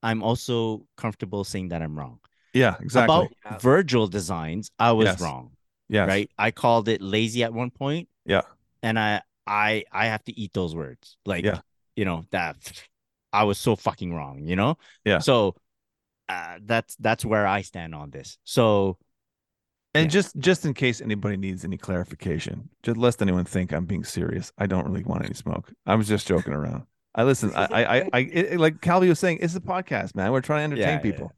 [0.02, 2.20] I'm also comfortable saying that I'm wrong.
[2.54, 3.04] Yeah, exactly.
[3.16, 3.58] About Yeah.
[3.60, 5.22] Virgil designs, I was Yes.
[5.22, 5.52] wrong
[5.90, 6.06] Yeah.
[6.06, 6.30] right?
[6.38, 8.10] I called it lazy at one point.
[8.26, 8.42] Yeah.
[8.82, 11.18] And I I I have to eat those words.
[11.26, 11.62] Like Yeah.
[11.96, 12.56] you know, that
[13.34, 14.78] I was so fucking wrong, you know?
[15.06, 15.20] Yeah.
[15.20, 15.56] So
[16.30, 18.38] uh, that's that's where I stand on this.
[18.44, 18.98] So
[19.96, 20.10] And Yeah.
[20.22, 24.52] just just in case anybody needs any clarification, just lest anyone think I'm being serious,
[24.58, 25.74] I don't really want any smoke.
[25.86, 26.84] I was just joking around.
[27.16, 27.52] I listen.
[27.56, 30.32] I I I, I it, like Kalby was saying, it's a podcast, man.
[30.32, 31.34] We're trying to entertain Yeah, yeah, people.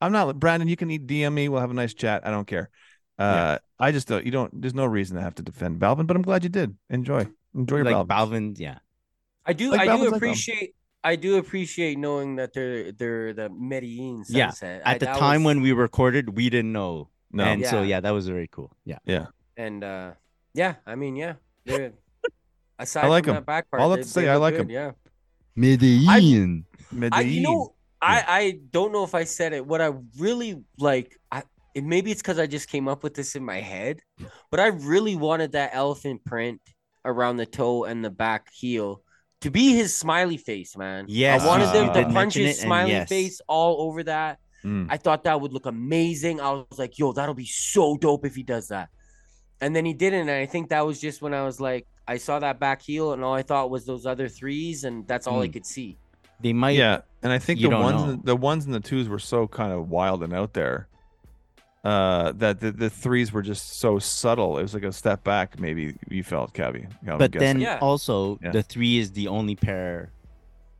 [0.00, 0.68] I'm not Brandon.
[0.68, 1.48] You can eat DM me.
[1.48, 2.26] We'll have a nice chat.
[2.26, 2.70] I don't care.
[3.18, 4.24] Uh, I just don't.
[4.24, 4.60] You don't.
[4.60, 6.76] There's no reason to have to defend Balvin, but I'm glad you did.
[6.90, 7.26] Enjoy.
[7.54, 8.52] Enjoy your like Balvin.
[8.54, 8.78] Balvin, yeah.
[9.44, 9.70] I do.
[9.70, 10.74] Like I Balvin's do like appreciate.
[11.02, 14.52] I do appreciate knowing that they're they're the Medellin Yeah.
[14.62, 17.08] At I- the time was- when we recorded, we didn't know.
[17.32, 17.44] No.
[17.44, 17.86] And so Yeah.
[17.96, 18.74] yeah, that was very cool.
[18.84, 18.98] Yeah.
[19.04, 19.26] yeah.
[19.56, 20.12] and uh,
[20.54, 21.34] yeah, I mean, yeah,
[21.64, 21.92] they're
[22.78, 23.36] aside like from 'em.
[23.36, 24.70] that back part, All I have to say, I like good, 'em.
[24.70, 24.92] Yeah,
[26.92, 27.12] Medellin.
[27.12, 29.66] I you know I I don't know if I said it.
[29.66, 31.42] What I really like, I
[31.74, 34.00] it, maybe it's because I just came up with this in my head,
[34.50, 36.60] but I really wanted that elephant print
[37.04, 39.02] around the toe and the back heel
[39.42, 41.04] to be his smiley face, man.
[41.08, 43.08] Yes, I wanted you them to punch his smiley yes.
[43.08, 44.38] face all over that.
[44.64, 44.86] Mm.
[44.88, 46.40] I thought that would look amazing.
[46.40, 48.88] I was like, yo, that'll be so dope if he does that.
[49.60, 50.28] And then he didn't.
[50.28, 53.12] And I think that was just when I was like, I saw that back heel,
[53.12, 55.52] and all I thought was those other threes, and that's all I Mm.
[55.54, 55.98] could see.
[56.40, 59.18] They might yeah, and I think the ones the, the ones and the twos were
[59.18, 60.88] so kind of wild and out there.
[61.82, 64.58] Uh, that the, the threes were just so subtle.
[64.58, 65.58] It was like a step back.
[65.60, 66.88] Maybe you felt, Kalby.
[67.16, 67.78] but then Yeah.
[67.80, 68.50] also Yeah.
[68.50, 70.10] the three is the only pair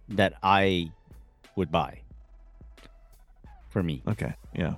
[0.09, 0.91] that I
[1.55, 2.01] would buy
[3.69, 4.03] for me.
[4.09, 4.75] okay, yeah,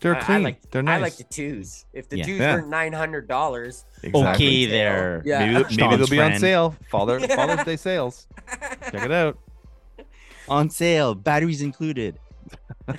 [0.00, 0.42] they're I- I clean.
[0.42, 0.98] like- they're nice.
[0.98, 1.84] I like the twos.
[1.92, 2.24] If the Yeah.
[2.24, 2.54] twos Yeah.
[2.56, 4.46] were nine hundred dollars, Exactly.
[4.46, 5.22] Okay, there.
[5.24, 5.38] Yeah.
[5.40, 6.40] Maybe, maybe Sean's they'll be on friend.
[6.40, 6.76] sale.
[6.90, 8.26] Father Father's Day sales.
[8.90, 9.38] Check it out.
[10.48, 12.18] On sale, batteries included.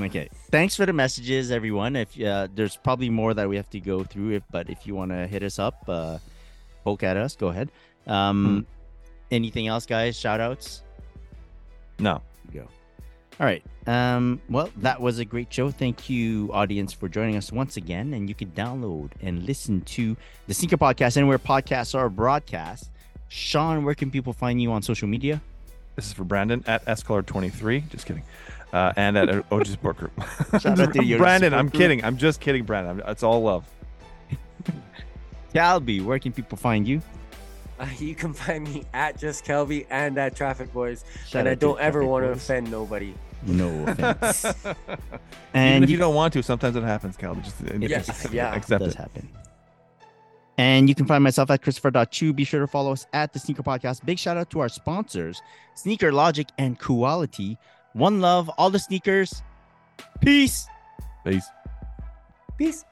[0.00, 0.28] Okay.
[0.50, 1.96] Thanks for the messages, everyone.
[1.96, 4.94] If uh, there's probably more that we have to go through, if but if you
[4.94, 6.18] want to hit us up, uh,
[6.84, 7.70] poke at us, go ahead.
[8.06, 8.66] Um,
[9.30, 10.18] anything else, guys?
[10.18, 10.82] Shout outs.
[11.98, 12.20] No,
[12.52, 12.66] Go.
[13.40, 13.64] All right.
[13.86, 15.70] Um, well, that was a great show.
[15.70, 18.14] Thank you, audience, for joining us once again.
[18.14, 20.16] And you can download and listen to
[20.46, 22.90] the Sneaker Podcast anywhere podcasts are broadcast.
[23.28, 25.42] Sean, where can people find you on social media?
[25.96, 27.88] this is for Brandon at scollard23.
[27.88, 28.22] Just kidding.
[28.72, 30.12] Uh, and at OG Support Group.
[30.60, 31.54] Shout out to Brandon.
[31.54, 32.04] I'm kidding.
[32.04, 33.00] I'm just kidding, Brandon.
[33.00, 33.64] I'm, it's all love.
[35.54, 37.00] Kalby, where can people find you?
[37.84, 41.54] Uh, you can find me at Just Kalby and at Traffic Boys, Shout and I
[41.54, 42.36] don't ever Traffic want to Boys.
[42.38, 43.14] offend nobody.
[43.46, 44.44] No offense.
[44.64, 44.76] Even
[45.52, 47.42] and if you you, don't want to, sometimes it happens, Calvin.
[47.44, 48.36] Just Yes, accept it.
[48.36, 48.54] yeah.
[48.54, 48.98] accept does it.
[48.98, 49.28] happen.
[50.56, 52.32] And you can find myself at Christopher.chiu.
[52.32, 54.04] Be sure to follow us at the Sneaker Podcast.
[54.06, 55.42] Big shout out to our sponsors,
[55.74, 57.58] Sneaker Logic and Kuwallatee.
[57.92, 59.42] One love, all the sneakers.
[60.20, 60.66] Peace.
[61.26, 61.44] Peace.
[62.56, 62.84] Peace.